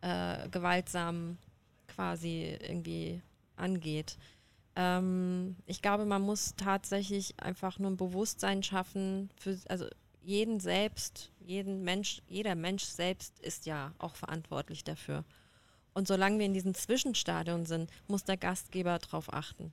äh, 0.00 0.48
gewaltsam 0.48 1.36
quasi 1.88 2.56
irgendwie 2.60 3.20
angeht. 3.56 4.16
Ähm, 4.76 5.56
ich 5.66 5.82
glaube, 5.82 6.06
man 6.06 6.22
muss 6.22 6.54
tatsächlich 6.56 7.34
einfach 7.38 7.78
nur 7.78 7.90
ein 7.90 7.96
Bewusstsein 7.96 8.62
schaffen 8.62 9.30
für, 9.36 9.58
also 9.68 9.86
jeden 10.22 10.60
selbst, 10.60 11.30
jeden 11.40 11.82
Mensch, 11.82 12.22
jeder 12.28 12.54
Mensch 12.54 12.84
selbst 12.84 13.40
ist 13.40 13.66
ja 13.66 13.92
auch 13.98 14.14
verantwortlich 14.14 14.84
dafür. 14.84 15.24
Und 15.98 16.06
solange 16.06 16.38
wir 16.38 16.46
in 16.46 16.54
diesem 16.54 16.74
Zwischenstadium 16.74 17.66
sind, 17.66 17.90
muss 18.06 18.22
der 18.22 18.36
Gastgeber 18.36 19.00
darauf 19.00 19.32
achten. 19.32 19.72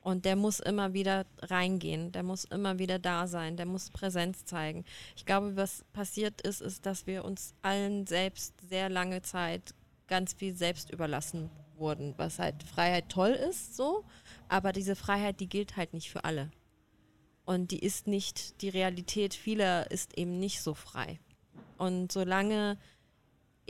Und 0.00 0.24
der 0.24 0.36
muss 0.36 0.60
immer 0.60 0.92
wieder 0.92 1.26
reingehen, 1.42 2.12
der 2.12 2.22
muss 2.22 2.44
immer 2.44 2.78
wieder 2.78 3.00
da 3.00 3.26
sein, 3.26 3.56
der 3.56 3.66
muss 3.66 3.90
Präsenz 3.90 4.44
zeigen. 4.44 4.84
Ich 5.16 5.26
glaube, 5.26 5.56
was 5.56 5.84
passiert 5.92 6.40
ist, 6.42 6.60
ist, 6.60 6.86
dass 6.86 7.08
wir 7.08 7.24
uns 7.24 7.52
allen 7.62 8.06
selbst 8.06 8.54
sehr 8.68 8.88
lange 8.88 9.22
Zeit 9.22 9.74
ganz 10.06 10.34
viel 10.34 10.54
selbst 10.54 10.88
überlassen 10.90 11.50
wurden, 11.74 12.14
was 12.16 12.38
halt 12.38 12.62
Freiheit 12.62 13.08
toll 13.08 13.32
ist, 13.32 13.74
so, 13.74 14.04
aber 14.48 14.70
diese 14.70 14.94
Freiheit, 14.94 15.40
die 15.40 15.48
gilt 15.48 15.76
halt 15.76 15.94
nicht 15.94 16.12
für 16.12 16.22
alle. 16.22 16.52
Und 17.44 17.72
die 17.72 17.80
ist 17.80 18.06
nicht, 18.06 18.62
die 18.62 18.68
Realität 18.68 19.34
vieler 19.34 19.90
ist 19.90 20.16
eben 20.16 20.38
nicht 20.38 20.62
so 20.62 20.74
frei. 20.74 21.18
Und 21.76 22.12
solange 22.12 22.78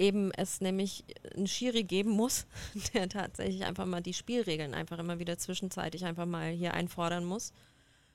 eben 0.00 0.32
es 0.32 0.60
nämlich 0.60 1.04
einen 1.36 1.46
Schiri 1.46 1.84
geben 1.84 2.10
muss, 2.10 2.46
der 2.94 3.08
tatsächlich 3.08 3.64
einfach 3.64 3.86
mal 3.86 4.00
die 4.00 4.14
Spielregeln 4.14 4.74
einfach 4.74 4.98
immer 4.98 5.18
wieder 5.18 5.38
zwischenzeitig 5.38 6.04
einfach 6.04 6.26
mal 6.26 6.50
hier 6.50 6.74
einfordern 6.74 7.24
muss, 7.24 7.52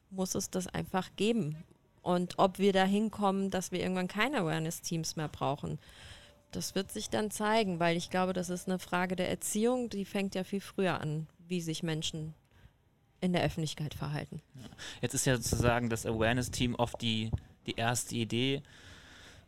muss 0.10 0.36
es 0.36 0.50
das 0.50 0.68
einfach 0.68 1.10
geben. 1.16 1.64
Und 2.02 2.38
ob 2.38 2.60
wir 2.60 2.74
da 2.74 2.84
hinkommen, 2.84 3.50
dass 3.50 3.72
wir 3.72 3.80
irgendwann 3.80 4.08
keine 4.08 4.42
Awareness-Teams 4.42 5.16
mehr 5.16 5.28
brauchen, 5.28 5.80
das 6.52 6.76
wird 6.76 6.92
sich 6.92 7.10
dann 7.10 7.32
zeigen, 7.32 7.80
weil 7.80 7.98
ich 7.98 8.10
glaube, 8.10 8.34
das 8.34 8.50
ist 8.50 8.68
eine 8.68 8.80
Frage 8.80 9.16
der 9.16 9.30
Erziehung, 9.30 9.90
die 9.90 10.06
fängt 10.06 10.36
ja 10.36 10.44
viel 10.44 10.62
früher 10.62 11.00
an, 11.02 11.28
wie 11.48 11.62
sich 11.62 11.84
Menschen 11.84 12.34
in 13.22 13.34
der 13.34 13.44
Öffentlichkeit 13.44 13.94
verhalten. 13.94 14.42
Jetzt 15.02 15.16
ist 15.16 15.26
ja 15.26 15.36
sozusagen 15.36 15.90
das 15.90 16.06
Awareness-Team 16.06 16.76
oft 16.76 17.02
die, 17.02 17.32
die 17.66 17.76
erste 17.76 18.16
Idee 18.16 18.62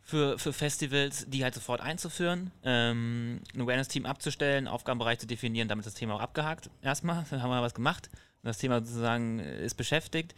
für, 0.08 0.40
für 0.40 0.54
Festivals, 0.54 1.26
die 1.28 1.44
halt 1.44 1.54
sofort 1.54 1.82
einzuführen, 1.82 2.52
ähm, 2.64 3.42
ein 3.54 3.62
Awareness-Team 3.62 4.06
abzustellen, 4.06 4.70
Aufgabenbereich 4.70 5.20
zu 5.20 5.28
definieren, 5.28 5.68
damit 5.68 5.86
das 5.86 5.96
Thema 5.96 6.16
auch 6.16 6.22
abgehakt. 6.22 6.70
Erstmal, 6.82 7.26
dann 7.30 7.44
haben 7.44 7.50
wir 7.50 7.62
was 7.62 7.74
gemacht. 7.74 8.10
Das 8.42 8.58
Thema 8.58 8.80
sozusagen 8.80 9.40
ist 9.40 9.76
beschäftigt. 9.76 10.34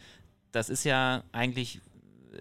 Das 0.50 0.70
ist 0.70 0.82
ja 0.82 1.22
eigentlich 1.30 1.80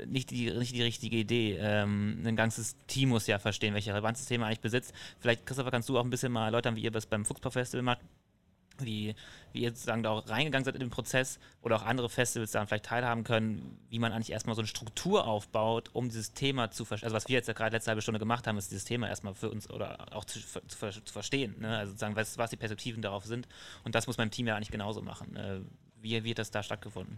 nicht 0.07 0.31
die, 0.31 0.51
nicht 0.51 0.73
die 0.73 0.81
richtige 0.81 1.17
Idee. 1.17 1.57
Ähm, 1.59 2.23
ein 2.25 2.35
ganzes 2.35 2.75
Team 2.87 3.09
muss 3.09 3.27
ja 3.27 3.37
verstehen, 3.37 3.75
welche 3.75 3.93
Relevanz 3.93 4.19
das 4.19 4.27
Thema 4.27 4.47
eigentlich 4.47 4.61
besitzt. 4.61 4.93
Vielleicht, 5.19 5.45
Christopher, 5.45 5.69
kannst 5.69 5.87
du 5.89 5.99
auch 5.99 6.03
ein 6.03 6.09
bisschen 6.09 6.31
mal 6.31 6.45
erläutern, 6.45 6.75
wie 6.75 6.81
ihr 6.81 6.91
das 6.91 7.05
beim 7.05 7.25
Fuchsbau-Festival 7.25 7.83
macht, 7.83 7.99
wie, 8.83 9.15
wie 9.53 9.61
ihr 9.61 9.69
sozusagen 9.69 10.03
da 10.03 10.11
auch 10.11 10.27
reingegangen 10.29 10.65
seid 10.65 10.75
in 10.75 10.79
den 10.79 10.89
Prozess 10.89 11.39
oder 11.61 11.77
auch 11.77 11.85
andere 11.85 12.09
Festivals 12.09 12.51
daran 12.51 12.67
vielleicht 12.67 12.85
teilhaben 12.85 13.23
können, 13.23 13.79
wie 13.89 13.99
man 13.99 14.11
eigentlich 14.11 14.31
erstmal 14.31 14.55
so 14.55 14.61
eine 14.61 14.67
Struktur 14.67 15.25
aufbaut, 15.25 15.89
um 15.93 16.09
dieses 16.09 16.33
Thema 16.33 16.71
zu 16.71 16.85
verstehen. 16.85 17.07
Also 17.07 17.15
was 17.15 17.27
wir 17.27 17.35
jetzt 17.35 17.47
ja 17.47 17.53
gerade 17.53 17.75
letzte 17.75 17.89
halbe 17.89 18.01
Stunde 18.01 18.19
gemacht 18.19 18.47
haben, 18.47 18.57
ist 18.57 18.71
dieses 18.71 18.85
Thema 18.85 19.07
erstmal 19.07 19.35
für 19.35 19.49
uns 19.49 19.69
oder 19.69 20.15
auch 20.15 20.25
zu, 20.25 20.39
zu, 20.39 20.67
zu 20.67 21.13
verstehen. 21.13 21.55
Ne? 21.59 21.77
Also 21.77 21.91
sozusagen, 21.91 22.15
was, 22.15 22.37
was 22.37 22.49
die 22.49 22.57
Perspektiven 22.57 23.01
darauf 23.01 23.25
sind. 23.25 23.47
Und 23.83 23.95
das 23.95 24.07
muss 24.07 24.17
mein 24.17 24.31
Team 24.31 24.47
ja 24.47 24.55
eigentlich 24.55 24.71
genauso 24.71 25.01
machen. 25.01 25.35
Äh, 25.35 25.61
wie, 26.01 26.23
wie 26.23 26.31
hat 26.31 26.39
das 26.39 26.51
da 26.51 26.63
stattgefunden? 26.63 27.17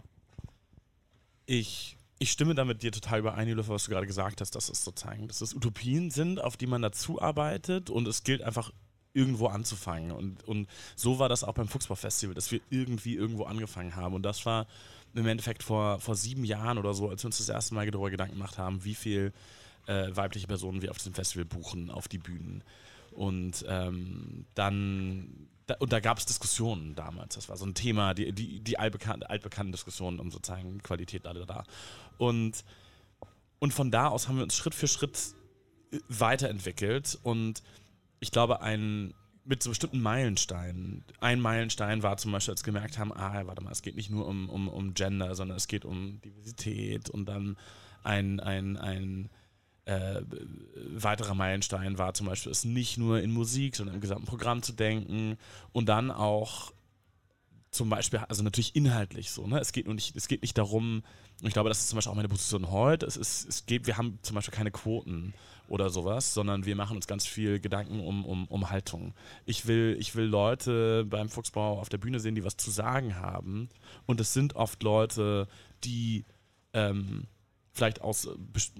Ich 1.46 1.96
ich 2.22 2.30
stimme 2.30 2.54
damit 2.54 2.84
dir 2.84 2.92
total 2.92 3.18
überein, 3.18 3.48
Jule, 3.48 3.66
was 3.66 3.82
du 3.82 3.90
gerade 3.90 4.06
gesagt 4.06 4.40
hast, 4.40 4.54
dass 4.54 4.68
es 4.68 4.84
sozusagen, 4.84 5.26
dass 5.26 5.40
es 5.40 5.54
Utopien 5.54 6.12
sind, 6.12 6.40
auf 6.40 6.56
die 6.56 6.68
man 6.68 6.80
dazu 6.80 7.20
arbeitet 7.20 7.90
und 7.90 8.06
es 8.06 8.22
gilt 8.22 8.42
einfach 8.42 8.70
irgendwo 9.14 9.46
anzufangen. 9.46 10.10
Und, 10.12 10.42
und 10.44 10.68
so 10.96 11.18
war 11.18 11.28
das 11.28 11.44
auch 11.44 11.54
beim 11.54 11.68
Fuchsbau-Festival, 11.68 12.34
dass 12.34 12.50
wir 12.50 12.60
irgendwie 12.70 13.14
irgendwo 13.14 13.44
angefangen 13.44 13.96
haben. 13.96 14.14
Und 14.14 14.22
das 14.22 14.44
war 14.46 14.66
im 15.14 15.26
Endeffekt 15.26 15.62
vor, 15.62 16.00
vor 16.00 16.14
sieben 16.14 16.44
Jahren 16.44 16.78
oder 16.78 16.94
so, 16.94 17.08
als 17.08 17.22
wir 17.22 17.26
uns 17.26 17.38
das 17.38 17.48
erste 17.48 17.74
Mal 17.74 17.90
darüber 17.90 18.10
Gedanken 18.10 18.34
gemacht 18.34 18.58
haben, 18.58 18.84
wie 18.84 18.94
viel 18.94 19.32
äh, 19.86 20.08
weibliche 20.14 20.46
Personen 20.46 20.82
wir 20.82 20.90
auf 20.90 20.98
diesem 20.98 21.14
Festival 21.14 21.44
buchen, 21.44 21.90
auf 21.90 22.08
die 22.08 22.18
Bühnen. 22.18 22.64
Und 23.10 23.64
ähm, 23.68 24.46
dann 24.54 25.48
da, 25.66 25.76
und 25.78 25.92
da 25.92 26.00
gab 26.00 26.18
es 26.18 26.26
Diskussionen 26.26 26.94
damals. 26.94 27.34
Das 27.34 27.48
war 27.48 27.56
so 27.56 27.64
ein 27.64 27.74
Thema, 27.74 28.14
die, 28.14 28.32
die, 28.32 28.60
die 28.60 28.78
altbekannten, 28.78 29.24
altbekannten 29.24 29.72
Diskussionen 29.72 30.18
um 30.18 30.30
sozusagen 30.30 30.82
Qualität, 30.82 31.24
da, 31.24 31.32
da, 31.34 31.44
da. 31.44 31.64
Und, 32.18 32.64
und 33.58 33.72
von 33.72 33.90
da 33.90 34.08
aus 34.08 34.28
haben 34.28 34.36
wir 34.36 34.42
uns 34.42 34.56
Schritt 34.56 34.74
für 34.74 34.88
Schritt 34.88 35.34
äh, 35.92 35.98
weiterentwickelt. 36.08 37.18
Und 37.22 37.62
ich 38.22 38.30
glaube, 38.30 38.62
ein, 38.62 39.14
mit 39.44 39.62
so 39.62 39.70
bestimmten 39.70 40.00
Meilensteinen. 40.00 41.04
Ein 41.20 41.40
Meilenstein 41.40 42.04
war 42.04 42.16
zum 42.16 42.30
Beispiel, 42.30 42.52
als 42.52 42.62
wir 42.62 42.72
gemerkt 42.72 42.98
haben, 42.98 43.12
ah, 43.12 43.42
warte 43.46 43.62
mal, 43.62 43.72
es 43.72 43.82
geht 43.82 43.96
nicht 43.96 44.10
nur 44.10 44.26
um, 44.28 44.48
um, 44.48 44.68
um 44.68 44.94
Gender, 44.94 45.34
sondern 45.34 45.56
es 45.56 45.66
geht 45.66 45.84
um 45.84 46.20
Diversität 46.20 47.10
und 47.10 47.26
dann 47.28 47.56
ein, 48.04 48.38
ein, 48.38 48.76
ein 48.76 49.28
äh, 49.86 50.22
weiterer 50.94 51.34
Meilenstein 51.34 51.98
war 51.98 52.14
zum 52.14 52.28
Beispiel, 52.28 52.52
es 52.52 52.64
nicht 52.64 52.96
nur 52.96 53.20
in 53.20 53.32
Musik, 53.32 53.74
sondern 53.74 53.96
im 53.96 54.00
gesamten 54.00 54.26
Programm 54.26 54.62
zu 54.62 54.72
denken 54.72 55.36
und 55.72 55.88
dann 55.88 56.12
auch 56.12 56.72
zum 57.72 57.88
Beispiel, 57.88 58.20
also 58.28 58.42
natürlich 58.42 58.76
inhaltlich 58.76 59.30
so, 59.30 59.46
ne? 59.46 59.58
Es 59.58 59.72
geht 59.72 59.86
nur 59.86 59.94
nicht, 59.94 60.14
es 60.14 60.28
geht 60.28 60.42
nicht 60.42 60.56
darum, 60.58 61.02
und 61.40 61.48
ich 61.48 61.54
glaube, 61.54 61.70
das 61.70 61.80
ist 61.80 61.88
zum 61.88 61.96
Beispiel 61.96 62.12
auch 62.12 62.16
meine 62.16 62.28
Position 62.28 62.70
heute, 62.70 63.06
es 63.06 63.16
ist, 63.16 63.48
es 63.48 63.66
geht, 63.66 63.86
wir 63.86 63.96
haben 63.96 64.18
zum 64.20 64.34
Beispiel 64.34 64.54
keine 64.54 64.70
Quoten 64.70 65.32
oder 65.68 65.88
sowas, 65.88 66.34
sondern 66.34 66.66
wir 66.66 66.76
machen 66.76 66.96
uns 66.96 67.06
ganz 67.06 67.26
viel 67.26 67.60
Gedanken 67.60 68.00
um, 68.00 68.26
um, 68.26 68.46
um 68.46 68.68
Haltung. 68.68 69.14
Ich 69.46 69.66
will, 69.66 69.96
ich 69.98 70.14
will 70.14 70.26
Leute 70.26 71.06
beim 71.06 71.30
Fuchsbau 71.30 71.80
auf 71.80 71.88
der 71.88 71.96
Bühne 71.96 72.20
sehen, 72.20 72.34
die 72.34 72.44
was 72.44 72.58
zu 72.58 72.70
sagen 72.70 73.16
haben. 73.16 73.70
Und 74.04 74.20
es 74.20 74.34
sind 74.34 74.54
oft 74.54 74.82
Leute, 74.82 75.48
die 75.82 76.26
ähm, 76.74 77.26
vielleicht 77.72 78.02
aus, 78.02 78.28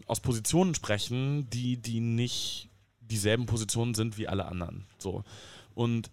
aus 0.07 0.21
Positionen 0.21 0.75
sprechen, 0.75 1.49
die, 1.49 1.79
die 1.79 2.01
nicht 2.01 2.69
dieselben 3.01 3.47
Positionen 3.47 3.95
sind 3.95 4.19
wie 4.19 4.29
alle 4.29 4.45
anderen. 4.45 4.85
So. 4.99 5.25
Und 5.75 6.11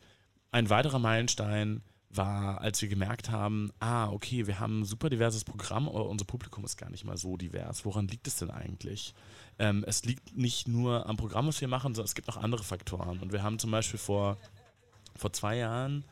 ein 0.52 0.70
weiterer 0.70 1.00
Meilenstein 1.00 1.82
war, 2.12 2.62
als 2.62 2.82
wir 2.82 2.90
gemerkt 2.90 3.30
haben, 3.30 3.72
ah, 3.80 4.10
okay, 4.10 4.48
wir 4.48 4.60
haben 4.60 4.82
ein 4.82 4.86
super 4.86 5.10
diverses 5.10 5.44
Programm, 5.44 5.88
aber 5.88 6.10
unser 6.10 6.26
Publikum 6.26 6.66
ist 6.66 6.78
gar 6.78 6.90
nicht 6.90 7.06
mal 7.06 7.18
so 7.18 7.38
divers. 7.38 7.86
Woran 7.86 8.08
liegt 8.08 8.28
es 8.28 8.38
denn 8.38 8.50
eigentlich? 8.50 9.14
Ähm, 9.60 9.84
es 9.88 10.04
liegt 10.06 10.36
nicht 10.36 10.68
nur 10.68 11.06
am 11.06 11.18
Programm, 11.18 11.48
was 11.48 11.62
wir 11.62 11.68
machen, 11.68 11.94
sondern 11.94 12.08
es 12.08 12.16
gibt 12.16 12.28
noch 12.28 12.38
andere 12.38 12.64
Faktoren. 12.64 13.20
Und 13.20 13.32
wir 13.32 13.44
haben 13.44 13.60
zum 13.60 13.70
Beispiel 13.72 14.00
vor, 14.00 14.38
vor 15.16 15.32
zwei 15.34 15.58
Jahren 15.58 16.04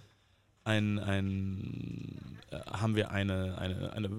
ein, 0.63 0.99
ein, 0.99 2.37
äh, 2.51 2.59
haben 2.59 2.95
wir 2.95 3.09
eine, 3.09 3.57
eine, 3.57 3.93
eine 3.93 4.09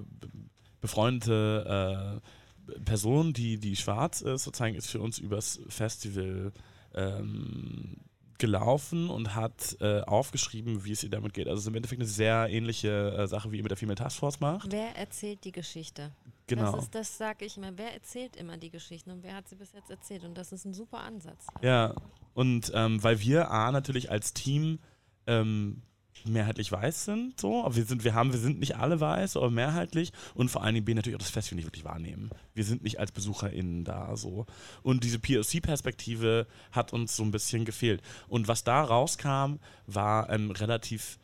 befreundete 0.81 2.21
äh, 2.67 2.81
Person, 2.81 3.33
die, 3.33 3.59
die 3.59 3.77
schwarz 3.77 4.21
ist, 4.21 4.45
sozusagen 4.45 4.75
ist 4.75 4.91
für 4.91 5.01
uns 5.01 5.19
übers 5.19 5.61
Festival 5.69 6.53
ähm, 6.95 7.99
gelaufen 8.39 9.11
und 9.11 9.35
hat 9.35 9.77
äh, 9.81 10.01
aufgeschrieben, 10.03 10.85
wie 10.85 10.93
es 10.93 11.03
ihr 11.03 11.11
damit 11.11 11.35
geht. 11.35 11.47
Also 11.47 11.59
es 11.59 11.65
ist 11.65 11.69
im 11.69 11.75
Endeffekt 11.75 12.01
eine 12.01 12.09
sehr 12.09 12.49
ähnliche 12.51 13.13
äh, 13.13 13.27
Sache, 13.27 13.51
wie 13.53 13.59
ihr 13.59 13.63
mit 13.63 13.71
der 13.71 13.77
Female 13.77 13.97
Taskforce 13.97 14.41
macht. 14.41 14.71
Wer 14.71 14.97
erzählt 14.97 15.45
die 15.45 15.53
Geschichte? 15.53 16.13
Genau. 16.47 16.77
Das, 16.77 16.91
das 16.91 17.19
sage 17.19 17.45
ich 17.45 17.57
immer. 17.57 17.73
Wer 17.77 17.93
erzählt 17.93 18.37
immer 18.37 18.57
die 18.57 18.71
Geschichten 18.71 19.11
und 19.11 19.23
wer 19.23 19.35
hat 19.35 19.49
sie 19.49 19.57
bis 19.57 19.73
jetzt 19.73 19.91
erzählt? 19.91 20.25
Und 20.25 20.39
das 20.39 20.53
ist 20.53 20.65
ein 20.65 20.75
super 20.75 21.01
Ansatz. 21.01 21.47
Ja, 21.63 21.95
und 22.35 22.73
ähm, 22.75 23.03
weil 23.03 23.21
wir 23.21 23.51
A 23.51 23.71
natürlich 23.71 24.11
als 24.11 24.33
Team 24.33 24.79
ähm, 25.27 25.83
mehrheitlich 26.29 26.71
weiß 26.73 27.05
sind, 27.05 27.41
so, 27.41 27.65
aber 27.65 27.77
wir 27.77 27.85
sind, 27.85 28.05
wir 28.05 28.15
haben, 28.15 28.33
wir 28.33 28.39
sind 28.41 28.59
nicht 28.61 28.77
alle 28.77 29.01
weiß, 29.01 29.37
aber 29.37 29.51
mehrheitlich 29.51 30.13
und 30.35 30.51
vor 30.51 30.63
allen 30.63 30.75
Dingen 30.75 30.85
B 30.85 30.95
natürlich 30.95 31.17
auch 31.17 31.21
das 31.23 31.31
Festival 31.31 31.57
nicht 31.57 31.67
wirklich 31.67 31.85
wahrnehmen. 31.85 32.31
Wir 32.55 32.65
sind 32.65 32.83
nicht 32.83 32.99
als 33.01 33.13
BesucherInnen 33.13 33.85
da, 33.85 34.17
so. 34.17 34.47
Und 34.83 35.05
diese 35.05 35.19
POC-Perspektive 35.19 36.47
hat 36.73 36.93
uns 36.93 37.17
so 37.17 37.23
ein 37.23 37.31
bisschen 37.31 37.65
gefehlt. 37.65 38.03
Und 38.29 38.49
was 38.49 38.65
da 38.65 38.83
rauskam, 38.83 39.57
war 39.87 40.29
ähm, 40.31 40.51
relativ 40.51 41.19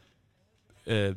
äh, 0.86 1.14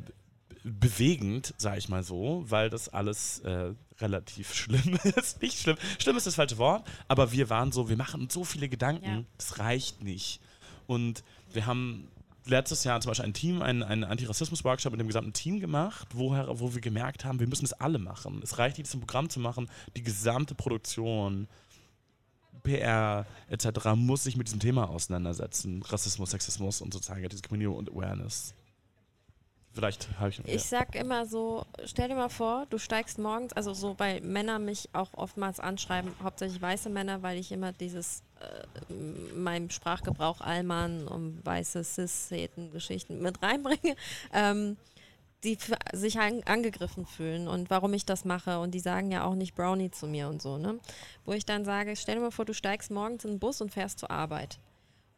bewegend, 0.64 1.54
sage 1.56 1.78
ich 1.78 1.88
mal 1.88 2.02
so, 2.02 2.44
weil 2.48 2.68
das 2.70 2.88
alles 2.88 3.40
äh, 3.40 3.72
relativ 4.00 4.54
schlimm 4.54 4.98
ist. 5.16 5.40
Nicht 5.42 5.58
schlimm, 5.60 5.76
schlimm 5.98 6.16
ist 6.16 6.26
das 6.26 6.34
falsche 6.34 6.58
Wort, 6.58 6.86
aber 7.06 7.32
wir 7.32 7.48
waren 7.50 7.72
so, 7.72 7.88
wir 7.88 7.96
machen 7.96 8.22
uns 8.22 8.34
so 8.34 8.44
viele 8.44 8.68
Gedanken, 8.68 9.04
Ja. 9.04 9.24
das 9.36 9.58
reicht 9.58 10.02
nicht. 10.02 10.40
Und 10.86 11.22
wir 11.52 11.66
haben 11.66 12.08
letztes 12.48 12.84
Jahr 12.84 13.00
zum 13.00 13.10
Beispiel 13.10 13.26
ein 13.26 13.34
Team, 13.34 13.62
einen, 13.62 13.82
einen 13.82 14.04
Antirassismus-Workshop 14.04 14.92
mit 14.92 15.00
dem 15.00 15.06
gesamten 15.06 15.32
Team 15.32 15.60
gemacht, 15.60 16.08
woher, 16.14 16.60
wo 16.60 16.74
wir 16.74 16.80
gemerkt 16.80 17.24
haben, 17.24 17.40
wir 17.40 17.48
müssen 17.48 17.64
es 17.64 17.72
alle 17.72 17.98
machen. 17.98 18.40
Es 18.42 18.58
reicht 18.58 18.78
nicht, 18.78 18.92
im 18.92 19.00
Programm 19.00 19.28
zu 19.28 19.40
machen, 19.40 19.68
die 19.96 20.02
gesamte 20.02 20.54
Produktion, 20.54 21.48
PR 22.62 23.26
etc. 23.48 23.94
muss 23.94 24.24
sich 24.24 24.36
mit 24.36 24.48
diesem 24.48 24.60
Thema 24.60 24.88
auseinandersetzen. 24.88 25.82
Rassismus, 25.82 26.30
Sexismus 26.30 26.80
und 26.80 26.94
diese 26.94 27.42
Community 27.42 27.66
und 27.66 27.90
Awareness. 27.90 28.54
Vielleicht 29.72 30.08
habe 30.18 30.30
ich... 30.30 30.40
Ich 30.44 30.64
sag 30.64 30.94
immer 30.94 31.24
so, 31.26 31.64
stell 31.84 32.08
dir 32.08 32.16
mal 32.16 32.30
vor, 32.30 32.66
du 32.68 32.78
steigst 32.78 33.18
morgens, 33.18 33.52
also 33.52 33.74
so, 33.74 33.98
weil 33.98 34.20
Männer 34.22 34.58
mich 34.58 34.88
auch 34.92 35.14
oftmals 35.14 35.60
anschreiben, 35.60 36.10
hauptsächlich 36.22 36.60
weiße 36.60 36.90
Männer, 36.90 37.22
weil 37.22 37.38
ich 37.38 37.52
immer 37.52 37.72
dieses, 37.72 38.22
meinem 39.34 39.70
Sprachgebrauch 39.70 40.40
Allmann 40.40 41.08
und 41.08 41.44
weiße 41.44 41.84
Cis-Geschichten 41.84 43.20
mit 43.20 43.42
reinbringe, 43.42 43.96
ähm, 44.32 44.76
die 45.44 45.56
sich 45.92 46.18
an, 46.18 46.42
angegriffen 46.44 47.06
fühlen 47.06 47.46
und 47.46 47.70
warum 47.70 47.94
ich 47.94 48.04
das 48.04 48.24
mache 48.24 48.58
und 48.58 48.72
die 48.72 48.80
sagen 48.80 49.10
ja 49.10 49.24
auch 49.24 49.34
nicht 49.34 49.54
Brownie 49.54 49.90
zu 49.90 50.06
mir 50.06 50.28
und 50.28 50.42
so, 50.42 50.58
ne? 50.58 50.80
Wo 51.24 51.32
ich 51.32 51.46
dann 51.46 51.64
sage, 51.64 51.94
stell 51.94 52.16
dir 52.16 52.22
mal 52.22 52.30
vor, 52.32 52.44
du 52.44 52.54
steigst 52.54 52.90
morgens 52.90 53.24
in 53.24 53.32
den 53.32 53.38
Bus 53.38 53.60
und 53.60 53.72
fährst 53.72 54.00
zur 54.00 54.10
Arbeit. 54.10 54.58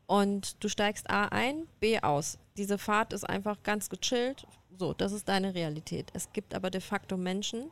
Und 0.06 0.62
du 0.62 0.68
steigst 0.68 1.08
A 1.08 1.26
ein, 1.26 1.68
B 1.78 2.00
aus. 2.00 2.38
Diese 2.56 2.78
Fahrt 2.78 3.12
ist 3.12 3.24
einfach 3.24 3.62
ganz 3.62 3.88
gechillt. 3.88 4.44
So, 4.76 4.92
das 4.92 5.12
ist 5.12 5.28
deine 5.28 5.54
Realität. 5.54 6.10
Es 6.14 6.32
gibt 6.32 6.52
aber 6.52 6.70
de 6.70 6.80
facto 6.80 7.16
Menschen, 7.16 7.70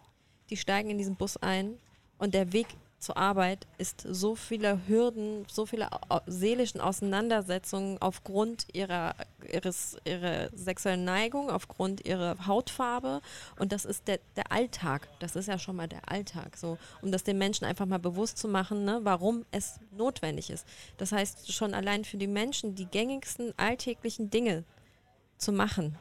die 0.49 0.57
steigen 0.57 0.89
in 0.89 0.99
diesen 0.99 1.17
Bus 1.17 1.37
ein 1.37 1.79
und 2.17 2.35
der 2.35 2.53
Weg 2.53 2.69
zur 2.99 3.17
Arbeit 3.17 3.67
ist 3.79 4.01
so 4.01 4.35
viele 4.35 4.81
Hürden, 4.89 5.47
so 5.49 5.67
viele 5.67 5.89
seelischen 6.27 6.81
Auseinandersetzungen 6.81 7.99
aufgrund 8.01 8.67
ihrer, 8.73 9.15
ihres, 9.53 9.97
ihrer 10.05 10.51
sexuellen 10.53 11.05
Neigung, 11.05 11.49
aufgrund 11.49 12.05
ihrer 12.05 12.47
Hautfarbe. 12.47 13.21
Und 13.59 13.71
das 13.71 13.85
ist 13.85 14.09
der, 14.09 14.19
der 14.37 14.51
Alltag. 14.51 15.09
Das 15.21 15.37
ist 15.37 15.47
ja 15.47 15.61
schon 15.61 15.77
mal 15.77 15.87
der 15.87 16.11
Alltag. 16.11 16.57
So, 16.57 16.77
um 17.01 17.13
das 17.13 17.23
den 17.23 17.39
Menschen 17.39 17.65
einfach 17.65 17.87
mal 17.87 18.01
bewusst 18.01 18.37
zu 18.37 18.49
machen, 18.49 18.85
ne, 18.85 18.99
warum 19.05 19.45
es 19.53 19.79
notwendig 19.97 20.51
ist. 20.51 20.67
Das 20.97 21.13
heißt, 21.13 21.53
schon 21.53 21.75
allein 21.75 22.05
für 22.05 22.17
die 22.17 22.27
Menschen 22.27 22.75
die 22.75 22.87
gängigsten 22.87 23.55
alltäglichen 23.57 24.31
Dinge 24.31 24.65
zu 25.37 25.53
machen, 25.53 25.97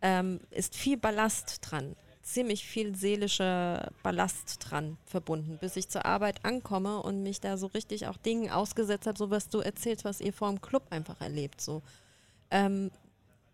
ähm, 0.00 0.40
ist 0.50 0.76
viel 0.76 0.96
Ballast 0.96 1.58
dran. 1.62 1.96
Ziemlich 2.22 2.64
viel 2.64 2.94
seelischer 2.94 3.90
Ballast 4.02 4.58
dran 4.60 4.96
verbunden, 5.04 5.58
bis 5.60 5.76
ich 5.76 5.88
zur 5.88 6.06
Arbeit 6.06 6.44
ankomme 6.44 7.02
und 7.02 7.22
mich 7.22 7.40
da 7.40 7.56
so 7.56 7.66
richtig 7.66 8.06
auch 8.06 8.16
Dingen 8.16 8.50
ausgesetzt 8.50 9.06
habe, 9.06 9.18
so 9.18 9.30
was 9.30 9.48
du 9.48 9.58
erzählst, 9.58 10.04
was 10.04 10.20
ihr 10.20 10.32
vor 10.32 10.48
dem 10.48 10.60
Club 10.60 10.84
einfach 10.90 11.20
erlebt. 11.20 11.60
So. 11.60 11.82
Ähm, 12.50 12.90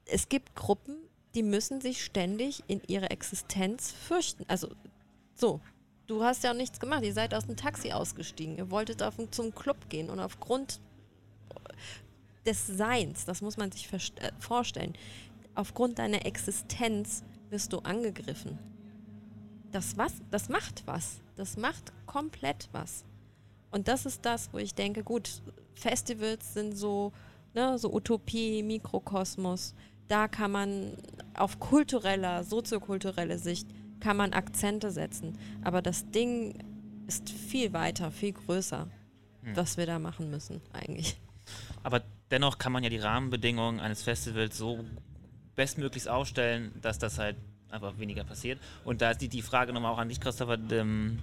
es 0.04 0.28
gibt 0.28 0.54
Gruppen, 0.54 0.96
die 1.34 1.42
müssen 1.42 1.80
sich 1.80 2.04
ständig 2.04 2.62
in 2.66 2.82
ihre 2.86 3.10
Existenz 3.10 3.92
fürchten. 3.92 4.44
Also 4.48 4.68
so, 5.34 5.60
du 6.06 6.22
hast 6.22 6.44
ja 6.44 6.50
auch 6.50 6.56
nichts 6.56 6.80
gemacht. 6.80 7.04
Ihr 7.04 7.14
seid 7.14 7.32
aus 7.34 7.46
dem 7.46 7.56
Taxi 7.56 7.92
ausgestiegen. 7.92 8.58
Ihr 8.58 8.70
wolltet 8.70 9.02
auf, 9.02 9.14
zum 9.30 9.54
Club 9.54 9.88
gehen 9.88 10.10
und 10.10 10.20
aufgrund 10.20 10.80
des 12.44 12.66
Seins, 12.66 13.24
das 13.24 13.42
muss 13.42 13.56
man 13.56 13.70
sich 13.70 13.92
äh, 13.92 14.32
vorstellen, 14.38 14.94
aufgrund 15.54 15.98
deiner 15.98 16.24
Existenz 16.24 17.22
wirst 17.50 17.72
du 17.72 17.78
angegriffen. 17.80 18.58
Das 19.70 19.96
was, 19.96 20.14
das 20.30 20.48
macht 20.48 20.82
was. 20.86 21.20
Das 21.36 21.56
macht 21.56 21.92
komplett 22.06 22.68
was. 22.72 23.04
Und 23.70 23.88
das 23.88 24.06
ist 24.06 24.24
das, 24.24 24.52
wo 24.52 24.58
ich 24.58 24.74
denke, 24.74 25.04
gut, 25.04 25.42
Festivals 25.74 26.54
sind 26.54 26.76
so, 26.76 27.12
ne, 27.54 27.78
so 27.78 27.92
Utopie, 27.92 28.62
Mikrokosmos. 28.62 29.74
Da 30.08 30.26
kann 30.26 30.50
man 30.50 30.96
auf 31.34 31.60
kultureller, 31.60 32.44
soziokultureller 32.44 33.38
Sicht 33.38 33.68
kann 34.00 34.16
man 34.16 34.32
Akzente 34.32 34.90
setzen. 34.90 35.38
Aber 35.62 35.82
das 35.82 36.10
Ding 36.10 36.64
ist 37.06 37.28
viel 37.28 37.72
weiter, 37.72 38.10
viel 38.10 38.32
größer, 38.32 38.88
was 39.54 39.76
wir 39.76 39.86
da 39.86 39.98
machen 39.98 40.30
müssen, 40.30 40.60
eigentlich. 40.72 41.18
Aber 41.82 42.02
dennoch 42.30 42.58
kann 42.58 42.72
man 42.72 42.84
ja 42.84 42.90
die 42.90 42.98
Rahmenbedingungen 42.98 43.80
eines 43.80 44.02
Festivals 44.02 44.56
so 44.58 44.84
bestmöglichst 45.58 46.08
aufstellen, 46.08 46.72
dass 46.80 46.98
das 46.98 47.18
halt 47.18 47.36
einfach 47.68 47.98
weniger 47.98 48.22
passiert. 48.22 48.60
Und 48.84 49.02
da 49.02 49.10
ist 49.10 49.20
die, 49.20 49.28
die 49.28 49.42
Frage 49.42 49.72
nochmal 49.72 49.92
auch 49.92 49.98
an 49.98 50.08
dich, 50.08 50.20
Christopher. 50.20 50.56
Ähm, 50.70 51.18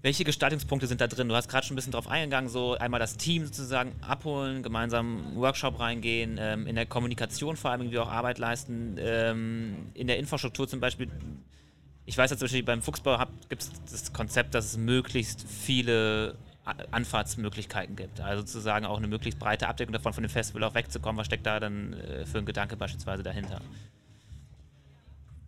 welche 0.00 0.24
Gestaltungspunkte 0.24 0.86
sind 0.86 1.00
da 1.00 1.08
drin? 1.08 1.28
Du 1.28 1.34
hast 1.34 1.48
gerade 1.48 1.66
schon 1.66 1.74
ein 1.74 1.76
bisschen 1.76 1.92
drauf 1.92 2.08
eingegangen, 2.08 2.48
so 2.48 2.78
einmal 2.78 3.00
das 3.00 3.16
Team 3.16 3.44
sozusagen 3.44 3.92
abholen, 4.00 4.62
gemeinsam 4.62 5.36
Workshop 5.36 5.78
reingehen, 5.78 6.38
ähm, 6.40 6.66
in 6.66 6.74
der 6.74 6.86
Kommunikation 6.86 7.56
vor 7.56 7.70
allem 7.70 7.82
irgendwie 7.82 7.98
auch 7.98 8.10
Arbeit 8.10 8.38
leisten, 8.38 8.96
ähm, 8.98 9.90
in 9.94 10.06
der 10.06 10.18
Infrastruktur 10.18 10.66
zum 10.66 10.80
Beispiel. 10.80 11.10
Ich 12.06 12.16
weiß 12.16 12.30
ja 12.30 12.38
zum 12.38 12.46
Beispiel 12.46 12.62
beim 12.62 12.80
Fuchsbau 12.80 13.22
gibt 13.50 13.62
es 13.62 13.70
das 13.90 14.12
Konzept, 14.14 14.54
dass 14.54 14.64
es 14.64 14.76
möglichst 14.78 15.44
viele 15.46 16.36
Anfahrtsmöglichkeiten 16.90 17.96
gibt. 17.96 18.20
Also 18.20 18.42
sozusagen 18.42 18.86
auch 18.86 18.98
eine 18.98 19.08
möglichst 19.08 19.38
breite 19.38 19.68
Abdeckung 19.68 19.92
davon, 19.92 20.12
von 20.12 20.22
dem 20.22 20.30
Festival 20.30 20.64
auch 20.64 20.74
wegzukommen. 20.74 21.18
Was 21.18 21.26
steckt 21.26 21.46
da 21.46 21.60
dann 21.60 21.94
äh, 21.94 22.26
für 22.26 22.38
ein 22.38 22.46
Gedanke 22.46 22.76
beispielsweise 22.76 23.22
dahinter? 23.22 23.60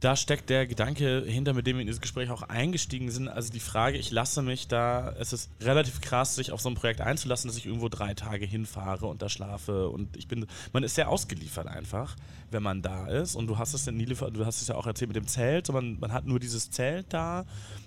Da 0.01 0.17
steckt 0.17 0.49
der 0.49 0.67
Gedanke 0.67 1.23
hinter, 1.27 1.53
mit 1.53 1.67
dem 1.67 1.77
wir 1.77 1.83
in 1.83 1.87
dieses 1.87 2.01
Gespräch 2.01 2.31
auch 2.31 2.43
eingestiegen 2.43 3.11
sind. 3.11 3.29
Also 3.29 3.53
die 3.53 3.61
Frage, 3.61 3.99
ich 3.99 4.11
lasse 4.11 4.41
mich 4.41 4.67
da, 4.67 5.15
es 5.19 5.35
ist 5.35 5.51
relativ 5.61 6.01
krass, 6.01 6.37
sich 6.37 6.53
auf 6.53 6.61
so 6.63 6.71
ein 6.71 6.75
Projekt 6.75 7.03
einzulassen, 7.03 7.49
dass 7.49 7.59
ich 7.59 7.67
irgendwo 7.67 7.91
drei 7.91 8.15
Tage 8.15 8.47
hinfahre 8.47 9.07
und 9.07 9.21
da 9.21 9.29
schlafe 9.29 9.91
und 9.91 10.17
ich 10.17 10.27
bin, 10.27 10.47
man 10.73 10.85
ist 10.85 10.95
sehr 10.95 11.11
ausgeliefert 11.11 11.67
einfach, 11.67 12.17
wenn 12.51 12.63
man 12.63 12.81
da 12.81 13.09
ist. 13.09 13.37
Und 13.37 13.47
du 13.47 13.59
hast 13.59 13.75
es 13.75 13.87
in 13.87 13.99
Nilüfer, 13.99 14.31
du 14.31 14.47
hast 14.47 14.63
es 14.63 14.69
ja 14.69 14.75
auch 14.75 14.87
erzählt 14.87 15.11
mit 15.11 15.17
dem 15.17 15.27
Zelt, 15.27 15.71
man, 15.71 16.01
man 16.01 16.15
hat 16.15 16.25
nur 16.25 16.41
dieses 16.41 16.71
Zelt 16.71 17.13
da. 17.13 17.45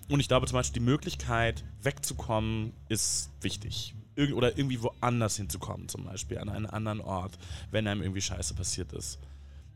Und 0.08 0.20
ich 0.20 0.28
glaube 0.28 0.46
zum 0.46 0.58
Beispiel, 0.58 0.82
die 0.82 0.86
Möglichkeit 0.86 1.64
wegzukommen 1.82 2.74
ist 2.90 3.32
wichtig. 3.42 3.96
Irg 4.16 4.34
oder 4.34 4.56
irgendwie 4.56 4.84
woanders 4.84 5.38
hinzukommen, 5.38 5.90
zum 5.90 6.04
Beispiel 6.06 6.38
an 6.38 6.50
einen 6.50 6.68
anderen 6.68 7.02
Ort, 7.02 7.40
wenn 7.72 7.88
einem 7.88 8.04
irgendwie 8.04 8.22
Scheiße 8.22 8.54
passiert 8.54 8.94
ist. 8.94 9.18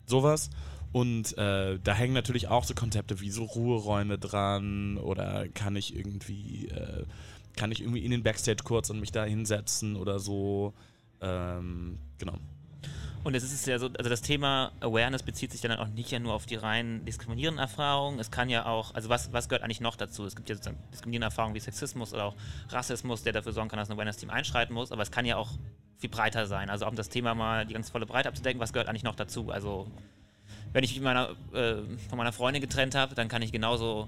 Sowas. 0.05 0.51
Und 0.91 1.37
äh, 1.37 1.79
da 1.83 1.93
hängen 1.93 2.13
natürlich 2.13 2.47
auch 2.47 2.63
so 2.63 2.73
Konzepte 2.73 3.19
wie 3.19 3.29
so 3.29 3.43
Ruheräume 3.43 4.17
dran 4.17 4.97
oder 4.97 5.47
kann 5.49 5.75
ich 5.75 5.95
irgendwie, 5.95 6.67
äh, 6.69 7.03
kann 7.55 7.71
ich 7.71 7.81
irgendwie 7.81 8.03
in 8.05 8.11
den 8.11 8.23
Backstage 8.23 8.63
kurz 8.63 8.89
und 8.89 8.99
mich 8.99 9.11
da 9.11 9.25
hinsetzen 9.25 9.95
oder 9.95 10.19
so. 10.19 10.73
Ähm, 11.21 11.99
genau. 12.17 12.37
Und 13.23 13.35
es 13.35 13.43
ist 13.43 13.67
ja 13.67 13.77
so, 13.77 13.87
also 13.87 14.09
das 14.09 14.21
Thema 14.21 14.71
Awareness 14.79 15.21
bezieht 15.21 15.51
sich 15.51 15.59
dann 15.59 15.73
auch 15.73 15.89
nicht 15.89 16.11
ja 16.11 16.19
nur 16.19 16.33
auf 16.33 16.45
die 16.45 16.55
rein 16.55 17.03
diskriminierenden 17.03 17.59
Erfahrungen. 17.59 18.19
Es 18.19 18.31
kann 18.31 18.49
ja 18.49 18.65
auch, 18.65 18.93
also 18.93 19.09
was, 19.09 19.33
was 19.33 19.49
gehört 19.49 19.63
eigentlich 19.63 19.81
noch 19.81 19.97
dazu? 19.97 20.23
Es 20.23 20.35
gibt 20.35 20.47
ja 20.47 20.55
sozusagen 20.55 20.77
diskriminierende 20.93 21.25
Erfahrungen 21.25 21.53
wie 21.53 21.59
Sexismus 21.59 22.13
oder 22.13 22.23
auch 22.23 22.35
Rassismus, 22.69 23.23
der 23.23 23.33
dafür 23.33 23.51
sorgen 23.51 23.69
kann, 23.69 23.79
dass 23.79 23.89
ein 23.89 23.95
Awareness-Team 23.95 24.29
einschreiten 24.29 24.73
muss, 24.73 24.93
aber 24.93 25.01
es 25.01 25.11
kann 25.11 25.25
ja 25.25 25.35
auch 25.35 25.51
viel 25.97 26.09
breiter 26.09 26.45
sein. 26.45 26.69
Also 26.69 26.87
um 26.87 26.95
das 26.95 27.09
Thema 27.09 27.35
mal 27.35 27.65
die 27.65 27.73
ganz 27.73 27.89
volle 27.89 28.05
Breite 28.05 28.29
abzudecken, 28.29 28.61
was 28.61 28.71
gehört 28.71 28.87
eigentlich 28.87 29.03
noch 29.03 29.15
dazu? 29.15 29.51
Also 29.51 29.91
wenn 30.77 30.83
ich 30.83 30.93
mich 30.93 31.01
meiner, 31.01 31.31
äh, 31.53 31.77
von 32.07 32.19
meiner 32.19 32.31
Freundin 32.31 32.61
getrennt 32.61 32.93
habe, 32.93 33.15
dann 33.15 33.29
kann 33.29 33.41
ich 33.41 33.51
genauso 33.51 34.07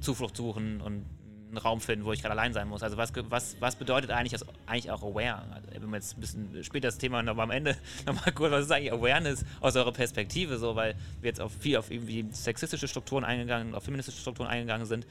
Zuflucht 0.00 0.36
suchen 0.36 0.80
und 0.80 1.04
einen 1.46 1.58
Raum 1.58 1.80
finden, 1.80 2.04
wo 2.04 2.12
ich 2.12 2.22
gerade 2.22 2.32
allein 2.32 2.52
sein 2.52 2.66
muss. 2.66 2.82
Also 2.82 2.96
was, 2.96 3.12
was, 3.30 3.56
was 3.60 3.76
bedeutet 3.76 4.10
eigentlich, 4.10 4.32
das, 4.32 4.44
eigentlich 4.66 4.90
auch 4.90 5.04
Aware? 5.04 5.44
Also 5.54 5.68
wenn 5.70 5.90
wir 5.90 5.98
jetzt 5.98 6.16
ein 6.16 6.20
bisschen 6.20 6.64
später 6.64 6.88
das 6.88 6.98
Thema 6.98 7.22
noch 7.22 7.38
am 7.38 7.52
Ende 7.52 7.76
nochmal 8.04 8.32
kurz, 8.32 8.50
was 8.50 8.64
ist 8.64 8.72
eigentlich 8.72 8.90
Awareness 8.90 9.44
aus 9.60 9.76
eurer 9.76 9.92
Perspektive 9.92 10.58
so, 10.58 10.74
weil 10.74 10.96
wir 11.20 11.28
jetzt 11.28 11.40
auf 11.40 11.52
viel 11.52 11.76
auf 11.76 11.88
irgendwie 11.92 12.26
sexistische 12.32 12.88
Strukturen 12.88 13.22
eingegangen, 13.22 13.72
auf 13.72 13.84
feministische 13.84 14.18
Strukturen 14.18 14.48
eingegangen 14.48 14.86
sind. 14.86 15.06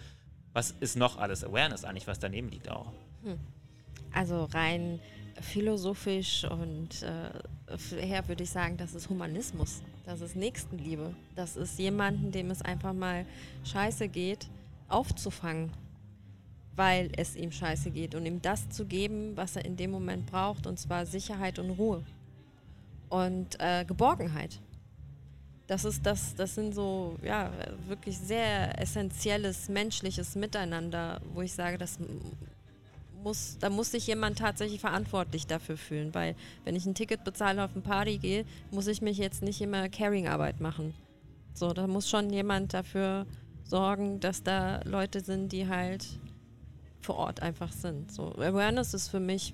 Was 0.51 0.71
ist 0.81 0.97
noch 0.97 1.17
alles 1.19 1.45
Awareness 1.45 1.85
eigentlich, 1.85 2.07
was 2.07 2.19
daneben 2.19 2.49
liegt 2.49 2.69
auch? 2.69 2.91
Hm. 3.23 3.39
Also 4.13 4.43
rein 4.43 4.99
philosophisch 5.39 6.45
und 6.45 7.03
äh, 7.03 8.01
her 8.01 8.27
würde 8.27 8.43
ich 8.43 8.49
sagen, 8.49 8.77
das 8.77 8.93
ist 8.93 9.09
Humanismus, 9.09 9.81
das 10.05 10.21
ist 10.21 10.35
Nächstenliebe, 10.35 11.13
das 11.35 11.55
ist 11.55 11.79
jemanden, 11.79 12.31
dem 12.31 12.51
es 12.51 12.61
einfach 12.61 12.93
mal 12.93 13.25
scheiße 13.63 14.07
geht, 14.07 14.47
aufzufangen, 14.89 15.71
weil 16.75 17.11
es 17.17 17.35
ihm 17.35 17.51
scheiße 17.51 17.91
geht 17.91 18.15
und 18.15 18.25
ihm 18.25 18.41
das 18.41 18.69
zu 18.69 18.85
geben, 18.85 19.35
was 19.35 19.55
er 19.55 19.65
in 19.65 19.77
dem 19.77 19.91
Moment 19.91 20.25
braucht, 20.25 20.67
und 20.67 20.79
zwar 20.79 21.05
Sicherheit 21.05 21.59
und 21.59 21.71
Ruhe 21.71 22.03
und 23.09 23.59
äh, 23.59 23.85
Geborgenheit. 23.85 24.59
Das 25.67 25.85
ist 25.85 26.05
das, 26.05 26.35
das 26.35 26.55
sind 26.55 26.75
so 26.75 27.17
ja 27.23 27.51
wirklich 27.87 28.17
sehr 28.17 28.77
essentielles 28.79 29.69
menschliches 29.69 30.35
Miteinander, 30.35 31.21
wo 31.33 31.41
ich 31.41 31.53
sage, 31.53 31.77
das 31.77 31.97
muss, 33.21 33.57
da 33.59 33.69
muss 33.69 33.91
sich 33.91 34.07
jemand 34.07 34.39
tatsächlich 34.39 34.79
verantwortlich 34.79 35.47
dafür 35.47 35.77
fühlen, 35.77 36.13
weil 36.13 36.35
wenn 36.63 36.75
ich 36.75 36.85
ein 36.85 36.95
Ticket 36.95 37.23
bezahle 37.23 37.63
auf 37.63 37.71
eine 37.73 37.81
Party 37.81 38.17
gehe, 38.17 38.45
muss 38.71 38.87
ich 38.87 39.01
mich 39.01 39.17
jetzt 39.17 39.43
nicht 39.43 39.61
immer 39.61 39.89
Caring-Arbeit 39.89 40.59
machen. 40.59 40.93
So, 41.53 41.73
da 41.73 41.87
muss 41.87 42.09
schon 42.09 42.29
jemand 42.29 42.73
dafür 42.73 43.25
sorgen, 43.63 44.19
dass 44.19 44.43
da 44.43 44.81
Leute 44.83 45.21
sind, 45.21 45.51
die 45.51 45.67
halt 45.67 46.07
vor 47.01 47.15
Ort 47.15 47.41
einfach 47.41 47.71
sind. 47.71 48.11
So, 48.11 48.33
Awareness 48.33 48.93
ist 48.93 49.09
für 49.09 49.19
mich 49.19 49.53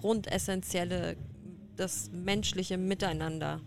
grundessentielle, 0.00 1.16
das 1.76 2.10
menschliche 2.12 2.78
Miteinander 2.78 3.60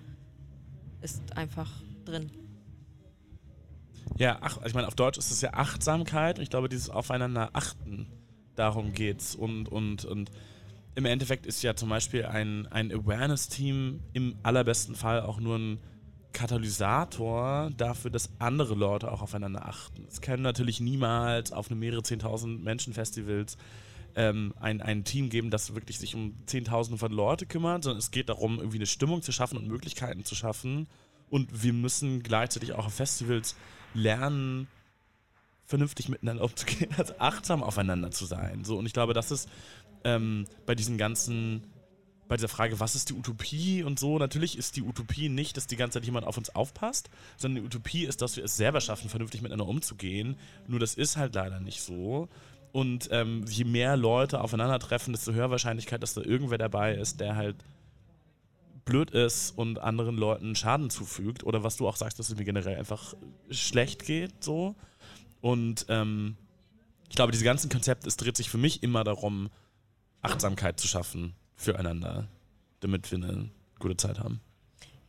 ist 1.02 1.38
einfach 1.38 1.72
drin. 2.06 2.32
Ja, 4.18 4.38
ach, 4.41 4.60
ich 4.66 4.74
meine, 4.74 4.88
auf 4.88 4.96
Deutsch 4.96 5.18
ist 5.18 5.32
es 5.32 5.41
ja 5.41 5.54
Achtsamkeit 5.54 6.38
und 6.38 6.43
ich 6.43 6.50
glaube, 6.50 6.70
dieses 6.70 6.89
Aufeinander 6.89 7.50
achten 7.54 8.08
darum 8.56 8.93
geht's. 8.93 9.36
Und, 9.36 9.70
und, 9.70 10.06
und 10.06 10.32
im 10.95 11.06
Endeffekt 11.06 11.45
ist 11.45 11.62
ja 11.62 11.76
zum 11.76 11.89
Beispiel 11.89 12.26
ein, 12.26 12.68
ein 12.68 12.91
Awareness-Team 12.91 14.01
im 14.14 14.36
allerbesten 14.43 14.95
Fall 14.95 15.22
auch 15.22 15.39
nur 15.39 15.58
ein 15.58 15.80
Katalysator 16.32 17.72
dafür, 17.78 18.12
dass 18.12 18.30
andere 18.39 18.76
Leute 18.76 19.12
auch 19.12 19.22
aufeinander 19.22 19.66
achten. 19.68 20.06
Es 20.10 20.22
können 20.22 20.43
natürlich 20.43 20.82
niemals 20.82 21.51
auf 21.51 21.72
einem 21.72 21.80
mehrere 21.80 22.01
10.000 22.01 22.62
Menschen 22.62 22.93
Festivals 22.93 23.58
ähm, 24.16 24.53
ein, 24.60 24.82
ein 24.82 25.03
Team 25.03 25.30
geben, 25.30 25.49
das 25.49 25.76
wirklich 25.76 25.99
sich 25.99 26.16
um 26.16 26.36
Zehntausende 26.45 26.97
von 26.97 27.12
Leute 27.12 27.45
kümmert, 27.45 27.84
sondern 27.84 27.99
es 27.99 28.12
geht 28.12 28.30
darum, 28.30 28.58
irgendwie 28.60 28.78
eine 28.78 28.86
Stimmung 28.86 29.22
zu 29.22 29.32
schaffen 29.32 29.58
und 29.58 29.68
Möglichkeiten 29.68 30.26
zu 30.26 30.36
schaffen. 30.36 30.88
Und 31.30 31.64
wir 31.64 31.74
müssen 31.74 32.22
gleichzeitig 32.22 32.74
auch 32.74 32.86
auf 32.86 32.93
Festivals 32.93 33.56
lernen, 33.93 34.68
vernünftig 35.66 36.09
miteinander 36.09 36.43
umzugehen, 36.43 36.91
also 36.97 37.13
achtsam 37.20 37.63
aufeinander 37.63 38.11
zu 38.11 38.26
sein. 38.26 38.63
So, 38.63 38.78
und 38.78 38.86
ich 38.86 38.93
glaube, 38.93 39.13
das 39.13 39.32
ist 39.32 39.49
ähm, 40.03 40.45
bei 40.66 40.76
diesen 40.76 40.97
ganzen, 40.97 41.63
bei 42.28 42.36
dieser 42.36 42.47
Frage, 42.47 42.80
was 42.80 42.95
ist 42.95 43.09
die 43.09 43.13
Utopie 43.13 43.84
und 43.84 43.99
so, 43.99 44.18
natürlich 44.18 44.57
ist 44.57 44.76
die 44.76 44.84
Utopie 44.84 45.30
nicht, 45.30 45.57
dass 45.57 45.68
die 45.68 45.76
ganze 45.76 45.99
Zeit 45.99 46.05
jemand 46.05 46.26
auf 46.26 46.38
uns 46.38 46.55
aufpasst, 46.55 47.09
sondern 47.38 47.63
die 47.63 47.68
Utopie 47.68 48.05
ist, 48.05 48.22
dass 48.22 48.36
wir 48.38 48.43
es 48.43 48.55
selber 48.55 48.82
schaffen, 48.82 49.09
vernünftig 49.09 49.41
miteinander 49.41 49.68
umzugehen. 49.68 50.38
Nur 50.68 50.80
das 50.80 50.95
ist 50.95 51.18
halt 51.18 51.36
leider 51.36 51.59
nicht 51.59 51.82
so. 51.82 52.30
Und 52.72 53.07
ähm, 53.11 53.45
je 53.47 53.63
mehr 53.63 53.95
Leute 53.95 54.41
aufeinandertreffen, 54.41 55.13
desto 55.13 55.32
höher 55.32 55.49
Wahrscheinlichkeit, 55.49 56.03
dass 56.03 56.13
da 56.13 56.22
irgendwer 56.22 56.57
dabei 56.57 56.93
ist, 56.95 57.22
der 57.22 57.36
halt 57.36 57.55
blöd 58.84 59.11
ist 59.11 59.57
und 59.57 59.80
anderen 59.80 60.16
Leuten 60.18 60.55
Schaden 60.55 60.89
zufügt. 60.89 61.43
Oder 61.43 61.63
was 61.63 61.78
du 61.78 61.88
auch 61.88 61.95
sagst, 61.95 62.20
dass 62.20 62.30
es 62.30 62.38
mir 62.38 62.45
generell 62.45 62.78
einfach 62.78 63.16
schlecht 63.49 64.05
geht, 64.05 64.43
so. 64.43 64.76
Und 65.46 65.86
ähm, 65.89 66.38
ich 67.08 67.16
glaube, 67.16 67.32
diese 67.32 67.43
ganzen 67.43 67.70
Konzepte, 67.70 68.08
es 68.08 68.18
dreht 68.18 68.36
sich 68.36 68.50
für 68.50 68.58
mich 68.58 68.82
immer 68.82 69.04
darum, 69.04 69.52
Achtsamkeit 70.24 70.80
zu 70.80 70.88
schaffen 70.88 71.36
füreinander, 71.56 72.28
damit 72.80 73.12
wir 73.12 73.20
eine 73.20 73.52
gute 73.78 73.96
Zeit 73.96 74.18
haben. 74.18 74.41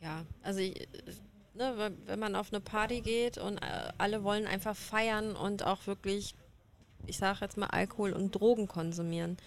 Ja, 0.02 0.26
also 0.42 0.60
ich, 0.60 0.88
ne, 1.54 1.90
wenn 2.04 2.18
man 2.18 2.36
auf 2.36 2.52
eine 2.52 2.60
Party 2.60 3.00
geht 3.00 3.38
und 3.38 3.56
äh, 3.56 3.92
alle 3.96 4.24
wollen 4.24 4.46
einfach 4.46 4.76
feiern 4.76 5.34
und 5.34 5.64
auch 5.64 5.86
wirklich, 5.86 6.34
ich 7.06 7.16
sage 7.16 7.38
jetzt 7.40 7.56
mal, 7.56 7.68
Alkohol 7.68 8.12
und 8.12 8.32
Drogen 8.32 8.68
konsumieren, 8.68 9.38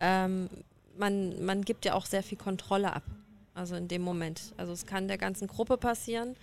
ähm, 0.00 0.50
man, 0.98 1.46
man 1.46 1.62
gibt 1.62 1.86
ja 1.86 1.94
auch 1.94 2.04
sehr 2.04 2.22
viel 2.22 2.36
Kontrolle 2.36 2.92
ab. 2.92 3.04
Also 3.54 3.74
in 3.74 3.88
dem 3.88 4.02
Moment. 4.02 4.52
Also 4.58 4.74
es 4.74 4.84
kann 4.84 5.08
der 5.08 5.16
ganzen 5.16 5.46
Gruppe 5.48 5.78
passieren 5.78 6.36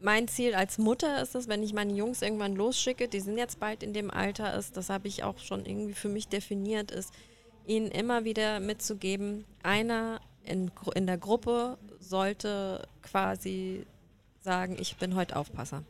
mein 0.00 0.28
Ziel 0.28 0.54
als 0.54 0.78
Mutter 0.78 1.20
ist 1.20 1.34
es, 1.34 1.48
wenn 1.48 1.62
ich 1.62 1.72
meine 1.72 1.92
Jungs 1.92 2.22
irgendwann 2.22 2.54
losschicke, 2.54 3.08
die 3.08 3.20
sind 3.20 3.36
jetzt 3.36 3.58
bald 3.58 3.82
in 3.82 3.92
dem 3.92 4.10
Alter 4.10 4.54
ist, 4.56 4.76
das 4.76 4.90
habe 4.90 5.08
ich 5.08 5.24
auch 5.24 5.38
schon 5.38 5.66
irgendwie 5.66 5.94
für 5.94 6.08
mich 6.08 6.28
definiert, 6.28 6.90
ist, 6.90 7.12
ihnen 7.66 7.90
immer 7.90 8.24
wieder 8.24 8.60
mitzugeben, 8.60 9.44
einer 9.62 10.20
in, 10.44 10.70
in 10.94 11.06
der 11.06 11.18
Gruppe 11.18 11.78
sollte 11.98 12.86
quasi 13.02 13.86
sagen, 14.40 14.76
ich 14.80 14.96
bin 14.96 15.14
heute 15.14 15.36
Aufpasser. 15.36 15.82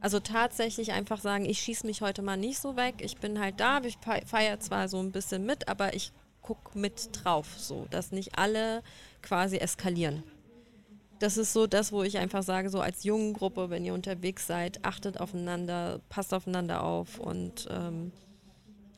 Also 0.00 0.20
tatsächlich 0.20 0.92
einfach 0.92 1.20
sagen, 1.20 1.44
ich 1.44 1.58
schieße 1.60 1.86
mich 1.86 2.02
heute 2.02 2.22
mal 2.22 2.36
nicht 2.36 2.58
so 2.58 2.76
weg, 2.76 2.96
ich 3.00 3.18
bin 3.18 3.40
halt 3.40 3.58
da, 3.58 3.80
ich 3.82 3.98
feiere 4.26 4.60
zwar 4.60 4.88
so 4.88 5.00
ein 5.00 5.12
bisschen 5.12 5.44
mit, 5.44 5.68
aber 5.68 5.94
ich 5.94 6.12
gucke 6.40 6.78
mit 6.78 7.10
drauf, 7.12 7.48
so, 7.56 7.86
dass 7.90 8.12
nicht 8.12 8.38
alle 8.38 8.82
quasi 9.22 9.56
eskalieren 9.56 10.22
das 11.24 11.38
ist 11.38 11.54
so 11.54 11.66
das, 11.66 11.90
wo 11.90 12.02
ich 12.02 12.18
einfach 12.18 12.42
sage, 12.42 12.68
so 12.68 12.82
als 12.82 13.02
jungen 13.02 13.32
Gruppe, 13.32 13.70
wenn 13.70 13.82
ihr 13.82 13.94
unterwegs 13.94 14.46
seid, 14.46 14.84
achtet 14.84 15.18
aufeinander, 15.18 16.02
passt 16.10 16.34
aufeinander 16.34 16.82
auf 16.82 17.18
und 17.18 17.66
ähm, 17.70 18.12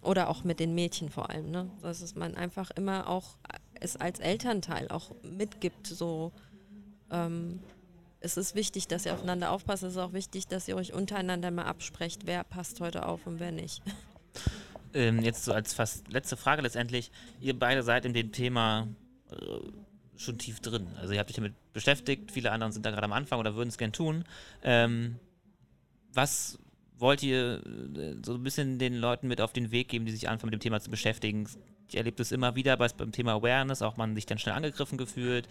oder 0.03 0.29
auch 0.29 0.43
mit 0.43 0.59
den 0.59 0.75
Mädchen 0.75 1.09
vor 1.09 1.31
allem, 1.31 1.53
ne? 1.53 1.71
Dass 1.83 2.17
man 2.17 2.35
einfach 2.35 2.73
immer 2.73 3.09
auch 3.09 3.37
es 3.75 3.97
als 3.97 4.19
Elternteil 4.19 4.89
auch 4.89 5.13
mitgibt, 5.23 5.87
so 5.87 6.33
ähm, 7.13 7.61
es 8.19 8.37
ist 8.37 8.57
wichtig, 8.57 8.89
dass 8.89 9.07
ihr 9.07 9.15
aufeinander 9.15 9.53
aufpasst. 9.53 9.85
Es 9.85 9.93
ist 9.93 9.99
auch 9.99 10.13
wichtig, 10.13 10.49
dass 10.49 10.67
ihr 10.67 10.75
euch 10.75 10.93
untereinander 10.93 11.53
mal 11.53 11.67
absprecht, 11.67 12.23
wer 12.27 12.43
passt 12.43 12.81
heute 12.81 13.07
auf 13.07 13.25
und 13.29 13.39
wer 13.39 13.53
nicht. 13.53 13.83
Ähm, 14.95 15.23
jetzt 15.23 15.45
so 15.45 15.53
als 15.53 15.75
fast 15.75 16.09
letzte 16.09 16.37
Frage 16.37 16.63
letztendlich. 16.63 17.13
Ihr 17.41 17.57
beide 17.57 17.85
seid 17.85 18.05
in 18.05 18.15
dem 18.15 18.33
Thema 18.33 18.89
äh, 19.31 19.37
schon 20.17 20.39
tief 20.39 20.61
drin. 20.61 20.87
Also 20.99 21.13
ihr 21.13 21.19
habt 21.19 21.31
euch 21.31 21.37
damit 21.37 21.55
beschäftigt, 21.73 22.31
viele 22.31 22.53
andere 22.53 22.73
sind 22.73 22.85
da 22.87 22.91
gerade 22.91 23.05
am 23.05 23.13
Anfang 23.13 23.39
oder 23.39 23.55
würden 23.55 23.69
es 23.69 23.79
gern 23.79 23.93
tun. 23.93 24.25
Ähm, 24.63 25.17
was 26.13 26.59
wollt 26.99 27.23
ihr 27.23 27.63
äh, 27.97 28.17
so 28.25 28.35
ein 28.35 28.43
bisschen 28.43 28.79
den 28.79 28.95
Leuten 28.95 29.29
mit 29.29 29.41
auf 29.41 29.53
den 29.53 29.71
Weg 29.71 29.89
geben, 29.89 30.07
die 30.07 30.13
sich 30.13 30.29
anfangen 30.29 30.51
mit 30.51 30.61
dem 30.61 30.65
Thema 30.65 30.81
zu 30.81 30.91
beschäftigen? 30.91 31.47
ich 31.89 31.97
erlebe 31.97 32.17
das 32.17 32.33
immer 32.33 32.55
wieder 32.57 32.77
bei, 32.77 32.89
beim 32.89 33.13
Thema 33.13 33.35
Awareness, 33.35 33.83
auch 33.83 33.97
man 33.97 34.15
sich 34.15 34.27
dann 34.27 34.39
schnell 34.39 34.55
angegriffen 34.55 34.99
gefühlt, 34.99 35.49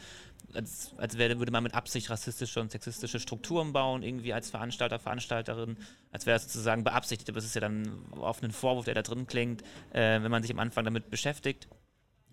als, 0.54 0.94
als 0.98 1.18
wäre, 1.18 1.40
würde 1.40 1.52
man 1.52 1.64
mit 1.64 1.74
Absicht 1.74 2.10
rassistische 2.10 2.60
und 2.60 2.72
sexistische 2.72 3.20
Strukturen 3.20 3.74
bauen, 3.74 4.04
irgendwie 4.04 4.34
als 4.34 4.50
Veranstalter, 4.50 5.00
Veranstalterin, 5.00 5.78
als 6.12 6.26
wäre 6.26 6.38
es 6.38 6.44
sozusagen 6.44 6.84
beabsichtigt, 6.84 7.30
aber 7.30 7.40
es 7.40 7.46
ist 7.46 7.56
ja 7.56 7.62
dann 7.62 8.06
auf 8.12 8.44
einen 8.44 8.52
Vorwurf, 8.52 8.86
der 8.86 8.96
da 8.96 9.02
drin 9.02 9.28
klingt, 9.28 9.62
äh, 9.94 10.22
wenn 10.22 10.32
man 10.32 10.42
sich 10.42 10.52
am 10.52 10.60
Anfang 10.60 10.84
damit 10.84 11.10
beschäftigt. 11.10 11.68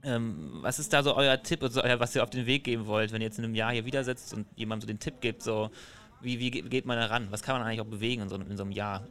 Ähm, 0.05 0.59
was 0.63 0.79
ist 0.79 0.93
da 0.93 1.03
so 1.03 1.15
euer 1.15 1.43
Tipp, 1.43 1.63
also 1.63 1.83
euer, 1.83 2.01
was 2.01 2.15
ihr 2.17 2.23
auf 2.23 2.31
den 2.31 2.47
Weg 2.47 2.65
geben 2.65 2.87
wollt, 2.87 3.13
wenn 3.13 3.21
ihr 3.21 3.29
jetzt 3.29 3.39
in 3.39 3.45
einem 3.45 3.55
Jahr 3.55 3.73
hier 3.73 3.85
wieder 3.85 4.03
sitzt 4.03 4.35
und 4.35 4.47
jemandem 4.57 4.83
so 4.83 4.87
den 4.93 4.99
Tipp 4.99 5.21
gibt, 5.21 5.43
so 5.43 5.71
wie, 6.21 6.39
wie 6.39 6.51
geht 6.51 6.87
man 6.87 6.99
da 6.99 7.07
ran? 7.07 7.29
Was 7.31 7.43
kann 7.43 7.57
man 7.57 7.67
eigentlich 7.67 7.81
auch 7.81 7.87
bewegen 7.87 8.23
in 8.23 8.29
so, 8.29 8.37
in 8.37 8.57
so 8.57 8.63
einem 8.63 8.73
Jahr, 8.73 9.07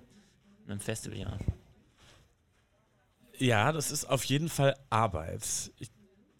in 0.65 0.71
einem 0.71 0.79
Festivaljahr? 0.79 1.39
Ja, 3.37 3.71
das 3.71 3.91
ist 3.91 4.05
auf 4.05 4.23
jeden 4.25 4.49
Fall 4.49 4.75
Arbeit. 4.89 5.71
Ich, 5.79 5.89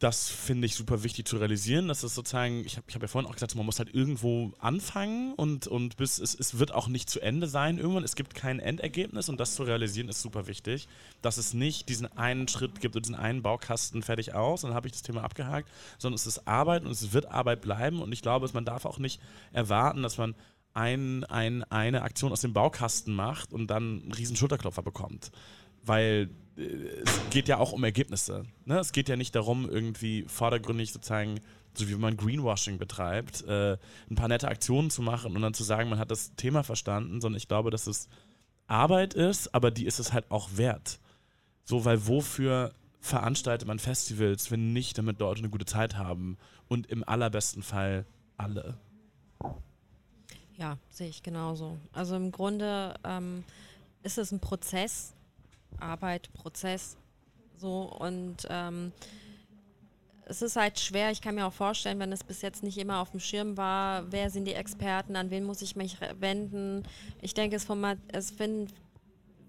das 0.02 0.30
finde 0.30 0.66
ich 0.66 0.76
super 0.76 1.04
wichtig 1.04 1.28
zu 1.28 1.38
realisieren. 1.38 1.88
Das 1.88 2.04
ist 2.04 2.16
sozusagen, 2.16 2.66
ich 2.66 2.76
habe 2.76 2.86
ich 2.90 2.96
hab 2.96 3.04
ja 3.04 3.08
vorhin 3.08 3.30
auch 3.30 3.36
gesagt, 3.36 3.54
man 3.54 3.68
muss 3.68 3.78
halt 3.78 3.94
irgendwo 3.94 4.52
anfangen 4.58 5.36
und, 5.36 5.68
und 5.68 5.96
bis 5.98 6.18
es, 6.18 6.34
es 6.34 6.58
wird 6.58 6.74
auch 6.74 6.88
nicht 6.88 7.08
zu 7.08 7.20
Ende 7.20 7.46
sein 7.46 7.78
irgendwann. 7.78 8.04
Es 8.04 8.16
gibt 8.16 8.34
kein 8.34 8.60
Endergebnis 8.60 9.30
und 9.30 9.40
das 9.40 9.54
zu 9.54 9.62
realisieren 9.62 10.10
ist 10.10 10.24
super 10.24 10.48
wichtig. 10.48 10.88
Dass 11.22 11.38
es 11.38 11.54
nicht 11.54 11.88
diesen 11.88 12.08
einen 12.18 12.48
Schritt 12.48 12.82
gibt 12.82 12.96
und 12.96 13.06
diesen 13.06 13.16
einen 13.16 13.44
Baukasten 13.44 14.02
fertig 14.02 14.34
aus, 14.34 14.62
dann 14.62 14.74
habe 14.74 14.88
ich 14.88 14.92
das 14.92 15.04
Thema 15.04 15.24
abgehakt, 15.24 15.70
sondern 16.00 16.16
es 16.16 16.26
ist 16.26 16.48
Arbeit 16.48 16.84
und 16.84 16.90
es 16.90 17.14
wird 17.14 17.28
Arbeit 17.28 17.62
bleiben 17.62 18.02
und 18.02 18.12
ich 18.12 18.24
glaube, 18.24 18.50
man 18.54 18.66
darf 18.66 18.86
auch 18.86 18.98
nicht 18.98 19.22
erwarten, 19.54 20.02
dass 20.02 20.18
man 20.18 20.34
ein, 20.74 21.26
ein, 21.26 21.64
eine 21.66 22.02
Aktion 22.02 22.32
aus 22.32 22.42
dem 22.42 22.54
Baukasten 22.54 23.14
macht 23.14 23.54
und 23.54 23.68
dann 23.68 24.02
einen 24.02 24.14
riesen 24.14 24.36
Schulterklopfer 24.36 24.82
bekommt. 24.82 25.32
Weil 25.84 26.32
es 27.04 27.30
geht 27.30 27.48
ja 27.48 27.58
auch 27.58 27.72
um 27.72 27.84
Ergebnisse. 27.84 28.44
Ne? 28.66 28.80
Es 28.80 28.92
geht 28.92 29.10
ja 29.10 29.16
nicht 29.16 29.36
darum, 29.36 29.70
irgendwie 29.70 30.26
vordergründig 30.28 30.92
sozusagen, 30.92 31.40
so 31.74 31.88
wie 31.88 31.96
man 31.96 32.18
Greenwashing 32.18 32.78
betreibt, 32.78 33.44
äh, 33.48 33.78
ein 34.10 34.16
paar 34.16 34.28
nette 34.28 34.48
Aktionen 34.48 34.90
zu 34.90 35.02
machen 35.02 35.36
und 35.36 35.42
dann 35.42 35.54
zu 35.54 35.64
sagen, 35.64 35.90
man 35.90 36.00
hat 36.00 36.12
das 36.12 36.36
Thema 36.36 36.64
verstanden, 36.64 37.22
sondern 37.22 37.38
ich 37.38 37.48
glaube, 37.48 37.72
dass 37.72 37.88
es 37.88 38.10
Arbeit 38.68 39.14
ist, 39.14 39.54
aber 39.54 39.72
die 39.72 39.86
ist 39.86 40.00
es 40.00 40.14
halt 40.14 40.30
auch 40.32 40.50
wert. 40.56 41.00
So, 41.64 41.86
weil 41.86 42.08
wofür 42.08 42.74
veranstaltet 43.00 43.68
man 43.68 43.80
Festivals, 43.80 44.52
wenn 44.52 44.74
nicht, 44.74 44.98
damit 44.98 45.20
Leute 45.20 45.40
eine 45.40 45.50
gute 45.50 45.66
Zeit 45.66 45.98
haben 45.98 46.38
und 46.68 46.88
im 46.88 47.08
allerbesten 47.08 47.64
Fall 47.64 48.06
alle. 48.38 48.78
Ja, 50.58 50.78
sehe 50.90 51.10
ich 51.10 51.24
genauso. 51.24 51.78
Also 51.92 52.16
im 52.16 52.32
Grunde 52.32 52.94
ähm, 53.04 53.44
ist 54.04 54.18
es 54.18 54.32
ein 54.32 54.40
Prozess, 54.40 55.14
Arbeit, 55.80 56.32
Prozess, 56.34 56.98
so 57.58 57.84
und 57.84 58.48
ähm, 58.50 58.92
es 60.26 60.42
ist 60.42 60.56
halt 60.56 60.80
schwer. 60.80 61.12
Ich 61.12 61.22
kann 61.22 61.36
mir 61.36 61.46
auch 61.46 61.54
vorstellen, 61.54 62.00
wenn 62.00 62.12
es 62.12 62.24
bis 62.24 62.42
jetzt 62.42 62.64
nicht 62.64 62.78
immer 62.78 63.00
auf 63.00 63.12
dem 63.12 63.20
Schirm 63.20 63.58
war, 63.58 64.12
wer 64.12 64.30
sind 64.30 64.46
die 64.46 64.54
Experten, 64.54 65.16
an 65.16 65.30
wen 65.30 65.44
muss 65.44 65.62
ich 65.62 65.76
mich 65.76 65.98
wenden. 66.20 66.84
Ich 67.22 67.34
denke, 67.34 67.58
es, 67.58 67.68
es 68.14 68.32
finden 68.32 68.68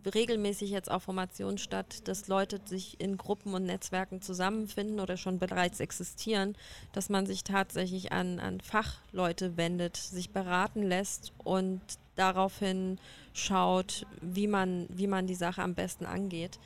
regelmäßig 0.05 0.71
jetzt 0.71 0.91
auch 0.91 1.03
Formationen 1.03 1.59
statt, 1.59 2.09
dass 2.09 2.27
Leute 2.27 2.61
sich 2.65 3.01
in 3.01 3.17
Gruppen 3.17 3.55
und 3.55 3.65
Netzwerken 3.65 4.21
zusammenfinden 4.21 5.01
oder 5.01 5.17
schon 5.17 5.39
bereits 5.39 5.81
existieren, 5.81 6.57
dass 6.93 7.09
man 7.09 7.27
sich 7.27 7.45
tatsächlich 7.45 8.13
an, 8.13 8.41
an 8.41 8.61
Fachleute 8.61 9.57
wendet, 9.57 9.97
sich 9.97 10.31
beraten 10.31 10.83
lässt 10.83 11.33
und 11.45 11.81
daraufhin 12.17 12.99
schaut, 13.33 14.07
wie 14.21 14.47
man, 14.47 14.87
wie 14.91 15.07
man 15.07 15.27
die 15.27 15.35
Sache 15.35 15.63
am 15.63 15.75
besten 15.75 16.07
angeht. 16.07 16.59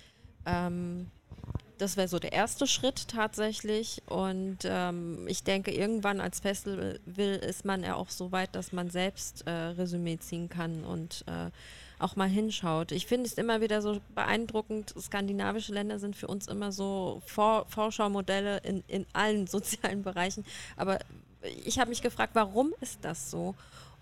Ähm, 0.45 1.11
das 1.79 1.97
wäre 1.97 2.09
so 2.09 2.19
der 2.19 2.33
erste 2.33 2.67
Schritt 2.67 3.09
tatsächlich. 3.09 4.03
Und 4.07 4.59
ähm, 4.65 5.27
ich 5.29 5.43
denke, 5.43 5.71
irgendwann 5.71 6.21
als 6.21 6.41
Festival 6.41 6.99
ist 7.07 7.65
man 7.65 7.83
ja 7.83 7.95
auch 7.95 8.11
so 8.11 8.33
weit, 8.33 8.55
dass 8.55 8.73
man 8.73 8.91
selbst 8.91 9.47
äh, 9.47 9.51
Resümee 9.51 10.19
ziehen 10.19 10.49
kann 10.49 10.85
und 10.85 11.25
äh, 11.27 11.51
auch 11.99 12.17
mal 12.17 12.29
hinschaut. 12.29 12.93
Ich 12.93 13.07
finde 13.07 13.27
es 13.27 13.35
immer 13.35 13.61
wieder 13.61 13.81
so 13.83 14.01
beeindruckend, 14.15 14.95
skandinavische 14.99 15.73
Länder 15.73 15.99
sind 15.99 16.17
für 16.17 16.27
uns 16.27 16.47
immer 16.47 16.73
so 16.73 17.23
Vor 17.27 17.67
Vorschaumodelle 17.69 18.59
in, 18.59 18.85
in 18.89 19.07
allen 19.13 19.47
sozialen 19.47 20.03
Bereichen. 20.03 20.45
Aber 20.77 20.99
ich 21.65 21.79
habe 21.79 21.91
mich 21.91 22.03
gefragt, 22.03 22.35
warum 22.35 22.73
ist 22.81 22.99
das 23.03 23.31
so? 23.31 23.55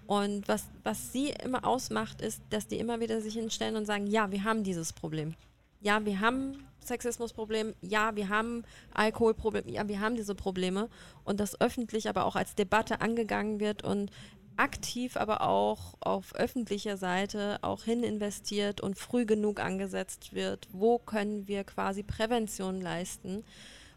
Und 0.07 0.47
was, 0.49 0.65
was 0.83 1.13
sie 1.13 1.31
immer 1.31 1.65
ausmacht, 1.67 2.21
ist, 2.21 2.43
dass 2.51 2.67
die 2.67 2.79
immer 2.79 3.01
wieder 3.01 3.21
sich 3.21 3.35
hinstellen 3.35 3.77
und 3.77 3.87
sagen, 3.87 4.07
ja, 4.07 4.31
wir 4.31 4.45
haben 4.45 4.63
dieses 4.63 4.93
Problem. 4.93 5.35
Ja, 5.81 6.05
wir 6.05 6.21
haben 6.21 6.67
Sexismusproblem, 6.81 7.75
ja, 7.81 8.15
wir 8.15 8.29
haben 8.29 8.65
Alkoholproblem, 8.93 9.69
ja, 9.69 9.89
wir 9.89 10.01
haben 10.01 10.17
diese 10.17 10.35
Probleme 10.35 10.89
und 11.25 11.41
das 11.41 11.61
öffentlich 11.61 12.09
aber 12.09 12.25
auch 12.27 12.37
als 12.37 12.55
Debatte 12.55 13.01
angegangen 13.01 13.61
wird 13.61 13.83
und 13.83 14.11
aktiv 14.57 15.17
aber 15.17 15.41
auch 15.41 15.95
auf 16.01 16.35
öffentlicher 16.35 16.97
Seite 16.97 17.59
auch 17.63 17.85
hin 17.85 18.05
investiert 18.05 18.81
und 18.81 18.97
früh 18.97 19.27
genug 19.27 19.61
angesetzt 19.61 20.33
wird, 20.33 20.69
wo 20.73 20.99
können 20.99 21.49
wir 21.49 21.65
quasi 21.65 22.03
Prävention 22.03 22.81
leisten, 22.81 23.45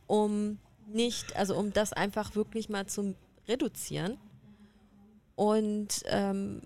um 0.08 0.58
nicht, 0.88 1.36
also 1.36 1.56
um 1.56 1.74
das 1.74 1.94
einfach 1.94 2.36
wirklich 2.36 2.70
mal 2.70 2.88
zu 2.88 3.16
reduzieren. 3.48 4.18
Und 5.38 6.04
ähm, 6.08 6.62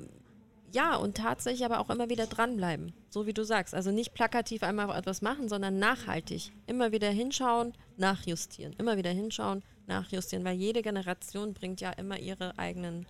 ja, 0.72 0.96
und 0.96 1.18
tatsächlich 1.18 1.66
aber 1.66 1.82
auch 1.82 1.90
immer 1.90 2.10
wieder 2.10 2.26
dranbleiben, 2.26 2.94
so 3.10 3.28
wie 3.28 3.34
du 3.34 3.44
sagst. 3.44 3.76
Also 3.76 3.92
nicht 3.92 4.14
plakativ 4.14 4.64
einmal 4.64 4.98
etwas 4.98 5.22
machen, 5.22 5.50
sondern 5.50 5.78
nachhaltig. 5.78 6.54
Immer 6.68 6.94
wieder 6.94 7.10
hinschauen, 7.10 7.74
nachjustieren. 7.98 8.74
Immer 8.78 8.96
wieder 8.96 9.10
hinschauen, 9.10 9.62
nachjustieren, 9.88 10.46
weil 10.46 10.56
jede 10.56 10.82
Generation 10.82 11.54
bringt 11.54 11.82
ja 11.82 11.92
immer 11.92 12.18
ihre 12.18 12.58
eigenen 12.58 13.06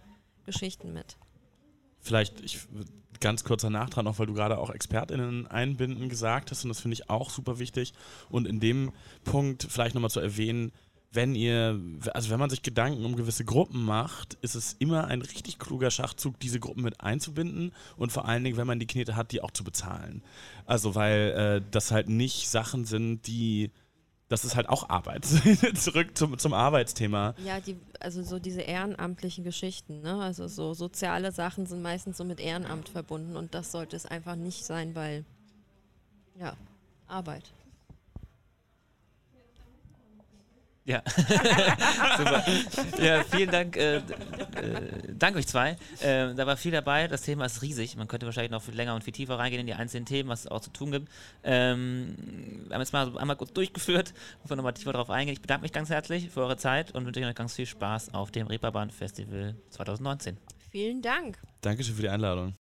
Geschichten 0.47 0.93
mit. 0.93 1.17
Vielleicht 1.99 2.41
ich, 2.41 2.67
ganz 3.19 3.43
kurzer 3.43 3.69
Nachtrag 3.69 4.03
noch, 4.03 4.17
weil 4.17 4.25
du 4.25 4.33
gerade 4.33 4.57
auch 4.57 4.71
ExpertInnen 4.71 5.45
einbinden 5.45 6.09
gesagt 6.09 6.49
hast 6.49 6.63
und 6.63 6.69
das 6.69 6.79
finde 6.79 6.95
ich 6.95 7.11
auch 7.11 7.29
super 7.29 7.59
wichtig. 7.59 7.93
Und 8.29 8.47
in 8.47 8.59
dem 8.59 8.93
Punkt 9.23 9.67
vielleicht 9.69 9.93
nochmal 9.93 10.09
zu 10.09 10.21
erwähnen, 10.21 10.71
wenn 11.13 11.35
ihr, 11.35 11.79
also 12.13 12.29
wenn 12.29 12.39
man 12.39 12.49
sich 12.49 12.63
Gedanken 12.63 13.03
um 13.03 13.15
gewisse 13.15 13.43
Gruppen 13.43 13.83
macht, 13.83 14.35
ist 14.35 14.55
es 14.55 14.73
immer 14.79 15.07
ein 15.07 15.21
richtig 15.21 15.59
kluger 15.59 15.91
Schachzug, 15.91 16.39
diese 16.39 16.59
Gruppen 16.59 16.83
mit 16.83 17.01
einzubinden 17.01 17.73
und 17.97 18.11
vor 18.11 18.25
allen 18.25 18.43
Dingen, 18.43 18.57
wenn 18.57 18.67
man 18.67 18.79
die 18.79 18.87
Knete 18.87 19.15
hat, 19.15 19.31
die 19.31 19.41
auch 19.41 19.51
zu 19.51 19.63
bezahlen. 19.63 20.23
Also 20.65 20.95
weil 20.95 21.61
äh, 21.61 21.61
das 21.69 21.91
halt 21.91 22.07
nicht 22.07 22.49
Sachen 22.49 22.85
sind, 22.85 23.27
die 23.27 23.71
das 24.29 24.45
ist 24.45 24.55
halt 24.55 24.69
auch 24.69 24.87
Arbeit. 24.87 25.25
Zurück 25.75 26.17
zum, 26.17 26.37
zum 26.37 26.53
Arbeitsthema. 26.53 27.35
Ja, 27.43 27.59
die, 27.59 27.75
also 27.99 28.23
so 28.23 28.39
diese 28.39 28.61
ehrenamtlichen 28.61 29.43
Geschichten, 29.43 29.99
ne? 29.99 30.21
Also 30.21 30.47
so 30.47 30.73
soziale 30.73 31.33
Sachen 31.33 31.65
sind 31.65 31.81
meistens 31.81 32.15
so 32.15 32.23
mit 32.23 32.39
Ehrenamt 32.39 32.87
verbunden 32.87 33.35
und 33.35 33.53
das 33.53 33.73
sollte 33.73 33.97
es 33.97 34.05
einfach 34.05 34.37
nicht 34.37 34.63
sein, 34.63 34.95
weil 34.95 35.25
ja, 36.39 36.55
Arbeit. 37.07 37.51
Ja, 40.83 41.03
super. 42.17 42.43
Ja, 42.99 43.23
vielen 43.23 43.51
Dank. 43.51 43.77
Äh, 43.77 43.97
äh, 43.97 44.01
danke 45.13 45.37
euch 45.37 45.47
zwei. 45.47 45.77
Äh, 46.01 46.33
da 46.33 46.47
war 46.47 46.57
viel 46.57 46.71
dabei. 46.71 47.07
Das 47.07 47.21
Thema 47.21 47.45
ist 47.45 47.61
riesig. 47.61 47.95
Man 47.95 48.07
könnte 48.07 48.25
wahrscheinlich 48.25 48.51
noch 48.51 48.63
viel 48.63 48.73
länger 48.73 48.95
und 48.95 49.03
viel 49.03 49.13
tiefer 49.13 49.37
reingehen 49.37 49.61
in 49.61 49.67
die 49.67 49.75
einzelnen 49.75 50.05
Themen, 50.05 50.29
was 50.29 50.41
es 50.41 50.47
auch 50.47 50.61
zu 50.61 50.71
tun 50.71 50.91
gibt. 50.91 51.09
Ähm, 51.43 52.15
wir 52.67 52.73
haben 52.73 52.81
jetzt 52.81 52.93
mal 52.93 53.15
einmal 53.19 53.35
kurz 53.35 53.53
durchgeführt 53.53 54.13
und 54.41 54.49
wir 54.49 54.55
nochmal 54.55 54.73
tiefer 54.73 54.93
darauf 54.93 55.11
eingehen. 55.11 55.33
Ich 55.33 55.41
bedanke 55.41 55.63
mich 55.63 55.71
ganz 55.71 55.89
herzlich 55.89 56.31
für 56.31 56.41
eure 56.41 56.57
Zeit 56.57 56.91
und 56.93 57.05
wünsche 57.05 57.21
euch 57.21 57.35
ganz 57.35 57.53
viel 57.53 57.67
Spaß 57.67 58.15
auf 58.15 58.31
dem 58.31 58.47
Reeperbahn 58.47 58.89
Festival 58.89 59.55
2019. 59.69 60.37
Vielen 60.71 61.01
Dank. 61.01 61.37
Dankeschön 61.61 61.95
für 61.95 62.01
die 62.01 62.09
Einladung. 62.09 62.49